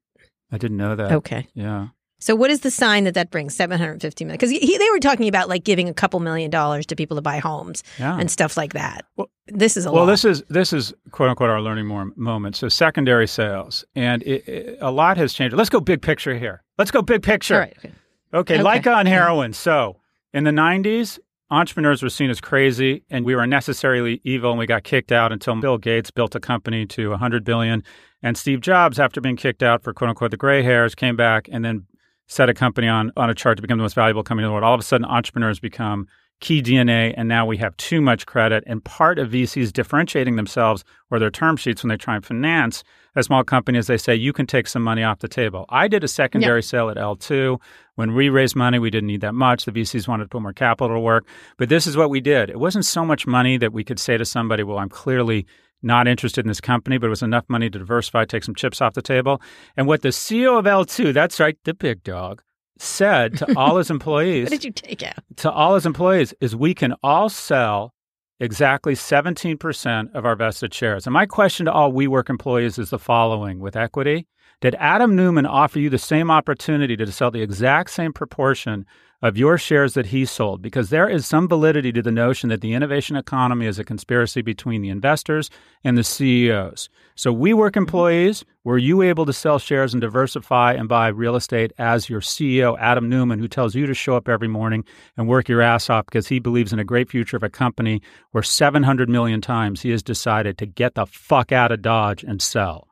I 0.52 0.58
didn't 0.58 0.76
know 0.76 0.96
that. 0.96 1.12
Okay. 1.12 1.46
Yeah. 1.54 1.88
So 2.20 2.34
what 2.34 2.50
is 2.50 2.60
the 2.60 2.70
sign 2.70 3.04
that 3.04 3.14
that 3.14 3.30
brings 3.30 3.54
750 3.54 4.24
million? 4.24 4.36
Because 4.38 4.50
they 4.50 4.90
were 4.90 4.98
talking 4.98 5.28
about 5.28 5.48
like 5.48 5.62
giving 5.62 5.88
a 5.88 5.94
couple 5.94 6.18
million 6.20 6.50
dollars 6.50 6.84
to 6.86 6.96
people 6.96 7.16
to 7.16 7.20
buy 7.22 7.38
homes 7.38 7.84
Yeah. 7.98 8.18
and 8.18 8.28
stuff 8.30 8.56
like 8.56 8.72
that. 8.72 9.04
Well- 9.16 9.30
this 9.48 9.76
is 9.76 9.86
a 9.86 9.92
Well, 9.92 10.04
lot. 10.04 10.10
this 10.10 10.24
is 10.24 10.42
this 10.48 10.72
is 10.72 10.92
quote 11.10 11.28
unquote 11.30 11.50
our 11.50 11.60
learning 11.60 11.86
more 11.86 12.10
moment. 12.16 12.56
So 12.56 12.68
secondary 12.68 13.26
sales, 13.26 13.84
and 13.94 14.22
it, 14.22 14.46
it- 14.48 14.78
a 14.80 14.90
lot 14.90 15.16
has 15.16 15.32
changed. 15.32 15.56
Let's 15.56 15.70
go 15.70 15.80
big 15.80 16.02
picture 16.02 16.38
here. 16.38 16.62
Let's 16.78 16.90
go 16.90 17.02
big 17.02 17.22
picture. 17.22 17.54
All 17.54 17.60
right. 17.60 17.76
Okay. 17.78 17.92
Okay, 18.34 18.54
Okay. 18.60 18.62
Leica 18.62 18.94
on 18.94 19.04
mm-hmm. 19.06 19.12
heroin. 19.12 19.52
So 19.52 19.96
in 20.34 20.44
the 20.44 20.50
90s, 20.50 21.18
entrepreneurs 21.50 22.02
were 22.02 22.10
seen 22.10 22.28
as 22.28 22.40
crazy 22.40 23.02
and 23.08 23.24
we 23.24 23.34
were 23.34 23.42
unnecessarily 23.42 24.20
evil 24.22 24.50
and 24.50 24.58
we 24.58 24.66
got 24.66 24.84
kicked 24.84 25.10
out 25.12 25.32
until 25.32 25.54
Bill 25.56 25.78
Gates 25.78 26.10
built 26.10 26.34
a 26.34 26.40
company 26.40 26.84
to 26.86 27.10
100 27.10 27.42
billion. 27.44 27.82
And 28.22 28.36
Steve 28.36 28.60
Jobs, 28.60 28.98
after 28.98 29.20
being 29.20 29.36
kicked 29.36 29.62
out 29.62 29.82
for 29.82 29.94
quote 29.94 30.10
unquote 30.10 30.30
the 30.30 30.36
gray 30.36 30.62
hairs, 30.62 30.94
came 30.94 31.16
back 31.16 31.48
and 31.50 31.64
then 31.64 31.86
set 32.26 32.50
a 32.50 32.54
company 32.54 32.86
on, 32.86 33.10
on 33.16 33.30
a 33.30 33.34
chart 33.34 33.56
to 33.56 33.62
become 33.62 33.78
the 33.78 33.82
most 33.82 33.94
valuable 33.94 34.22
company 34.22 34.44
in 34.44 34.48
the 34.48 34.52
world. 34.52 34.64
All 34.64 34.74
of 34.74 34.80
a 34.80 34.84
sudden, 34.84 35.06
entrepreneurs 35.06 35.58
become 35.58 36.06
key 36.40 36.62
DNA, 36.62 37.14
and 37.16 37.28
now 37.28 37.44
we 37.44 37.56
have 37.56 37.76
too 37.76 38.00
much 38.00 38.26
credit. 38.26 38.64
And 38.66 38.84
part 38.84 39.18
of 39.18 39.30
VCs 39.30 39.72
differentiating 39.72 40.36
themselves 40.36 40.84
or 41.10 41.18
their 41.18 41.30
term 41.30 41.56
sheets 41.56 41.82
when 41.82 41.88
they 41.88 41.96
try 41.96 42.16
and 42.16 42.24
finance 42.24 42.84
a 43.16 43.22
small 43.22 43.42
company 43.42 43.78
is 43.78 43.88
they 43.88 43.96
say, 43.96 44.14
you 44.14 44.32
can 44.32 44.46
take 44.46 44.68
some 44.68 44.82
money 44.82 45.02
off 45.02 45.18
the 45.18 45.28
table. 45.28 45.66
I 45.68 45.88
did 45.88 46.04
a 46.04 46.08
secondary 46.08 46.62
sale 46.62 46.88
at 46.88 46.96
L2. 46.96 47.60
When 47.96 48.14
we 48.14 48.28
raised 48.28 48.54
money, 48.54 48.78
we 48.78 48.90
didn't 48.90 49.08
need 49.08 49.22
that 49.22 49.34
much. 49.34 49.64
The 49.64 49.72
VCs 49.72 50.06
wanted 50.06 50.24
to 50.24 50.28
put 50.28 50.42
more 50.42 50.52
capital 50.52 50.96
to 50.96 51.00
work. 51.00 51.26
But 51.56 51.68
this 51.68 51.86
is 51.86 51.96
what 51.96 52.10
we 52.10 52.20
did. 52.20 52.48
It 52.48 52.60
wasn't 52.60 52.84
so 52.84 53.04
much 53.04 53.26
money 53.26 53.56
that 53.56 53.72
we 53.72 53.82
could 53.82 53.98
say 53.98 54.16
to 54.16 54.24
somebody, 54.24 54.62
well, 54.62 54.78
I'm 54.78 54.88
clearly 54.88 55.46
not 55.82 56.06
interested 56.06 56.44
in 56.44 56.48
this 56.48 56.60
company, 56.60 56.98
but 56.98 57.06
it 57.06 57.10
was 57.10 57.22
enough 57.22 57.44
money 57.48 57.70
to 57.70 57.78
diversify, 57.78 58.24
take 58.24 58.44
some 58.44 58.54
chips 58.54 58.80
off 58.80 58.94
the 58.94 59.02
table. 59.02 59.40
And 59.76 59.86
what 59.86 60.02
the 60.02 60.08
CEO 60.08 60.58
of 60.58 60.64
L2, 60.64 61.12
that's 61.12 61.40
right, 61.40 61.56
the 61.64 61.74
big 61.74 62.02
dog, 62.02 62.42
said 62.78 63.36
to 63.38 63.56
all 63.58 63.76
his 63.76 63.90
employees 63.96 64.44
What 64.44 64.50
did 64.52 64.64
you 64.64 64.72
take 64.72 65.02
out? 65.02 65.18
to 65.36 65.50
all 65.50 65.74
his 65.74 65.86
employees 65.86 66.32
is 66.40 66.54
we 66.56 66.74
can 66.74 66.94
all 67.02 67.28
sell 67.28 67.92
exactly 68.40 68.94
17% 68.94 70.14
of 70.14 70.24
our 70.24 70.36
vested 70.36 70.72
shares. 70.72 71.06
And 71.06 71.12
my 71.12 71.26
question 71.26 71.66
to 71.66 71.72
all 71.72 71.92
WeWork 71.92 72.30
employees 72.30 72.78
is 72.78 72.90
the 72.90 72.98
following 72.98 73.58
with 73.58 73.76
equity. 73.76 74.26
Did 74.60 74.76
Adam 74.78 75.14
Neumann 75.16 75.46
offer 75.46 75.78
you 75.78 75.90
the 75.90 75.98
same 75.98 76.30
opportunity 76.30 76.96
to 76.96 77.10
sell 77.12 77.30
the 77.30 77.42
exact 77.42 77.90
same 77.90 78.12
proportion 78.12 78.86
of 79.20 79.36
your 79.36 79.58
shares 79.58 79.94
that 79.94 80.06
he 80.06 80.24
sold 80.24 80.62
because 80.62 80.90
there 80.90 81.08
is 81.08 81.26
some 81.26 81.48
validity 81.48 81.92
to 81.92 82.02
the 82.02 82.12
notion 82.12 82.48
that 82.48 82.60
the 82.60 82.72
innovation 82.72 83.16
economy 83.16 83.66
is 83.66 83.78
a 83.78 83.84
conspiracy 83.84 84.42
between 84.42 84.80
the 84.80 84.88
investors 84.88 85.50
and 85.82 85.98
the 85.98 86.04
CEOs. 86.04 86.88
So, 87.16 87.34
WeWork 87.34 87.76
employees, 87.76 88.44
were 88.62 88.78
you 88.78 89.02
able 89.02 89.26
to 89.26 89.32
sell 89.32 89.58
shares 89.58 89.92
and 89.92 90.00
diversify 90.00 90.74
and 90.74 90.88
buy 90.88 91.08
real 91.08 91.36
estate 91.36 91.72
as 91.78 92.08
your 92.08 92.20
CEO, 92.20 92.76
Adam 92.78 93.08
Neumann, 93.08 93.38
who 93.38 93.48
tells 93.48 93.74
you 93.74 93.86
to 93.86 93.94
show 93.94 94.16
up 94.16 94.28
every 94.28 94.48
morning 94.48 94.84
and 95.16 95.26
work 95.26 95.48
your 95.48 95.62
ass 95.62 95.90
off 95.90 96.06
because 96.06 96.28
he 96.28 96.38
believes 96.38 96.72
in 96.72 96.78
a 96.78 96.84
great 96.84 97.10
future 97.10 97.36
of 97.36 97.42
a 97.42 97.48
company 97.48 98.02
where 98.30 98.42
700 98.42 99.08
million 99.08 99.40
times 99.40 99.82
he 99.82 99.90
has 99.90 100.02
decided 100.02 100.58
to 100.58 100.66
get 100.66 100.94
the 100.94 101.06
fuck 101.06 101.50
out 101.50 101.72
of 101.72 101.82
Dodge 101.82 102.22
and 102.22 102.40
sell? 102.40 102.87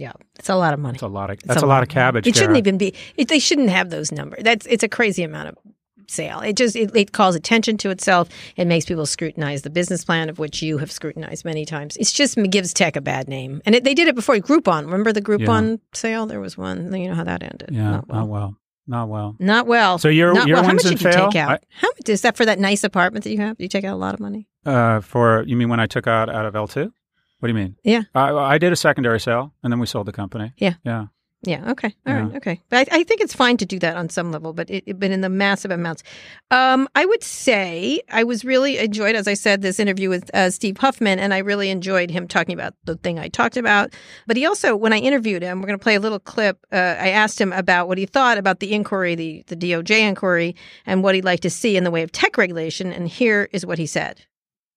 Yeah, 0.00 0.12
it's 0.38 0.48
a 0.48 0.56
lot 0.56 0.72
of 0.72 0.80
money. 0.80 0.94
That's 0.94 1.02
a 1.02 1.08
lot 1.08 1.28
of 1.28 1.38
that's 1.42 1.60
a, 1.60 1.66
lot, 1.66 1.74
lot, 1.74 1.82
of 1.82 1.90
cabbage. 1.90 2.26
It 2.26 2.32
Kara. 2.32 2.44
shouldn't 2.44 2.56
even 2.56 2.78
be. 2.78 2.94
It, 3.18 3.28
they 3.28 3.38
shouldn't 3.38 3.68
have 3.68 3.90
those 3.90 4.10
numbers. 4.10 4.42
That's 4.42 4.64
it's 4.64 4.82
a 4.82 4.88
crazy 4.88 5.22
amount 5.22 5.48
of 5.48 5.58
sale. 6.08 6.40
It 6.40 6.56
just 6.56 6.74
it, 6.74 6.90
it, 6.96 7.12
calls 7.12 7.34
attention 7.34 7.76
to 7.76 7.90
itself. 7.90 8.30
It 8.56 8.66
makes 8.66 8.86
people 8.86 9.04
scrutinize 9.04 9.60
the 9.60 9.68
business 9.68 10.02
plan 10.02 10.30
of 10.30 10.38
which 10.38 10.62
you 10.62 10.78
have 10.78 10.90
scrutinized 10.90 11.44
many 11.44 11.66
times. 11.66 11.98
It 11.98 12.06
just 12.06 12.38
gives 12.50 12.72
tech 12.72 12.96
a 12.96 13.02
bad 13.02 13.28
name. 13.28 13.60
And 13.66 13.74
it, 13.74 13.84
they 13.84 13.92
did 13.92 14.08
it 14.08 14.14
before 14.14 14.36
Groupon. 14.36 14.86
Remember 14.86 15.12
the 15.12 15.20
Groupon 15.20 15.70
yeah. 15.72 15.76
sale? 15.92 16.24
There 16.24 16.40
was 16.40 16.56
one. 16.56 16.94
You 16.94 17.08
know 17.08 17.14
how 17.14 17.24
that 17.24 17.42
ended. 17.42 17.68
Yeah, 17.70 17.90
not 17.90 18.08
well. 18.08 18.16
Not 18.16 18.28
well. 18.28 18.56
Not 18.86 19.08
well. 19.08 19.36
Not 19.38 19.66
well. 19.66 19.98
So 19.98 20.08
your 20.08 20.32
not 20.32 20.48
your 20.48 20.56
well. 20.56 20.64
How 20.64 20.72
much 20.72 20.84
did 20.84 20.92
you 20.92 21.10
fail? 21.10 21.30
take 21.30 21.36
out? 21.36 21.50
I, 21.50 21.58
how 21.68 21.88
much 21.88 22.08
is 22.08 22.22
that 22.22 22.38
for 22.38 22.46
that 22.46 22.58
nice 22.58 22.84
apartment 22.84 23.24
that 23.24 23.32
you 23.32 23.38
have? 23.38 23.56
You 23.60 23.68
take 23.68 23.84
out 23.84 23.92
a 23.92 23.96
lot 24.00 24.14
of 24.14 24.20
money. 24.20 24.48
Uh, 24.64 25.00
for 25.00 25.44
you 25.44 25.56
mean 25.56 25.68
when 25.68 25.78
I 25.78 25.86
took 25.86 26.06
out 26.06 26.30
out 26.30 26.46
of 26.46 26.56
L 26.56 26.66
two? 26.66 26.90
What 27.40 27.48
do 27.48 27.54
you 27.54 27.58
mean? 27.58 27.76
Yeah. 27.82 28.02
I, 28.14 28.32
I 28.32 28.58
did 28.58 28.72
a 28.72 28.76
secondary 28.76 29.18
sale 29.18 29.52
and 29.62 29.72
then 29.72 29.80
we 29.80 29.86
sold 29.86 30.06
the 30.06 30.12
company. 30.12 30.52
Yeah. 30.56 30.74
Yeah. 30.84 31.06
Yeah. 31.42 31.70
Okay. 31.70 31.94
All 32.06 32.12
yeah. 32.12 32.20
right. 32.20 32.36
Okay. 32.36 32.60
But 32.68 32.92
I, 32.92 32.98
I, 32.98 33.04
think 33.04 33.22
it's 33.22 33.34
fine 33.34 33.56
to 33.58 33.64
do 33.64 33.78
that 33.78 33.96
on 33.96 34.10
some 34.10 34.30
level, 34.30 34.52
but 34.52 34.68
it, 34.68 34.98
but 35.00 35.10
in 35.10 35.22
the 35.22 35.30
massive 35.30 35.70
amounts, 35.70 36.02
um, 36.50 36.86
I 36.94 37.06
would 37.06 37.24
say 37.24 38.02
I 38.10 38.24
was 38.24 38.44
really 38.44 38.76
enjoyed, 38.76 39.16
as 39.16 39.26
I 39.26 39.32
said, 39.32 39.62
this 39.62 39.80
interview 39.80 40.10
with 40.10 40.30
uh, 40.34 40.50
Steve 40.50 40.76
Huffman, 40.76 41.18
and 41.18 41.32
I 41.32 41.38
really 41.38 41.70
enjoyed 41.70 42.10
him 42.10 42.28
talking 42.28 42.52
about 42.52 42.74
the 42.84 42.96
thing 42.96 43.18
I 43.18 43.28
talked 43.28 43.56
about. 43.56 43.94
But 44.26 44.36
he 44.36 44.44
also, 44.44 44.76
when 44.76 44.92
I 44.92 44.98
interviewed 44.98 45.42
him, 45.42 45.60
we're 45.60 45.66
going 45.66 45.78
to 45.78 45.82
play 45.82 45.94
a 45.94 46.00
little 46.00 46.20
clip. 46.20 46.58
Uh, 46.70 46.76
I 46.76 47.08
asked 47.08 47.40
him 47.40 47.54
about 47.54 47.88
what 47.88 47.96
he 47.96 48.04
thought 48.04 48.36
about 48.36 48.60
the 48.60 48.74
inquiry, 48.74 49.14
the 49.14 49.42
the 49.46 49.56
DOJ 49.56 50.00
inquiry, 50.00 50.56
and 50.84 51.02
what 51.02 51.14
he'd 51.14 51.24
like 51.24 51.40
to 51.40 51.50
see 51.50 51.74
in 51.74 51.84
the 51.84 51.90
way 51.90 52.02
of 52.02 52.12
tech 52.12 52.36
regulation. 52.36 52.92
And 52.92 53.08
here 53.08 53.48
is 53.50 53.64
what 53.64 53.78
he 53.78 53.86
said. 53.86 54.26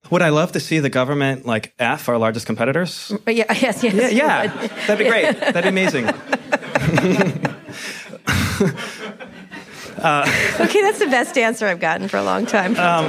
Would 0.10 0.22
I 0.22 0.30
love 0.30 0.52
to 0.52 0.60
see 0.60 0.80
the 0.80 0.90
government 0.90 1.46
like 1.46 1.74
F 1.80 2.10
our 2.10 2.18
largest 2.18 2.46
competitors? 2.46 3.12
Yeah, 3.26 3.46
yes, 3.54 3.84
yes. 3.84 3.94
Yeah, 3.94 4.08
yeah. 4.10 4.68
that'd 4.88 4.98
be 4.98 5.10
great. 5.10 5.40
That'd 5.40 5.64
be 5.64 5.70
amazing. 5.70 6.08
uh, 10.00 10.58
okay, 10.60 10.82
that's 10.82 11.00
the 11.00 11.08
best 11.10 11.38
answer 11.38 11.68
I've 11.68 11.80
gotten 11.80 12.08
for 12.08 12.18
a 12.18 12.24
long 12.24 12.46
time. 12.46 12.76
Um, 12.76 13.06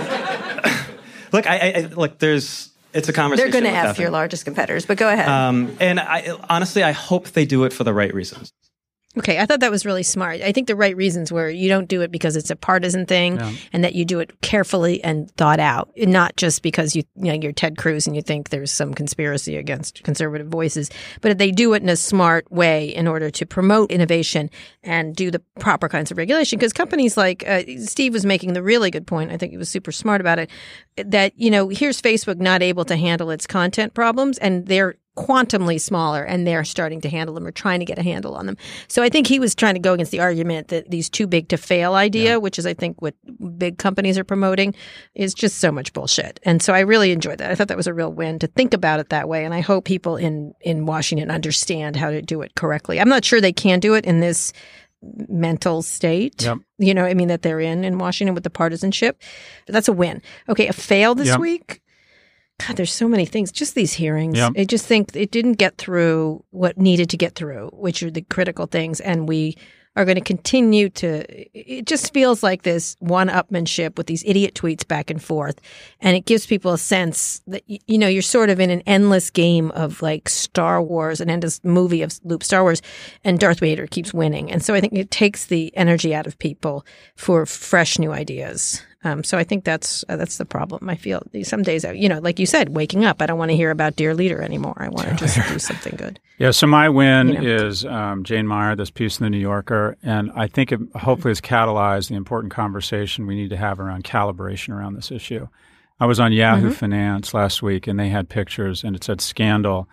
look, 1.32 1.46
I, 1.46 1.72
I, 1.74 1.80
look. 1.94 2.18
There's 2.18 2.70
it's 2.92 3.08
a 3.08 3.12
conversation. 3.12 3.50
They're 3.50 3.60
going 3.60 3.72
to 3.72 3.78
F 3.78 3.98
your 3.98 4.10
largest 4.10 4.44
competitors, 4.44 4.86
but 4.86 4.96
go 4.96 5.08
ahead. 5.08 5.28
Um, 5.28 5.76
and 5.80 5.98
I, 5.98 6.36
honestly, 6.48 6.84
I 6.84 6.92
hope 6.92 7.30
they 7.30 7.44
do 7.44 7.64
it 7.64 7.72
for 7.72 7.82
the 7.84 7.92
right 7.92 8.14
reasons. 8.14 8.52
Okay, 9.16 9.38
I 9.38 9.46
thought 9.46 9.60
that 9.60 9.70
was 9.70 9.86
really 9.86 10.02
smart. 10.02 10.40
I 10.40 10.50
think 10.50 10.66
the 10.66 10.74
right 10.74 10.96
reasons 10.96 11.30
were 11.30 11.48
you 11.48 11.68
don't 11.68 11.88
do 11.88 12.00
it 12.00 12.10
because 12.10 12.34
it's 12.34 12.50
a 12.50 12.56
partisan 12.56 13.06
thing, 13.06 13.36
yeah. 13.36 13.52
and 13.72 13.84
that 13.84 13.94
you 13.94 14.04
do 14.04 14.18
it 14.18 14.40
carefully 14.40 15.02
and 15.04 15.30
thought 15.36 15.60
out, 15.60 15.90
not 15.96 16.36
just 16.36 16.62
because 16.62 16.96
you, 16.96 17.04
you 17.14 17.26
know 17.26 17.34
you're 17.34 17.52
Ted 17.52 17.78
Cruz 17.78 18.08
and 18.08 18.16
you 18.16 18.22
think 18.22 18.48
there's 18.48 18.72
some 18.72 18.92
conspiracy 18.92 19.56
against 19.56 20.02
conservative 20.02 20.48
voices, 20.48 20.90
but 21.20 21.38
they 21.38 21.52
do 21.52 21.74
it 21.74 21.82
in 21.82 21.88
a 21.88 21.96
smart 21.96 22.50
way 22.50 22.88
in 22.88 23.06
order 23.06 23.30
to 23.30 23.46
promote 23.46 23.92
innovation 23.92 24.50
and 24.82 25.14
do 25.14 25.30
the 25.30 25.40
proper 25.60 25.88
kinds 25.88 26.10
of 26.10 26.18
regulation. 26.18 26.58
Because 26.58 26.72
companies 26.72 27.16
like 27.16 27.46
uh, 27.46 27.62
Steve 27.78 28.12
was 28.12 28.26
making 28.26 28.54
the 28.54 28.62
really 28.62 28.90
good 28.90 29.06
point. 29.06 29.30
I 29.30 29.36
think 29.36 29.52
he 29.52 29.58
was 29.58 29.68
super 29.68 29.92
smart 29.92 30.20
about 30.20 30.40
it. 30.40 30.50
That 30.96 31.38
you 31.38 31.50
know 31.50 31.68
here's 31.68 32.02
Facebook 32.02 32.38
not 32.38 32.62
able 32.62 32.84
to 32.86 32.96
handle 32.96 33.30
its 33.30 33.46
content 33.46 33.94
problems, 33.94 34.38
and 34.38 34.66
they're 34.66 34.96
quantumly 35.16 35.80
smaller 35.80 36.24
and 36.24 36.46
they're 36.46 36.64
starting 36.64 37.00
to 37.00 37.08
handle 37.08 37.34
them 37.34 37.46
or 37.46 37.52
trying 37.52 37.78
to 37.78 37.84
get 37.84 37.98
a 37.98 38.02
handle 38.02 38.34
on 38.34 38.46
them. 38.46 38.56
So 38.88 39.02
I 39.02 39.08
think 39.08 39.26
he 39.26 39.38
was 39.38 39.54
trying 39.54 39.74
to 39.74 39.80
go 39.80 39.92
against 39.92 40.10
the 40.12 40.20
argument 40.20 40.68
that 40.68 40.90
these 40.90 41.08
too 41.08 41.26
big 41.26 41.48
to 41.48 41.56
fail 41.56 41.94
idea, 41.94 42.30
yeah. 42.30 42.36
which 42.36 42.58
is 42.58 42.66
I 42.66 42.74
think 42.74 43.00
what 43.00 43.14
big 43.58 43.78
companies 43.78 44.18
are 44.18 44.24
promoting, 44.24 44.74
is 45.14 45.34
just 45.34 45.58
so 45.58 45.70
much 45.70 45.92
bullshit. 45.92 46.40
And 46.42 46.60
so 46.60 46.74
I 46.74 46.80
really 46.80 47.12
enjoyed 47.12 47.38
that. 47.38 47.50
I 47.50 47.54
thought 47.54 47.68
that 47.68 47.76
was 47.76 47.86
a 47.86 47.94
real 47.94 48.12
win 48.12 48.38
to 48.40 48.46
think 48.48 48.74
about 48.74 49.00
it 49.00 49.10
that 49.10 49.28
way. 49.28 49.44
And 49.44 49.54
I 49.54 49.60
hope 49.60 49.84
people 49.84 50.16
in 50.16 50.52
in 50.60 50.86
Washington 50.86 51.30
understand 51.30 51.96
how 51.96 52.10
to 52.10 52.20
do 52.20 52.42
it 52.42 52.54
correctly. 52.54 53.00
I'm 53.00 53.08
not 53.08 53.24
sure 53.24 53.40
they 53.40 53.52
can 53.52 53.80
do 53.80 53.94
it 53.94 54.04
in 54.04 54.20
this 54.20 54.52
mental 55.28 55.82
state. 55.82 56.42
Yep. 56.42 56.58
You 56.78 56.94
know, 56.94 57.04
I 57.04 57.14
mean 57.14 57.28
that 57.28 57.42
they're 57.42 57.60
in 57.60 57.84
in 57.84 57.98
Washington 57.98 58.34
with 58.34 58.44
the 58.44 58.50
partisanship. 58.50 59.20
But 59.66 59.74
that's 59.74 59.88
a 59.88 59.92
win. 59.92 60.22
Okay, 60.48 60.66
a 60.66 60.72
fail 60.72 61.14
this 61.14 61.28
yep. 61.28 61.38
week. 61.38 61.82
God, 62.66 62.76
there's 62.76 62.92
so 62.92 63.08
many 63.08 63.26
things. 63.26 63.52
Just 63.52 63.74
these 63.74 63.92
hearings. 63.92 64.36
Yep. 64.36 64.52
I 64.56 64.64
just 64.64 64.86
think 64.86 65.14
it 65.14 65.30
didn't 65.30 65.54
get 65.54 65.76
through 65.78 66.44
what 66.50 66.78
needed 66.78 67.10
to 67.10 67.16
get 67.16 67.34
through, 67.34 67.70
which 67.72 68.02
are 68.02 68.10
the 68.10 68.22
critical 68.22 68.66
things. 68.66 69.00
And 69.00 69.28
we 69.28 69.56
are 69.96 70.04
going 70.04 70.16
to 70.16 70.20
continue 70.20 70.88
to, 70.88 71.24
it 71.56 71.86
just 71.86 72.12
feels 72.12 72.42
like 72.42 72.62
this 72.62 72.96
one 72.98 73.28
upmanship 73.28 73.96
with 73.96 74.08
these 74.08 74.24
idiot 74.26 74.54
tweets 74.54 74.86
back 74.86 75.08
and 75.08 75.22
forth. 75.22 75.60
And 76.00 76.16
it 76.16 76.26
gives 76.26 76.46
people 76.46 76.72
a 76.72 76.78
sense 76.78 77.42
that, 77.46 77.62
you 77.66 77.96
know, 77.96 78.08
you're 78.08 78.22
sort 78.22 78.50
of 78.50 78.58
in 78.58 78.70
an 78.70 78.82
endless 78.86 79.30
game 79.30 79.70
of 79.70 80.02
like 80.02 80.28
Star 80.28 80.82
Wars, 80.82 81.20
an 81.20 81.30
endless 81.30 81.62
movie 81.62 82.02
of 82.02 82.18
loop 82.24 82.42
Star 82.42 82.64
Wars, 82.64 82.82
and 83.22 83.38
Darth 83.38 83.60
Vader 83.60 83.86
keeps 83.86 84.12
winning. 84.12 84.50
And 84.50 84.64
so 84.64 84.74
I 84.74 84.80
think 84.80 84.94
it 84.94 85.12
takes 85.12 85.46
the 85.46 85.74
energy 85.76 86.12
out 86.12 86.26
of 86.26 86.38
people 86.40 86.84
for 87.14 87.46
fresh 87.46 87.96
new 87.96 88.10
ideas. 88.10 88.82
Um, 89.04 89.22
so 89.22 89.36
I 89.36 89.44
think 89.44 89.64
that's 89.64 90.04
uh, 90.08 90.16
that's 90.16 90.38
the 90.38 90.46
problem. 90.46 90.88
I 90.88 90.96
feel 90.96 91.22
some 91.42 91.62
days, 91.62 91.84
you 91.84 92.08
know, 92.08 92.20
like 92.20 92.38
you 92.38 92.46
said, 92.46 92.70
waking 92.70 93.04
up, 93.04 93.20
I 93.20 93.26
don't 93.26 93.38
want 93.38 93.50
to 93.50 93.56
hear 93.56 93.70
about 93.70 93.96
Dear 93.96 94.14
Leader 94.14 94.40
anymore. 94.40 94.76
I 94.78 94.88
want 94.88 95.08
to 95.08 95.14
just 95.14 95.38
do 95.48 95.58
something 95.58 95.94
good. 95.96 96.18
Yeah. 96.38 96.50
So 96.50 96.66
my 96.66 96.88
win 96.88 97.28
you 97.28 97.34
know? 97.34 97.66
is 97.68 97.84
um, 97.84 98.24
Jane 98.24 98.48
Mayer, 98.48 98.74
this 98.74 98.90
piece 98.90 99.20
in 99.20 99.24
the 99.24 99.30
New 99.30 99.38
Yorker, 99.38 99.96
and 100.02 100.32
I 100.34 100.46
think 100.46 100.72
it 100.72 100.80
hopefully 100.96 101.30
has 101.30 101.40
catalyzed 101.40 102.08
the 102.08 102.14
important 102.14 102.52
conversation 102.52 103.26
we 103.26 103.36
need 103.36 103.50
to 103.50 103.56
have 103.56 103.78
around 103.78 104.04
calibration 104.04 104.74
around 104.74 104.94
this 104.94 105.10
issue. 105.10 105.46
I 106.00 106.06
was 106.06 106.18
on 106.18 106.32
Yahoo 106.32 106.68
mm-hmm. 106.68 106.72
Finance 106.72 107.34
last 107.34 107.62
week, 107.62 107.86
and 107.86 108.00
they 108.00 108.08
had 108.08 108.28
pictures, 108.28 108.82
and 108.82 108.96
it 108.96 109.04
said 109.04 109.20
scandal 109.20 109.88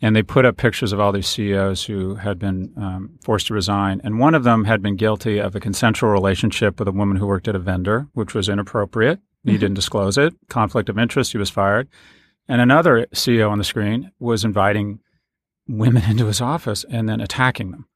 and 0.00 0.14
they 0.14 0.22
put 0.22 0.44
up 0.44 0.56
pictures 0.56 0.92
of 0.92 1.00
all 1.00 1.12
these 1.12 1.26
CEOs 1.26 1.84
who 1.84 2.14
had 2.14 2.38
been 2.38 2.72
um, 2.76 3.18
forced 3.22 3.48
to 3.48 3.54
resign. 3.54 4.00
And 4.04 4.18
one 4.18 4.34
of 4.34 4.44
them 4.44 4.64
had 4.64 4.80
been 4.80 4.96
guilty 4.96 5.38
of 5.38 5.56
a 5.56 5.60
consensual 5.60 6.10
relationship 6.10 6.78
with 6.78 6.86
a 6.86 6.92
woman 6.92 7.16
who 7.16 7.26
worked 7.26 7.48
at 7.48 7.56
a 7.56 7.60
vendor, 7.60 8.06
which 8.12 8.34
was 8.34 8.48
inappropriate. 8.48 9.20
He 9.42 9.50
mm-hmm. 9.50 9.60
didn't 9.60 9.74
disclose 9.74 10.16
it. 10.16 10.34
Conflict 10.48 10.88
of 10.88 10.98
interest. 10.98 11.32
He 11.32 11.38
was 11.38 11.50
fired. 11.50 11.88
And 12.46 12.60
another 12.60 13.06
CEO 13.12 13.50
on 13.50 13.58
the 13.58 13.64
screen 13.64 14.12
was 14.20 14.44
inviting 14.44 15.00
women 15.66 16.04
into 16.08 16.26
his 16.26 16.40
office 16.40 16.84
and 16.88 17.08
then 17.08 17.20
attacking 17.20 17.72
them. 17.72 17.86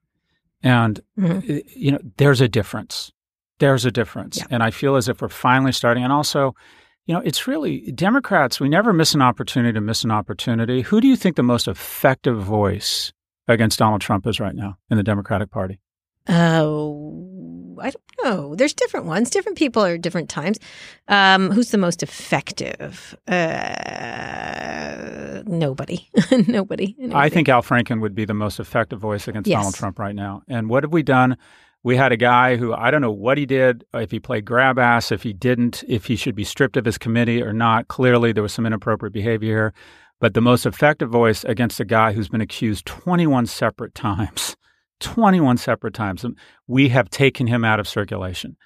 And 0.62 1.00
mm-hmm. 1.18 1.58
you 1.68 1.92
know, 1.92 2.00
there's 2.16 2.40
a 2.40 2.48
difference. 2.48 3.12
There's 3.58 3.84
a 3.84 3.92
difference. 3.92 4.38
Yeah. 4.38 4.46
And 4.50 4.62
I 4.62 4.72
feel 4.72 4.96
as 4.96 5.08
if 5.08 5.22
we're 5.22 5.28
finally 5.28 5.72
starting. 5.72 6.02
And 6.02 6.12
also, 6.12 6.54
you 7.06 7.14
know, 7.14 7.20
it's 7.24 7.46
really 7.46 7.90
Democrats, 7.92 8.60
we 8.60 8.68
never 8.68 8.92
miss 8.92 9.14
an 9.14 9.22
opportunity 9.22 9.72
to 9.72 9.80
miss 9.80 10.04
an 10.04 10.10
opportunity. 10.10 10.82
Who 10.82 11.00
do 11.00 11.08
you 11.08 11.16
think 11.16 11.36
the 11.36 11.42
most 11.42 11.66
effective 11.66 12.40
voice 12.40 13.12
against 13.48 13.78
Donald 13.78 14.00
Trump 14.00 14.26
is 14.26 14.38
right 14.38 14.54
now 14.54 14.78
in 14.90 14.96
the 14.96 15.02
Democratic 15.02 15.50
Party? 15.50 15.80
Oh, 16.28 17.76
I 17.80 17.90
don't 17.90 18.04
know. 18.22 18.54
There's 18.54 18.74
different 18.74 19.06
ones. 19.06 19.28
Different 19.30 19.58
people 19.58 19.84
are 19.84 19.98
different 19.98 20.28
times. 20.28 20.58
Um, 21.08 21.50
who's 21.50 21.72
the 21.72 21.78
most 21.78 22.04
effective? 22.04 23.16
Uh, 23.26 23.42
nobody. 25.46 26.08
nobody. 26.46 26.94
I 27.12 27.28
think 27.28 27.48
Al 27.48 27.62
Franken 27.62 28.00
would 28.00 28.14
be 28.14 28.24
the 28.24 28.34
most 28.34 28.60
effective 28.60 29.00
voice 29.00 29.26
against 29.26 29.48
yes. 29.48 29.58
Donald 29.58 29.74
Trump 29.74 29.98
right 29.98 30.14
now. 30.14 30.42
And 30.46 30.68
what 30.68 30.84
have 30.84 30.92
we 30.92 31.02
done? 31.02 31.36
We 31.84 31.96
had 31.96 32.12
a 32.12 32.16
guy 32.16 32.56
who 32.56 32.72
I 32.72 32.90
don't 32.90 33.00
know 33.00 33.10
what 33.10 33.38
he 33.38 33.46
did, 33.46 33.84
if 33.92 34.10
he 34.10 34.20
played 34.20 34.44
grab 34.44 34.78
ass, 34.78 35.10
if 35.10 35.22
he 35.22 35.32
didn't, 35.32 35.82
if 35.88 36.06
he 36.06 36.16
should 36.16 36.34
be 36.34 36.44
stripped 36.44 36.76
of 36.76 36.84
his 36.84 36.98
committee 36.98 37.42
or 37.42 37.52
not. 37.52 37.88
Clearly, 37.88 38.32
there 38.32 38.42
was 38.42 38.52
some 38.52 38.66
inappropriate 38.66 39.12
behavior. 39.12 39.74
But 40.20 40.34
the 40.34 40.40
most 40.40 40.66
effective 40.66 41.10
voice 41.10 41.42
against 41.42 41.80
a 41.80 41.84
guy 41.84 42.12
who's 42.12 42.28
been 42.28 42.40
accused 42.40 42.86
21 42.86 43.46
separate 43.46 43.92
times, 43.96 44.56
21 45.00 45.56
separate 45.56 45.94
times, 45.94 46.24
we 46.68 46.90
have 46.90 47.10
taken 47.10 47.48
him 47.48 47.64
out 47.64 47.80
of 47.80 47.88
circulation. 47.88 48.56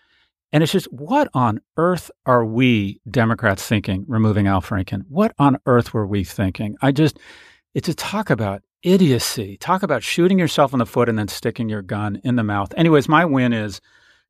And 0.52 0.62
it's 0.62 0.72
just, 0.72 0.92
what 0.92 1.28
on 1.32 1.60
earth 1.78 2.10
are 2.26 2.44
we 2.44 3.00
Democrats 3.10 3.66
thinking 3.66 4.04
removing 4.06 4.46
Al 4.46 4.60
Franken? 4.60 5.02
What 5.08 5.34
on 5.38 5.56
earth 5.64 5.94
were 5.94 6.06
we 6.06 6.24
thinking? 6.24 6.76
I 6.82 6.92
just, 6.92 7.18
it's 7.74 7.88
a 7.88 7.94
talk 7.94 8.28
about 8.28 8.62
idiocy. 8.82 9.56
Talk 9.56 9.82
about 9.82 10.02
shooting 10.02 10.38
yourself 10.38 10.72
in 10.72 10.78
the 10.78 10.86
foot 10.86 11.08
and 11.08 11.18
then 11.18 11.28
sticking 11.28 11.68
your 11.68 11.82
gun 11.82 12.20
in 12.24 12.36
the 12.36 12.44
mouth. 12.44 12.72
Anyways, 12.76 13.08
my 13.08 13.24
win 13.24 13.52
is 13.52 13.80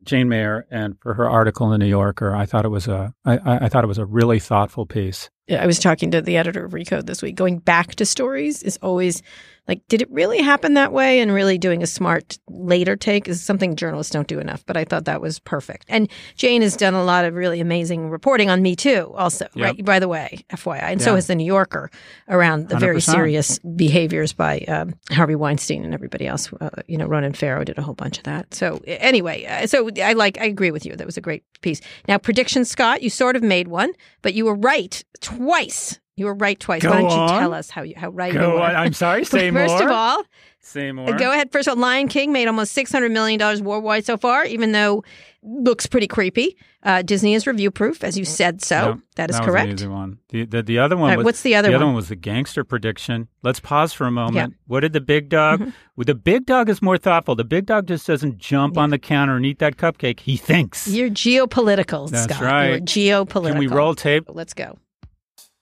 Jane 0.03 0.28
Mayer, 0.28 0.66
and 0.70 0.99
for 1.01 1.14
her 1.14 1.28
article 1.28 1.66
in 1.66 1.72
the 1.72 1.84
New 1.84 1.90
Yorker, 1.90 2.34
I 2.34 2.47
thought 2.47 2.64
it 2.64 2.70
was 2.70 2.86
a 2.86 3.14
I, 3.24 3.38
I 3.64 3.68
thought 3.68 3.84
it 3.84 3.88
was 3.88 3.99
a 3.99 4.07
really 4.07 4.38
thoughtful 4.38 4.86
piece. 4.86 5.30
I 5.51 5.66
was 5.66 5.78
talking 5.78 6.11
to 6.11 6.20
the 6.20 6.36
editor 6.36 6.64
of 6.64 6.72
Recode 6.72 7.07
this 7.07 7.22
week. 7.22 7.36
Going 7.36 7.59
back 7.59 7.94
to 7.97 8.07
stories 8.07 8.62
is 8.62 8.78
always 8.82 9.22
like, 9.68 9.80
did 9.88 10.01
it 10.01 10.09
really 10.12 10.40
happen 10.42 10.74
that 10.74 10.92
way? 10.92 11.18
And 11.20 11.32
really 11.32 11.59
doing 11.59 11.82
a 11.82 11.88
smart 11.88 12.38
later 12.49 12.94
take 12.94 13.26
is 13.28 13.42
something 13.42 13.74
journalists 13.74 14.12
don't 14.12 14.28
do 14.28 14.38
enough. 14.38 14.64
But 14.64 14.76
I 14.76 14.84
thought 14.84 15.07
that 15.07 15.20
was 15.20 15.40
perfect. 15.40 15.86
And 15.88 16.09
Jane 16.36 16.62
has 16.62 16.76
done 16.76 16.94
a 16.94 17.03
lot 17.03 17.24
of 17.24 17.34
really 17.34 17.61
amazing 17.61 18.09
reporting 18.11 18.49
on 18.49 18.62
Me 18.62 18.76
Too, 18.76 19.12
also, 19.16 19.47
Yep. 19.55 19.64
right? 19.64 19.84
By 19.84 19.99
the 19.99 20.07
way, 20.07 20.44
FYI. 20.51 20.82
And 20.92 21.03
so 21.03 21.16
has 21.16 21.26
the 21.26 21.34
New 21.34 21.44
Yorker 21.44 21.90
around 22.28 22.68
the 22.68 22.78
very 22.78 22.99
100%. 22.99 23.03
serious 23.12 23.59
behaviors 23.59 24.32
by 24.32 24.61
um, 24.68 24.94
Harvey 25.11 25.34
Weinstein 25.34 25.84
and 25.84 25.92
everybody 25.94 26.28
else. 26.28 26.49
Uh, 26.61 26.70
you 26.86 26.97
know, 26.97 27.07
Ronan 27.07 27.32
Farrow 27.32 27.64
did 27.64 27.76
a 27.76 27.82
whole 27.82 27.94
bunch 27.94 28.18
of 28.18 28.24
that. 28.24 28.55
So 28.55 28.80
anyway, 28.86 29.47
uh, 29.47 29.66
so 29.66 29.90
I 30.01 30.12
like, 30.12 30.40
I 30.40 30.44
agree 30.44 30.70
with 30.70 30.86
you. 30.86 30.94
That 30.94 31.07
was 31.07 31.16
a 31.16 31.20
great 31.20 31.42
piece. 31.61 31.80
Now, 32.07 32.18
prediction, 32.18 32.64
Scott, 32.64 33.03
you 33.03 33.11
sort 33.11 33.34
of 33.34 33.42
made 33.42 33.66
one, 33.66 33.92
but 34.22 34.34
you 34.34 34.44
were 34.44 34.55
right 34.55 35.03
twice. 35.37 36.01
You 36.18 36.24
were 36.26 36.34
right 36.34 36.59
twice. 36.59 36.80
Go 36.82 36.91
Why 36.91 37.03
don't 37.03 37.11
you 37.11 37.16
on. 37.16 37.41
tell 37.41 37.53
us 37.53 37.68
how 37.68 37.82
you, 37.82 37.95
how 37.95 38.09
right 38.09 38.32
you 38.32 38.39
Go 38.41 38.55
were? 38.55 38.61
on. 38.62 38.74
I'm 38.74 38.93
sorry. 38.95 39.24
Say 39.26 39.51
First 39.51 39.74
more. 39.74 39.82
of 39.84 39.91
all, 39.91 40.24
say 40.61 40.91
more. 40.91 41.12
go 41.16 41.30
ahead. 41.30 41.53
First 41.53 41.68
of 41.68 41.72
all, 41.72 41.80
Lion 41.82 42.09
King 42.09 42.32
made 42.32 42.47
almost 42.49 42.72
six 42.72 42.91
hundred 42.91 43.12
million 43.12 43.39
dollars 43.39 43.61
worldwide 43.61 44.07
so 44.07 44.16
far, 44.16 44.47
even 44.47 44.72
though 44.72 45.05
looks 45.43 45.87
pretty 45.87 46.07
creepy. 46.09 46.57
Uh, 46.82 47.03
Disney 47.03 47.34
is 47.34 47.47
review 47.47 47.70
proof, 47.70 48.03
as 48.03 48.16
you 48.16 48.24
said. 48.24 48.62
So 48.62 48.74
Yeah, 48.76 48.95
that 49.16 49.30
is 49.30 49.39
was 49.39 49.47
correct. 49.47 49.68
an 49.68 49.74
easy 49.74 49.87
one. 49.89 50.18
The, 50.30 50.47
the, 50.47 50.62
the 50.62 50.78
other 50.78 50.97
one 50.97 51.11
right, 51.11 51.18
was 51.18 51.24
what's 51.26 51.43
the 51.43 51.55
other 51.55 51.68
the 51.68 51.74
other 51.74 51.84
one? 51.84 51.93
one 51.93 51.97
was 51.97 52.09
the 52.09 52.16
gangster 52.16 52.64
prediction. 52.64 53.28
Let's 53.43 53.61
pause 53.61 53.93
for 53.93 54.07
a 54.07 54.11
moment. 54.11 54.55
What 54.68 54.80
did 54.80 54.95
the 54.95 55.01
big 55.03 55.28
dog? 55.28 55.61
Well, 55.97 56.05
the 56.07 56.14
big 56.14 56.47
dog 56.47 56.70
is 56.70 56.80
more 56.80 56.97
thoughtful. 56.97 57.34
The 57.37 57.45
big 57.45 57.66
dog 57.66 57.87
just 57.89 58.07
doesn't 58.07 58.39
jump 58.39 58.78
on 58.78 58.89
the 58.91 58.99
counter 58.99 59.37
and 59.37 59.45
eat 59.45 59.59
that 59.59 59.76
cupcake. 59.76 60.20
He 60.20 60.37
thinks. 60.39 60.89
You're 60.89 61.11
geopolitical, 61.11 62.09
That's 62.09 62.24
Scott. 62.34 62.41
right. 62.43 62.97
You're 62.97 63.26
geopolitical. 63.26 63.49
Can 63.49 63.59
we 63.59 63.66
roll 63.66 63.95
tape? 63.95 64.24
Let's 64.28 64.55
go. 64.55 64.78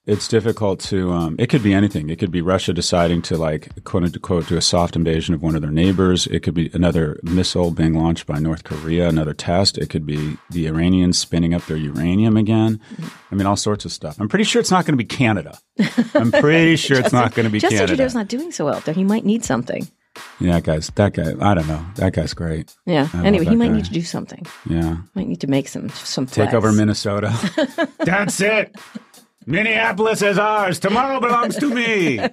It's 0.06 0.28
difficult 0.28 0.80
to. 0.80 1.12
Um, 1.12 1.36
it 1.38 1.48
could 1.48 1.62
be 1.62 1.72
anything. 1.72 2.10
It 2.10 2.18
could 2.18 2.30
be 2.30 2.42
Russia 2.42 2.74
deciding 2.74 3.22
to 3.22 3.38
like 3.38 3.82
quote 3.84 4.02
unquote 4.04 4.48
do 4.48 4.56
a 4.58 4.60
soft 4.60 4.96
invasion 4.96 5.34
of 5.34 5.40
one 5.40 5.56
of 5.56 5.62
their 5.62 5.70
neighbors. 5.70 6.26
It 6.26 6.40
could 6.42 6.52
be 6.52 6.70
another 6.74 7.18
missile 7.22 7.70
being 7.70 7.94
launched 7.98 8.26
by 8.26 8.38
North 8.38 8.64
Korea, 8.64 9.08
another 9.08 9.32
test. 9.32 9.78
It 9.78 9.88
could 9.88 10.04
be 10.04 10.36
the 10.50 10.66
Iranians 10.66 11.16
spinning 11.16 11.54
up 11.54 11.64
their 11.64 11.78
uranium 11.78 12.36
again. 12.36 12.80
I 13.32 13.34
mean, 13.34 13.46
all 13.46 13.56
sorts 13.56 13.86
of 13.86 13.92
stuff. 13.92 14.20
I'm 14.20 14.28
pretty 14.28 14.44
sure 14.44 14.60
it's 14.60 14.70
not 14.70 14.84
going 14.84 14.92
to 14.92 15.02
be 15.02 15.06
Canada. 15.06 15.58
I'm 16.14 16.30
pretty 16.30 16.76
sure 16.76 16.98
it's 16.98 17.12
not 17.20 17.34
going 17.34 17.44
to 17.46 17.50
be 17.50 17.58
Justin 17.60 17.78
Canada. 17.78 17.96
Trudeau's 17.96 18.14
not 18.14 18.28
doing 18.28 18.52
so 18.52 18.66
well 18.66 18.80
there. 18.80 18.92
He 18.94 19.04
might 19.04 19.24
need 19.24 19.42
something. 19.42 19.88
yeah, 20.38 20.60
guy's 20.60 20.88
that 20.96 21.14
guy. 21.14 21.32
I 21.40 21.54
don't 21.54 21.66
know. 21.66 21.84
That 21.96 22.12
guy's 22.12 22.34
great. 22.34 22.76
Yeah. 22.84 23.08
I 23.14 23.24
Anyway, 23.26 23.46
he 23.46 23.56
might 23.56 23.68
guy. 23.68 23.76
need 23.76 23.84
to 23.86 23.92
do 23.92 24.02
something. 24.02 24.44
Yeah, 24.68 24.98
Might 25.14 25.28
need 25.28 25.40
to 25.40 25.46
make 25.48 25.66
some 25.66 25.88
some 25.88 26.26
take 26.26 26.52
over 26.52 26.72
Minnesota. 26.72 27.32
That's 28.04 28.38
it. 28.42 28.76
Minneapolis 29.46 30.22
is 30.22 30.38
ours. 30.38 30.78
Tomorrow 30.78 31.20
belongs 31.20 31.56
to 31.56 31.68
me. 31.72 32.20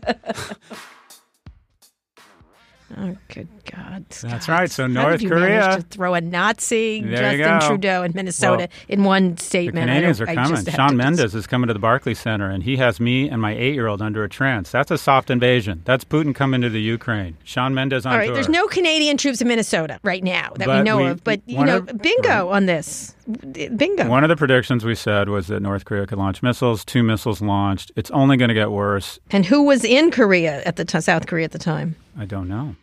Oh, 2.98 3.16
good 3.30 3.48
God. 3.76 4.06
That's 4.10 4.50
right. 4.50 4.70
So 4.70 4.88
North 4.88 5.26
Korea. 5.26 5.78
to 5.78 5.82
throw 5.84 6.14
a 6.14 6.22
Nazi 6.22 7.02
There 7.02 7.38
Justin. 7.38 7.70
Trudeau 7.70 8.04
in 8.04 8.12
Minnesota 8.14 8.68
Well, 8.70 8.86
in 8.90 9.04
one 9.04 9.38
statement? 9.38 9.90
I 9.90 9.94
Canadians 9.94 10.22
are 10.22 10.26
coming. 10.26 10.66
Shawn 10.66 10.98
Mendes 10.98 11.34
is 11.36 11.48
coming 11.48 11.68
to 11.68 11.74
the 11.74 11.80
Barclays 11.80 12.20
Center, 12.20 12.50
and 12.50 12.64
he 12.64 12.78
has 12.78 13.00
me 13.00 13.30
and 13.30 13.42
my 13.42 13.54
eight-year-old 13.56 14.02
under 14.02 14.24
a 14.24 14.30
trance. 14.30 14.72
That's 14.72 14.92
a 14.92 14.98
soft 14.98 15.30
invasion. 15.30 15.82
That's 15.86 16.04
Putin 16.04 16.36
coming 16.36 16.62
to 16.62 16.70
the 16.70 16.82
Ukraine. 16.82 17.38
Shawn 17.44 17.74
Mendes 17.74 18.06
on 18.06 18.12
All 18.14 18.18
right, 18.18 18.26
tour. 18.26 18.36
there's 18.36 18.50
no 18.50 18.68
Canadian 18.68 19.18
troops 19.18 19.42
in 19.42 19.48
Minnesota 19.48 20.00
right 20.04 20.24
now 20.24 20.52
that 20.58 20.68
we 20.68 20.82
know 20.84 20.98
we- 20.98 21.08
of. 21.08 21.24
But 21.24 21.42
you 21.46 21.64
know, 21.64 21.78
of- 21.78 22.02
bingo 22.02 22.50
on 22.50 22.66
this. 22.66 23.16
Bingo. 23.76 24.08
One 24.10 24.24
of 24.24 24.30
the 24.30 24.36
predictions 24.36 24.84
we 24.84 24.96
said 24.96 25.30
was 25.30 25.48
that 25.48 25.62
North 25.62 25.86
Korea 25.86 26.06
could 26.08 26.18
launch 26.18 26.44
missiles. 26.44 26.84
Two 26.84 27.04
missiles 27.04 27.42
launched. 27.42 27.92
It's 27.96 28.12
only 28.12 28.36
going 28.36 28.50
to 28.50 28.56
get 28.56 28.72
worse. 28.72 29.20
and 29.32 29.46
who 29.46 29.64
was 29.64 29.84
in 29.86 30.12
Korea 30.12 30.62
at 30.66 30.76
the 30.76 30.84
t- 30.84 31.00
South 31.00 31.28
Korea 31.28 31.46
at 31.46 31.52
the 31.52 31.60
time? 31.60 31.96
I 32.18 32.26
don't 32.26 32.50
know. 32.50 32.76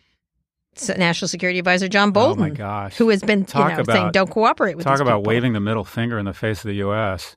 National 0.97 1.29
Security 1.29 1.59
Advisor 1.59 1.89
John 1.89 2.11
Bolton. 2.13 2.43
Oh 2.45 2.49
my 2.49 2.51
gosh. 2.55 2.97
Who 2.97 3.09
has 3.11 3.23
been 3.23 3.45
Talk 3.45 3.71
you 3.71 3.77
know, 3.77 3.83
about- 3.83 3.93
saying 3.95 4.11
don't 4.13 4.31
cooperate 4.31 4.77
with 4.77 4.85
Talk 4.85 5.01
about 5.01 5.19
people." 5.21 5.31
waving 5.31 5.53
the 5.55 5.61
middle 5.61 5.85
finger 5.85 6.19
in 6.19 6.25
the 6.25 6.33
face 6.35 6.59
of 6.65 6.69
the 6.69 6.77
U.S. 6.77 7.37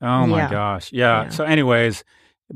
Oh 0.00 0.26
my 0.26 0.38
Yeah. 0.38 0.50
gosh. 0.50 0.92
Yeah. 0.92 1.22
Yeah. 1.24 1.28
So, 1.30 1.44
anyways, 1.44 2.04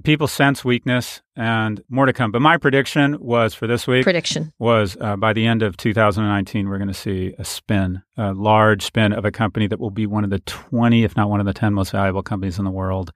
people 0.05 0.27
sense 0.27 0.65
weakness 0.65 1.21
and 1.37 1.83
more 1.91 2.07
to 2.07 2.13
come. 2.13 2.31
But 2.33 2.41
my 2.41 2.57
prediction 2.57 3.19
was 3.21 3.53
for 3.55 3.67
this 3.67 3.87
week 3.87 4.05
prediction. 4.05 4.53
was 4.59 4.97
uh, 5.01 5.17
by 5.17 5.33
the 5.33 5.47
end 5.47 5.63
of 5.63 5.77
2019, 5.77 6.69
we're 6.69 6.79
going 6.79 6.89
to 6.89 6.95
see 6.95 7.35
a 7.39 7.45
spin, 7.45 8.03
a 8.17 8.33
large 8.33 8.83
spin 8.85 9.13
of 9.13 9.25
a 9.25 9.31
company 9.31 9.67
that 9.67 9.79
will 9.81 9.91
be 9.91 10.07
one 10.07 10.25
of 10.25 10.31
the 10.31 10.39
20, 10.41 11.05
if 11.05 11.17
not 11.17 11.29
one 11.29 11.41
of 11.41 11.47
the 11.47 11.53
10 11.53 11.75
most 11.75 11.91
valuable 11.93 12.23
companies 12.23 12.59
in 12.59 12.65
the 12.65 12.71
world. 12.71 13.13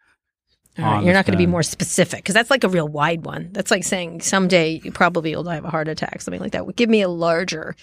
All 0.78 0.84
right, 0.84 0.96
on 0.98 1.04
you're 1.04 1.14
not 1.14 1.24
going 1.26 1.32
to 1.32 1.38
be 1.38 1.46
more 1.46 1.62
specific 1.62 2.18
because 2.20 2.34
that's 2.34 2.50
like 2.50 2.64
a 2.64 2.68
real 2.68 2.88
wide 2.88 3.24
one. 3.24 3.48
That's 3.52 3.70
like 3.70 3.84
saying 3.84 4.20
someday 4.20 4.80
you 4.84 4.92
probably 4.92 5.34
will 5.34 5.42
die 5.42 5.54
have 5.54 5.64
a 5.64 5.70
heart 5.70 5.88
attack, 5.88 6.20
something 6.20 6.40
like 6.40 6.52
that. 6.52 6.76
Give 6.76 6.90
me 6.90 7.00
a 7.02 7.08
larger, 7.08 7.74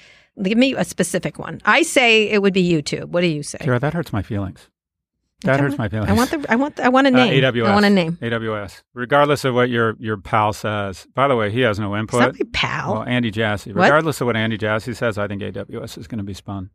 give 0.41 0.57
me 0.57 0.75
a 0.75 0.83
specific 0.85 1.39
one. 1.39 1.59
I 1.65 1.81
say 1.83 2.29
it 2.29 2.41
would 2.41 2.53
be 2.53 2.63
YouTube. 2.67 3.05
What 3.09 3.21
do 3.21 3.27
you 3.27 3.41
say? 3.43 3.57
Kara, 3.59 3.79
that 3.79 3.93
hurts 3.93 4.13
my 4.13 4.21
feelings. 4.21 4.69
That 5.43 5.59
hurts 5.59 5.77
my 5.77 5.89
feelings. 5.89 6.09
I 6.09 6.13
want 6.13 6.31
the. 6.31 6.45
I 6.47 6.55
want. 6.55 6.75
The, 6.77 6.85
I 6.85 6.87
want 6.89 7.05
a 7.07 7.09
Uh, 7.09 7.13
name. 7.25 7.43
AWS. 7.43 7.65
I 7.67 7.73
want 7.73 7.85
a 7.85 7.89
name. 7.89 8.17
AWS. 8.21 8.81
Regardless 8.93 9.43
of 9.43 9.53
what 9.53 9.69
your, 9.69 9.95
your 9.99 10.15
pal 10.15 10.53
says. 10.53 11.05
By 11.15 11.27
the 11.27 11.35
way, 11.35 11.51
he 11.51 11.59
has 11.61 11.79
no 11.79 11.93
It's 11.95 11.99
input. 11.99 12.19
not 12.21 12.33
my 12.39 12.45
pal. 12.53 12.93
Well, 12.93 13.03
Andy 13.03 13.29
Jassy. 13.29 13.73
What? 13.73 13.83
Regardless 13.83 14.21
of 14.21 14.27
what 14.27 14.37
Andy 14.37 14.57
Jassy 14.57 14.93
says, 14.93 15.17
I 15.17 15.27
think 15.27 15.41
AWS 15.41 15.97
is 15.97 16.07
going 16.07 16.19
to 16.19 16.23
be 16.23 16.33
spun. 16.33 16.69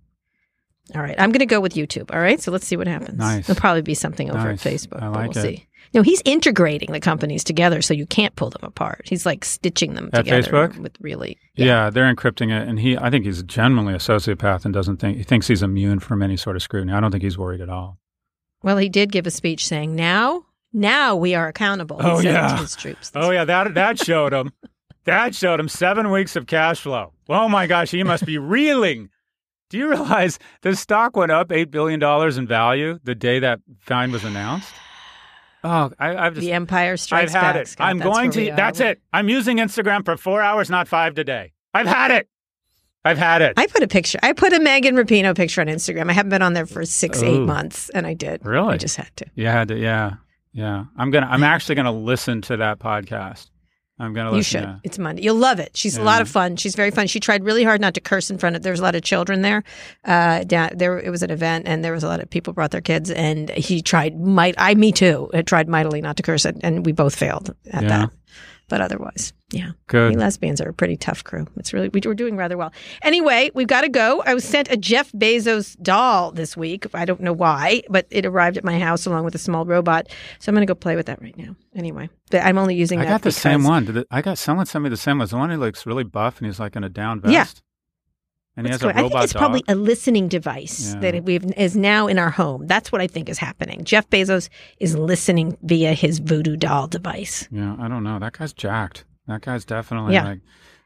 all 0.94 1.00
right, 1.00 1.14
I'm 1.18 1.30
going 1.32 1.38
to 1.40 1.46
go 1.46 1.60
with 1.60 1.72
YouTube. 1.74 2.12
All 2.14 2.20
right, 2.20 2.38
so 2.42 2.50
let's 2.52 2.66
see 2.66 2.76
what 2.76 2.86
happens. 2.86 3.18
Nice. 3.18 3.48
It'll 3.48 3.58
probably 3.58 3.80
be 3.80 3.94
something 3.94 4.28
over 4.30 4.38
Nice. 4.52 4.66
at 4.66 4.72
Facebook. 4.72 5.02
I 5.02 5.08
but 5.08 5.14
like 5.16 5.34
we'll 5.34 5.44
it. 5.46 5.56
see. 5.56 5.66
No, 5.94 6.02
he's 6.02 6.20
integrating 6.24 6.92
the 6.92 7.00
companies 7.00 7.42
together, 7.44 7.80
so 7.82 7.94
you 7.94 8.06
can't 8.06 8.36
pull 8.36 8.50
them 8.50 8.62
apart. 8.62 9.02
He's 9.04 9.24
like 9.24 9.44
stitching 9.44 9.94
them 9.94 10.10
At 10.12 10.24
together 10.24 10.68
Facebook? 10.68 10.78
with 10.78 10.96
really. 11.00 11.38
Yeah. 11.54 11.90
they're 11.90 12.12
encrypting 12.14 12.50
it, 12.50 12.68
and 12.68 12.78
he. 12.78 12.96
I 12.96 13.10
think 13.10 13.24
he's 13.24 13.42
genuinely 13.42 13.94
a 13.94 13.98
sociopath 13.98 14.64
and 14.64 14.74
doesn't 14.74 14.98
think 14.98 15.16
he 15.16 15.22
thinks 15.24 15.46
he's 15.46 15.62
immune 15.62 15.98
from 16.00 16.22
any 16.22 16.36
sort 16.36 16.56
of 16.56 16.62
scrutiny. 16.62 16.92
I 16.92 17.00
don't 17.00 17.10
think 17.10 17.22
he's 17.24 17.38
worried 17.38 17.60
at 17.60 17.68
all. 17.68 17.98
Well, 18.62 18.76
he 18.76 18.88
did 18.88 19.12
give 19.12 19.26
a 19.26 19.30
speech 19.30 19.66
saying, 19.66 19.94
"Now, 19.94 20.44
now 20.72 21.16
we 21.16 21.34
are 21.34 21.48
accountable." 21.48 21.98
he 22.00 22.06
Oh, 22.08 22.16
said 22.20 22.24
yeah. 22.34 22.48
to 22.48 22.56
his 22.56 22.76
troops. 22.76 23.10
Oh 23.14 23.30
yeah, 23.30 23.44
that 23.44 23.74
that 23.74 23.98
showed 24.04 24.32
him. 24.32 24.52
that 25.04 25.34
showed 25.34 25.58
him 25.60 25.68
seven 25.68 26.10
weeks 26.10 26.36
of 26.36 26.46
cash 26.46 26.80
flow. 26.80 27.12
Oh 27.28 27.48
my 27.48 27.66
gosh, 27.66 27.90
he 27.92 28.02
must 28.02 28.26
be 28.26 28.36
reeling. 28.38 29.08
Do 29.70 29.78
you 29.78 29.88
realize 29.90 30.38
the 30.62 30.74
stock 30.76 31.16
went 31.16 31.30
up 31.32 31.52
eight 31.52 31.70
billion 31.70 32.00
dollars 32.00 32.36
in 32.38 32.46
value 32.46 32.98
the 33.04 33.14
day 33.14 33.38
that 33.38 33.60
fine 33.80 34.12
was 34.12 34.24
announced? 34.24 34.72
Oh, 35.64 35.90
I, 35.98 36.16
I've 36.16 36.34
just 36.34 36.44
the 36.46 36.52
Empire 36.52 36.96
Strikes 36.96 37.34
I've 37.34 37.42
had 37.42 37.52
Back. 37.54 37.62
it. 37.62 37.68
Scott. 37.68 37.88
I'm 37.88 37.98
going 37.98 38.30
to. 38.32 38.52
That's 38.54 38.80
it. 38.80 39.00
I'm 39.12 39.28
using 39.28 39.58
Instagram 39.58 40.04
for 40.04 40.16
four 40.16 40.40
hours, 40.40 40.70
not 40.70 40.88
five 40.88 41.14
today. 41.14 41.52
I've 41.74 41.86
had 41.86 42.10
it. 42.10 42.28
I've 43.04 43.18
had 43.18 43.42
it. 43.42 43.54
I 43.56 43.66
put 43.66 43.82
a 43.82 43.88
picture. 43.88 44.18
I 44.22 44.32
put 44.32 44.52
a 44.52 44.60
Megan 44.60 44.94
Rapinoe 44.94 45.34
picture 45.36 45.60
on 45.60 45.66
Instagram. 45.68 46.10
I 46.10 46.12
haven't 46.12 46.30
been 46.30 46.42
on 46.42 46.52
there 46.52 46.66
for 46.66 46.84
six, 46.84 47.22
eight 47.22 47.40
months, 47.40 47.88
and 47.90 48.06
I 48.06 48.14
did. 48.14 48.44
Really? 48.44 48.74
I 48.74 48.76
just 48.76 48.96
had 48.96 49.14
to. 49.16 49.26
You 49.34 49.46
had 49.46 49.68
to. 49.68 49.78
Yeah, 49.78 50.14
yeah. 50.52 50.84
I'm 50.96 51.10
gonna. 51.10 51.28
I'm 51.30 51.42
actually 51.42 51.76
gonna 51.76 51.92
listen 51.92 52.42
to 52.42 52.56
that 52.58 52.78
podcast. 52.78 53.50
I'm 53.98 54.12
gonna. 54.14 54.36
You 54.36 54.42
should. 54.42 54.60
yeah. 54.62 54.76
It's 54.84 54.98
Monday. 54.98 55.22
You'll 55.22 55.34
love 55.36 55.58
it. 55.58 55.76
She's 55.76 55.96
a 55.96 56.02
lot 56.02 56.20
of 56.22 56.28
fun. 56.28 56.56
She's 56.56 56.76
very 56.76 56.90
fun. 56.90 57.06
She 57.08 57.18
tried 57.20 57.44
really 57.44 57.64
hard 57.64 57.80
not 57.80 57.94
to 57.94 58.00
curse 58.00 58.30
in 58.30 58.38
front 58.38 58.54
of. 58.56 58.62
There 58.62 58.72
was 58.72 58.80
a 58.80 58.82
lot 58.84 58.94
of 58.94 59.02
children 59.02 59.42
there. 59.42 59.64
Uh, 60.04 60.44
down, 60.44 60.70
there 60.76 60.98
it 60.98 61.10
was 61.10 61.22
an 61.22 61.30
event, 61.30 61.66
and 61.66 61.84
there 61.84 61.92
was 61.92 62.04
a 62.04 62.08
lot 62.08 62.20
of 62.20 62.30
people 62.30 62.52
brought 62.52 62.70
their 62.70 62.80
kids, 62.80 63.10
and 63.10 63.50
he 63.50 63.82
tried. 63.82 64.18
Might 64.20 64.54
I? 64.58 64.74
Me 64.74 64.92
too. 64.92 65.28
I 65.34 65.42
tried 65.42 65.68
mightily 65.68 66.00
not 66.00 66.16
to 66.18 66.22
curse, 66.22 66.44
and, 66.44 66.64
and 66.64 66.86
we 66.86 66.92
both 66.92 67.14
failed 67.16 67.54
at 67.72 67.82
Yeah. 67.82 67.88
that. 67.88 68.10
But 68.68 68.80
otherwise, 68.82 69.32
yeah. 69.50 69.70
Good. 69.86 70.10
We 70.10 70.16
lesbians 70.16 70.60
are 70.60 70.68
a 70.68 70.74
pretty 70.74 70.96
tough 70.96 71.24
crew. 71.24 71.46
It's 71.56 71.72
really 71.72 71.88
we, 71.88 72.02
we're 72.04 72.14
doing 72.14 72.36
rather 72.36 72.58
well. 72.58 72.72
Anyway, 73.02 73.50
we've 73.54 73.66
got 73.66 73.80
to 73.80 73.88
go. 73.88 74.22
I 74.26 74.34
was 74.34 74.44
sent 74.44 74.70
a 74.70 74.76
Jeff 74.76 75.10
Bezos 75.12 75.80
doll 75.80 76.32
this 76.32 76.56
week. 76.56 76.86
I 76.92 77.06
don't 77.06 77.20
know 77.20 77.32
why, 77.32 77.82
but 77.88 78.06
it 78.10 78.26
arrived 78.26 78.58
at 78.58 78.64
my 78.64 78.78
house 78.78 79.06
along 79.06 79.24
with 79.24 79.34
a 79.34 79.38
small 79.38 79.64
robot. 79.64 80.08
So 80.38 80.50
I'm 80.50 80.54
going 80.54 80.66
to 80.66 80.70
go 80.70 80.74
play 80.74 80.96
with 80.96 81.06
that 81.06 81.22
right 81.22 81.36
now. 81.36 81.56
Anyway, 81.74 82.10
but 82.30 82.44
I'm 82.44 82.58
only 82.58 82.74
using 82.74 83.00
I 83.00 83.04
that. 83.04 83.10
got 83.10 83.22
the 83.22 83.32
same 83.32 83.64
one. 83.64 83.86
Did 83.86 83.96
it, 83.96 84.06
I 84.10 84.20
got 84.20 84.36
someone 84.36 84.66
sent 84.66 84.84
me 84.84 84.90
the 84.90 84.96
same 84.96 85.18
one. 85.18 85.24
It's 85.24 85.32
the 85.32 85.38
one 85.38 85.50
who 85.50 85.56
looks 85.56 85.86
really 85.86 86.04
buff 86.04 86.38
and 86.38 86.46
he's 86.46 86.60
like 86.60 86.76
in 86.76 86.84
a 86.84 86.88
down 86.90 87.20
vest. 87.20 87.32
Yeah. 87.32 87.46
And 88.58 88.66
he 88.66 88.72
has 88.72 88.82
a 88.82 88.88
robot 88.88 88.98
I 88.98 89.08
think 89.08 89.24
it's 89.24 89.32
dog. 89.32 89.40
probably 89.40 89.62
a 89.68 89.74
listening 89.76 90.28
device 90.28 90.92
Yeah. 90.94 91.00
that 91.00 91.24
we've 91.24 91.44
is 91.56 91.76
now 91.76 92.08
in 92.08 92.18
our 92.18 92.30
home. 92.30 92.66
That's 92.66 92.90
what 92.92 93.00
I 93.00 93.06
think 93.06 93.28
is 93.28 93.38
happening. 93.38 93.84
Jeff 93.84 94.10
Bezos 94.10 94.48
is 94.80 94.96
listening 94.96 95.56
via 95.62 95.92
his 95.94 96.18
voodoo 96.18 96.56
doll 96.56 96.88
device. 96.88 97.46
Yeah, 97.52 97.76
I 97.78 97.86
don't 97.88 98.02
know. 98.02 98.18
That 98.18 98.32
guy's 98.32 98.52
jacked. 98.52 99.04
That 99.28 99.42
guy's 99.42 99.64
definitely 99.64 100.14
Yeah. 100.14 100.24
like, 100.24 100.40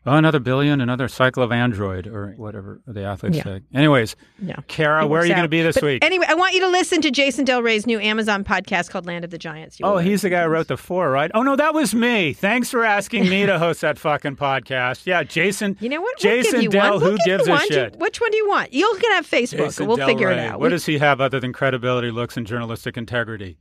oh, 0.07 0.17
another 0.17 0.41
billion, 0.41 0.81
another 0.81 1.09
cycle 1.09 1.43
of 1.43 1.53
Android 1.53 2.07
or 2.07 2.35
whatever 2.37 2.81
the 2.87 3.03
athletes 3.05 3.37
Yeah. 3.39 3.43
say. 3.45 3.61
Anyways, 3.75 4.17
Yeah. 4.43 4.57
Kara, 4.69 5.07
where 5.07 5.21
are 5.23 5.25
you 5.27 5.33
going 5.33 5.43
to 5.43 5.49
be 5.49 5.63
this 5.63 5.75
But 5.77 5.83
week? 5.85 6.05
Anyway, 6.05 6.27
I 6.29 6.35
want 6.35 6.55
you 6.55 6.61
to 6.61 6.69
listen 6.69 7.01
to 7.03 7.11
Jason 7.11 7.45
Del 7.45 7.63
Rey's 7.63 7.87
new 7.87 7.99
Amazon 8.01 8.45
podcast 8.45 8.91
called 8.91 9.07
Land 9.07 9.25
of 9.25 9.31
the 9.31 9.39
Giants. 9.39 9.79
You 9.81 9.87
Oh, 9.87 9.99
he's 9.99 10.23
the 10.23 10.31
guy 10.31 10.43
who 10.43 10.49
wrote 10.49 10.69
the 10.69 10.77
four, 10.77 11.11
right? 11.11 11.31
Oh 11.35 11.43
no, 11.43 11.57
that 11.57 11.75
was 11.75 11.95
me. 11.95 12.33
Thanks 12.33 12.71
for 12.71 12.85
asking 12.85 13.29
me 13.29 13.47
to 13.47 13.59
host 13.59 13.81
that 13.83 13.99
fucking 13.99 14.37
podcast. 14.37 15.07
Yeah, 15.07 15.23
Jason. 15.23 15.77
You 15.81 15.89
know 15.89 16.01
what? 16.01 16.17
We'll 16.23 16.43
Jason 16.43 16.71
Dell. 16.71 16.99
We'll 17.01 17.13
who 17.13 17.19
gives 17.25 17.49
a 17.49 17.59
shit? 17.61 17.97
Which 17.99 18.21
one 18.21 18.31
do 18.31 18.37
you 18.37 18.49
want? 18.49 18.73
You 18.73 18.97
can 19.01 19.13
have 19.13 19.27
Facebook. 19.29 19.59
Jason 19.59 19.87
we'll 19.87 19.97
Del 19.97 20.09
figure 20.09 20.31
it 20.31 20.39
out. 20.39 20.61
What 20.61 20.67
We- 20.67 20.71
does 20.71 20.87
he 20.87 20.99
have 20.99 21.21
other 21.21 21.41
than 21.41 21.53
credibility, 21.53 22.11
looks, 22.11 22.37
and 22.37 22.47
journalistic 22.47 22.97
integrity? 22.97 23.59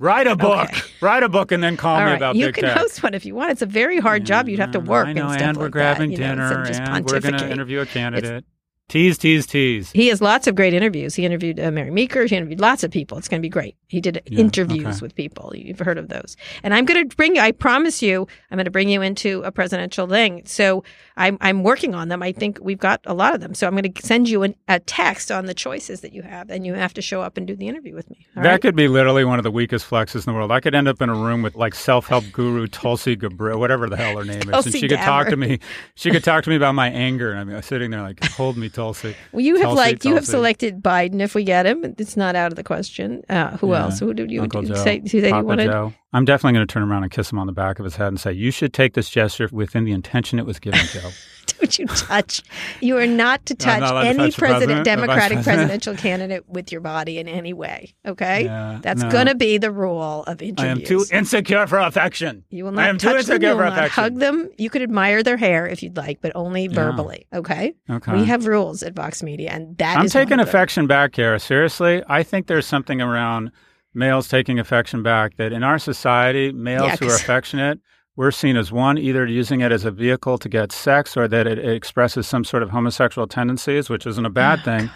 Write 0.00 0.26
a 0.26 0.34
book. 0.34 0.70
Okay. 0.70 0.80
Write 1.02 1.22
a 1.22 1.28
book 1.28 1.52
and 1.52 1.62
then 1.62 1.76
call 1.76 1.94
All 1.96 2.00
me 2.00 2.06
right, 2.06 2.16
about 2.16 2.34
you 2.34 2.46
big 2.46 2.54
can 2.54 2.64
tech. 2.64 2.78
host 2.78 3.02
one 3.02 3.12
if 3.12 3.26
you 3.26 3.34
want. 3.34 3.50
It's 3.52 3.62
a 3.62 3.66
very 3.66 4.00
hard 4.00 4.24
job. 4.24 4.48
You'd 4.48 4.58
have 4.58 4.72
to 4.72 4.80
work 4.80 5.06
I 5.08 5.12
know, 5.12 5.24
and 5.26 5.32
stuff 5.32 5.42
and 5.42 5.56
we're 5.58 5.64
like 5.64 5.72
grabbing 5.72 6.10
that, 6.12 6.18
you 6.18 6.36
know, 6.36 6.64
dinner, 6.64 6.90
and 6.90 7.04
we're 7.04 7.20
going 7.20 7.38
to 7.38 7.50
interview 7.50 7.80
a 7.80 7.86
candidate. 7.86 8.44
Tease, 8.88 9.18
tease, 9.18 9.46
tease. 9.46 9.92
He 9.92 10.08
has 10.08 10.20
lots 10.20 10.48
of 10.48 10.56
great 10.56 10.74
interviews. 10.74 11.14
He 11.14 11.24
interviewed 11.24 11.60
uh, 11.60 11.70
Mary 11.70 11.92
Meeker. 11.92 12.24
He 12.24 12.34
interviewed 12.34 12.58
lots 12.58 12.82
of 12.82 12.90
people. 12.90 13.18
It's 13.18 13.28
going 13.28 13.40
to 13.40 13.42
be 13.42 13.48
great. 13.48 13.76
He 13.86 14.00
did 14.00 14.20
Yeah, 14.26 14.40
interviews 14.40 14.96
okay. 14.96 14.98
with 15.02 15.14
people. 15.14 15.52
You've 15.54 15.78
heard 15.78 15.96
of 15.96 16.08
those. 16.08 16.36
And 16.64 16.74
I'm 16.74 16.86
going 16.86 17.08
to 17.08 17.14
bring 17.16 17.36
you, 17.36 17.40
I 17.40 17.52
promise 17.52 18.02
you, 18.02 18.26
I'm 18.50 18.56
going 18.56 18.64
to 18.64 18.70
bring 18.72 18.88
you 18.88 19.00
into 19.00 19.42
a 19.42 19.52
presidential 19.52 20.08
thing. 20.08 20.42
So 20.44 20.82
I'm, 21.20 21.36
I'm 21.40 21.62
working 21.62 21.94
on 21.94 22.08
them. 22.08 22.22
I 22.22 22.32
think 22.32 22.58
we've 22.62 22.78
got 22.78 23.00
a 23.04 23.12
lot 23.14 23.34
of 23.34 23.40
them. 23.40 23.54
So 23.54 23.66
I'm 23.66 23.74
going 23.76 23.92
to 23.92 24.02
send 24.06 24.28
you 24.28 24.42
an, 24.42 24.54
a 24.68 24.80
text 24.80 25.30
on 25.30 25.44
the 25.46 25.54
choices 25.54 26.00
that 26.00 26.12
you 26.14 26.22
have, 26.22 26.50
and 26.50 26.64
you 26.66 26.74
have 26.74 26.94
to 26.94 27.02
show 27.02 27.20
up 27.20 27.36
and 27.36 27.46
do 27.46 27.54
the 27.54 27.68
interview 27.68 27.94
with 27.94 28.08
me. 28.10 28.26
All 28.36 28.42
that 28.42 28.48
right? 28.50 28.60
could 28.62 28.74
be 28.74 28.88
literally 28.88 29.24
one 29.24 29.38
of 29.38 29.42
the 29.42 29.50
weakest 29.50 29.88
flexes 29.88 30.26
in 30.26 30.32
the 30.32 30.32
world. 30.32 30.50
I 30.50 30.60
could 30.60 30.74
end 30.74 30.88
up 30.88 31.02
in 31.02 31.10
a 31.10 31.14
room 31.14 31.42
with 31.42 31.54
like 31.56 31.74
self-help 31.74 32.24
guru 32.32 32.66
Tulsi 32.66 33.16
Gabbard, 33.16 33.56
whatever 33.56 33.88
the 33.88 33.96
hell 33.96 34.16
her 34.16 34.24
name 34.24 34.38
is, 34.40 34.46
Tulsi 34.46 34.70
and 34.70 34.76
she 34.78 34.88
could 34.88 34.98
talk 34.98 35.28
to 35.28 35.36
me. 35.36 35.58
She 35.94 36.10
could 36.10 36.24
talk 36.24 36.42
to 36.44 36.50
me 36.50 36.56
about 36.56 36.74
my 36.74 36.88
anger, 36.88 37.32
and 37.32 37.54
I'm 37.54 37.62
sitting 37.62 37.90
there 37.90 38.02
like, 38.02 38.24
"Hold 38.30 38.56
me, 38.56 38.70
Tulsi." 38.70 39.14
Well, 39.32 39.42
you 39.42 39.56
have 39.56 39.64
Tulsi, 39.64 39.76
like 39.76 40.04
you 40.04 40.14
have 40.14 40.26
selected 40.26 40.82
Biden 40.82 41.20
if 41.20 41.34
we 41.34 41.44
get 41.44 41.66
him. 41.66 41.94
It's 41.98 42.16
not 42.16 42.34
out 42.34 42.50
of 42.50 42.56
the 42.56 42.64
question. 42.64 43.22
Uh, 43.28 43.56
who 43.58 43.70
Yeah. 43.72 43.82
else? 43.82 43.98
Who 44.00 44.14
did 44.14 44.30
you 44.30 44.40
Uncle 44.42 44.62
do- 44.62 44.68
Joe, 44.68 44.74
say? 44.84 45.00
Who 45.00 45.20
that 45.20 45.26
you 45.28 45.32
Papa 45.34 45.44
wanted? 45.46 45.66
Joe. 45.66 45.92
I'm 46.12 46.24
definitely 46.24 46.54
going 46.54 46.66
to 46.66 46.72
turn 46.72 46.82
around 46.82 47.04
and 47.04 47.12
kiss 47.12 47.30
him 47.30 47.38
on 47.38 47.46
the 47.46 47.52
back 47.52 47.78
of 47.78 47.84
his 47.84 47.96
head 47.96 48.08
and 48.08 48.18
say, 48.18 48.32
"You 48.32 48.50
should 48.50 48.72
take 48.72 48.94
this 48.94 49.08
gesture 49.10 49.48
within 49.52 49.84
the 49.84 49.92
intention 49.92 50.38
it 50.38 50.46
was 50.46 50.58
given, 50.58 50.80
Joe." 50.92 51.09
Don't 51.60 51.78
you 51.78 51.86
touch? 51.86 52.42
You 52.80 52.96
are 52.96 53.06
not 53.06 53.44
to 53.46 53.54
touch 53.54 53.80
not 53.80 53.90
allowed 53.92 54.02
to 54.04 54.08
any 54.08 54.18
touch 54.30 54.38
president, 54.38 54.84
president 54.84 54.84
Democratic 54.84 55.42
presidential 55.42 55.94
candidate 55.96 56.48
with 56.48 56.72
your 56.72 56.80
body 56.80 57.18
in 57.18 57.28
any 57.28 57.52
way. 57.52 57.94
Okay, 58.06 58.44
Yeah, 58.44 58.78
that's 58.82 59.02
no. 59.02 59.10
going 59.10 59.26
to 59.26 59.34
be 59.34 59.58
the 59.58 59.70
rule 59.70 60.22
of 60.26 60.40
interviews. 60.40 60.58
I 60.64 60.66
am 60.68 60.82
too 60.82 61.04
insecure 61.12 61.66
for 61.66 61.78
affection. 61.78 62.44
you 62.50 62.64
will 62.64 62.72
not 62.72 62.84
I 62.84 62.88
am 62.88 62.96
touch 62.98 63.02
too 63.02 63.08
them. 63.10 63.18
insecure 63.34 63.48
You 63.50 63.56
for 63.56 63.64
affection. 63.64 64.02
hug 64.02 64.14
them. 64.20 64.48
You 64.58 64.70
could 64.70 64.80
admire 64.82 65.22
their 65.22 65.36
hair 65.36 65.66
if 65.66 65.82
you'd 65.82 65.96
like, 65.96 66.20
but 66.22 66.32
only 66.34 66.66
verbally. 66.68 67.26
Okay. 67.34 67.74
Okay. 67.90 68.12
We 68.12 68.24
have 68.24 68.46
rules 68.46 68.82
at 68.82 68.94
Vox 68.94 69.22
Media, 69.22 69.50
and 69.50 69.76
that 69.78 69.98
I'm 69.98 70.08
taking 70.08 70.38
them. 70.38 70.40
affection 70.40 70.86
back, 70.86 71.16
here. 71.16 71.38
Seriously, 71.38 72.02
I 72.08 72.22
think 72.22 72.46
there's 72.46 72.66
something 72.66 73.02
around 73.02 73.50
males 73.92 74.28
taking 74.28 74.58
affection 74.58 75.02
back 75.02 75.36
that 75.36 75.52
in 75.52 75.62
our 75.64 75.78
society, 75.78 76.52
males 76.52 76.86
Yeah, 76.86 76.96
who 76.96 77.08
are 77.08 77.14
affectionate, 77.16 77.80
we're 78.20 78.30
seen 78.30 78.54
as 78.54 78.70
one, 78.70 78.98
either 78.98 79.24
using 79.24 79.62
it 79.62 79.72
as 79.72 79.86
a 79.86 79.90
vehicle 79.90 80.36
to 80.36 80.46
get 80.46 80.72
sex 80.72 81.16
or 81.16 81.26
that 81.26 81.46
it, 81.46 81.58
it 81.58 81.72
expresses 81.74 82.26
some 82.26 82.44
sort 82.44 82.62
of 82.62 82.68
homosexual 82.68 83.26
tendencies, 83.26 83.88
which 83.88 84.06
isn't 84.06 84.26
a 84.26 84.30
bad 84.30 84.62
thing. 84.62 84.90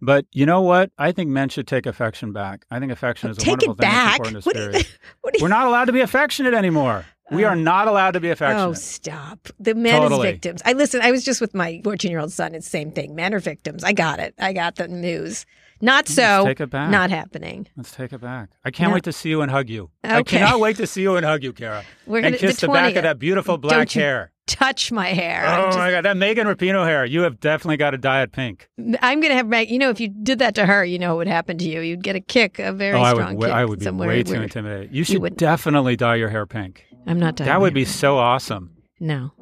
But 0.00 0.24
you 0.32 0.46
know 0.46 0.62
what? 0.62 0.90
I 0.96 1.12
think 1.12 1.28
men 1.28 1.50
should 1.50 1.66
take 1.66 1.84
affection 1.84 2.32
back. 2.32 2.64
I 2.70 2.80
think 2.80 2.90
affection 2.90 3.28
is 3.28 3.36
a 3.36 3.40
Take 3.40 3.50
wonderful 3.50 3.74
thing. 3.74 3.86
It's 3.86 3.94
back. 3.94 4.18
important 4.18 4.44
to 4.44 4.48
What 4.48 4.78
you? 4.78 4.84
What 5.20 5.34
We're 5.42 5.48
not 5.48 5.66
allowed 5.66 5.84
to 5.84 5.92
be 5.92 6.00
affectionate 6.00 6.54
anymore. 6.54 7.04
We 7.30 7.44
are 7.44 7.52
oh. 7.52 7.54
not 7.54 7.86
allowed 7.86 8.12
to 8.12 8.20
be 8.20 8.30
affectionate. 8.30 8.64
Oh, 8.66 8.72
stop. 8.72 9.46
The 9.60 9.74
men 9.74 10.00
Totally. 10.00 10.28
as 10.28 10.32
victims. 10.32 10.62
I 10.64 10.72
listen, 10.72 11.02
I 11.02 11.10
was 11.10 11.22
just 11.22 11.42
with 11.42 11.54
my 11.54 11.82
14 11.84 12.10
year 12.10 12.20
old 12.20 12.32
son. 12.32 12.54
It's 12.54 12.64
the 12.64 12.70
same 12.70 12.92
thing. 12.92 13.14
Men 13.14 13.34
are 13.34 13.40
victims. 13.40 13.84
I 13.84 13.92
got 13.92 14.20
it. 14.20 14.34
I 14.38 14.54
got 14.54 14.76
the 14.76 14.88
news. 14.88 15.44
Not 15.84 16.08
so. 16.08 16.44
take 16.46 16.60
it 16.60 16.70
back. 16.70 16.90
Not 16.90 17.10
happening. 17.10 17.68
Let's 17.76 17.90
take 17.92 18.14
it 18.14 18.20
back. 18.20 18.48
I 18.64 18.70
can't 18.70 18.88
No. 18.90 18.94
wait 18.94 19.04
to 19.04 19.12
see 19.12 19.28
you 19.28 19.42
and 19.42 19.50
hug 19.50 19.68
you. 19.68 19.90
Okay. 20.02 20.14
I 20.16 20.22
cannot 20.22 20.58
wait 20.60 20.76
to 20.78 20.86
see 20.86 21.02
you 21.02 21.16
and 21.16 21.26
hug 21.26 21.42
you, 21.44 21.52
Kara. 21.52 21.84
We're 22.06 22.18
and 22.18 22.24
gonna- 22.26 22.38
kiss 22.38 22.60
the 22.60 22.68
the, 22.68 22.72
back 22.72 22.96
of 22.96 23.02
that 23.02 23.18
beautiful 23.18 23.58
black 23.58 23.94
you 23.94 24.00
hair. 24.00 24.32
Touch 24.46 24.90
my 24.92 25.08
hair. 25.08 25.44
Oh 25.46 25.66
just- 25.66 25.78
my 25.78 25.90
god, 25.90 26.06
that 26.06 26.16
Megan 26.16 26.46
Rapinoe 26.46 26.86
hair. 26.86 27.04
You 27.04 27.20
have 27.20 27.38
definitely 27.38 27.76
got 27.76 27.90
to 27.90 27.98
dye 27.98 28.22
it 28.22 28.32
pink. 28.32 28.68
I'm 29.02 29.20
going 29.20 29.30
to 29.30 29.36
have, 29.36 29.46
Meg- 29.46 29.70
you 29.70 29.78
know, 29.78 29.90
if 29.90 30.00
you 30.00 30.08
did 30.08 30.38
that 30.38 30.54
to 30.54 30.64
her, 30.64 30.84
you 30.86 30.98
know 30.98 31.10
what 31.10 31.18
would 31.18 31.28
happen 31.28 31.58
to 31.58 31.64
you. 31.68 31.80
You'd 31.80 32.02
get 32.02 32.16
a 32.16 32.20
kick, 32.20 32.58
a 32.58 32.72
very 32.72 32.98
oh, 32.98 33.02
I 33.02 33.12
strong 33.12 33.36
would. 33.36 33.46
kick. 33.46 33.54
I 33.54 33.64
would 33.66 33.78
be 33.80 33.90
way 33.90 34.22
too 34.22 34.34
intimidated. 34.40 34.94
You 34.94 35.04
should 35.04 35.20
wouldn't. 35.20 35.38
definitely 35.38 35.96
dye 35.96 36.14
your 36.16 36.30
hair 36.30 36.46
pink. 36.46 36.84
I'm 37.06 37.18
not 37.20 37.36
dyeing 37.36 37.48
That 37.48 37.60
would 37.60 37.74
be 37.74 37.84
hair 37.84 37.92
so 37.92 38.16
awesome. 38.18 38.74
No. 39.00 39.32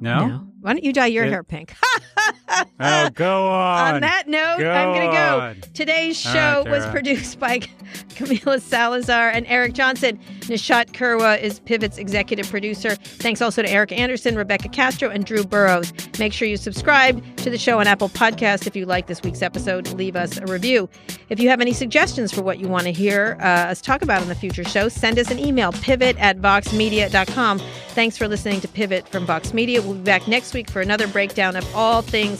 No. 0.00 0.26
No. 0.26 0.46
Why 0.60 0.72
don't 0.72 0.84
you 0.84 0.92
dye 0.92 1.06
your 1.06 1.24
Yeah. 1.24 1.30
hair 1.30 1.42
pink? 1.44 1.74
Oh, 2.82 3.10
go 3.10 3.46
on. 3.48 3.96
On 3.96 4.00
that 4.00 4.26
note, 4.26 4.56
Go 4.58 4.70
I'm 4.70 4.94
going 4.94 5.10
to 5.10 5.14
go. 5.14 5.40
on. 5.40 5.60
Today's 5.74 6.18
show 6.18 6.62
right, 6.64 6.70
was 6.70 6.86
produced 6.86 7.38
by 7.38 7.58
Camila 8.10 8.58
Salazar 8.60 9.28
and 9.28 9.46
Eric 9.48 9.74
Johnson. 9.74 10.18
Nishat 10.42 10.92
Kurwa 10.92 11.38
is 11.40 11.60
Pivot's 11.60 11.98
executive 11.98 12.48
producer. 12.48 12.94
Thanks 12.94 13.42
also 13.42 13.60
to 13.60 13.70
Eric 13.70 13.92
Anderson, 13.92 14.34
Rebecca 14.34 14.70
Castro, 14.70 15.10
and 15.10 15.26
Drew 15.26 15.44
Burrows. 15.44 15.92
Make 16.18 16.32
sure 16.32 16.48
you 16.48 16.56
subscribe 16.56 17.22
to 17.36 17.50
the 17.50 17.58
show 17.58 17.80
on 17.80 17.86
Apple 17.86 18.08
Podcast. 18.08 18.66
If 18.66 18.74
you 18.74 18.86
like 18.86 19.06
this 19.08 19.22
week's 19.22 19.42
episode, 19.42 19.92
leave 19.92 20.16
us 20.16 20.38
a 20.38 20.46
review. 20.46 20.88
If 21.28 21.38
you 21.38 21.50
have 21.50 21.60
any 21.60 21.72
suggestions 21.74 22.32
for 22.32 22.40
what 22.42 22.58
you 22.58 22.66
want 22.66 22.84
to 22.84 22.92
hear 22.92 23.36
uh, 23.40 23.44
us 23.44 23.82
talk 23.82 24.00
about 24.00 24.22
in 24.22 24.28
the 24.28 24.34
future 24.34 24.64
show, 24.64 24.88
send 24.88 25.18
us 25.18 25.30
an 25.30 25.38
email, 25.38 25.72
pivot 25.72 26.16
at 26.18 26.38
voxmedia.com. 26.38 27.58
Thanks 27.90 28.16
for 28.16 28.26
listening 28.26 28.60
to 28.62 28.68
Pivot 28.68 29.06
from 29.08 29.26
Vox 29.26 29.52
Media. 29.52 29.82
We'll 29.82 29.94
be 29.94 30.00
back 30.02 30.26
next 30.26 30.54
week 30.54 30.70
for 30.70 30.80
another 30.80 31.06
breakdown 31.06 31.56
of 31.56 31.76
all 31.76 32.00
things 32.02 32.39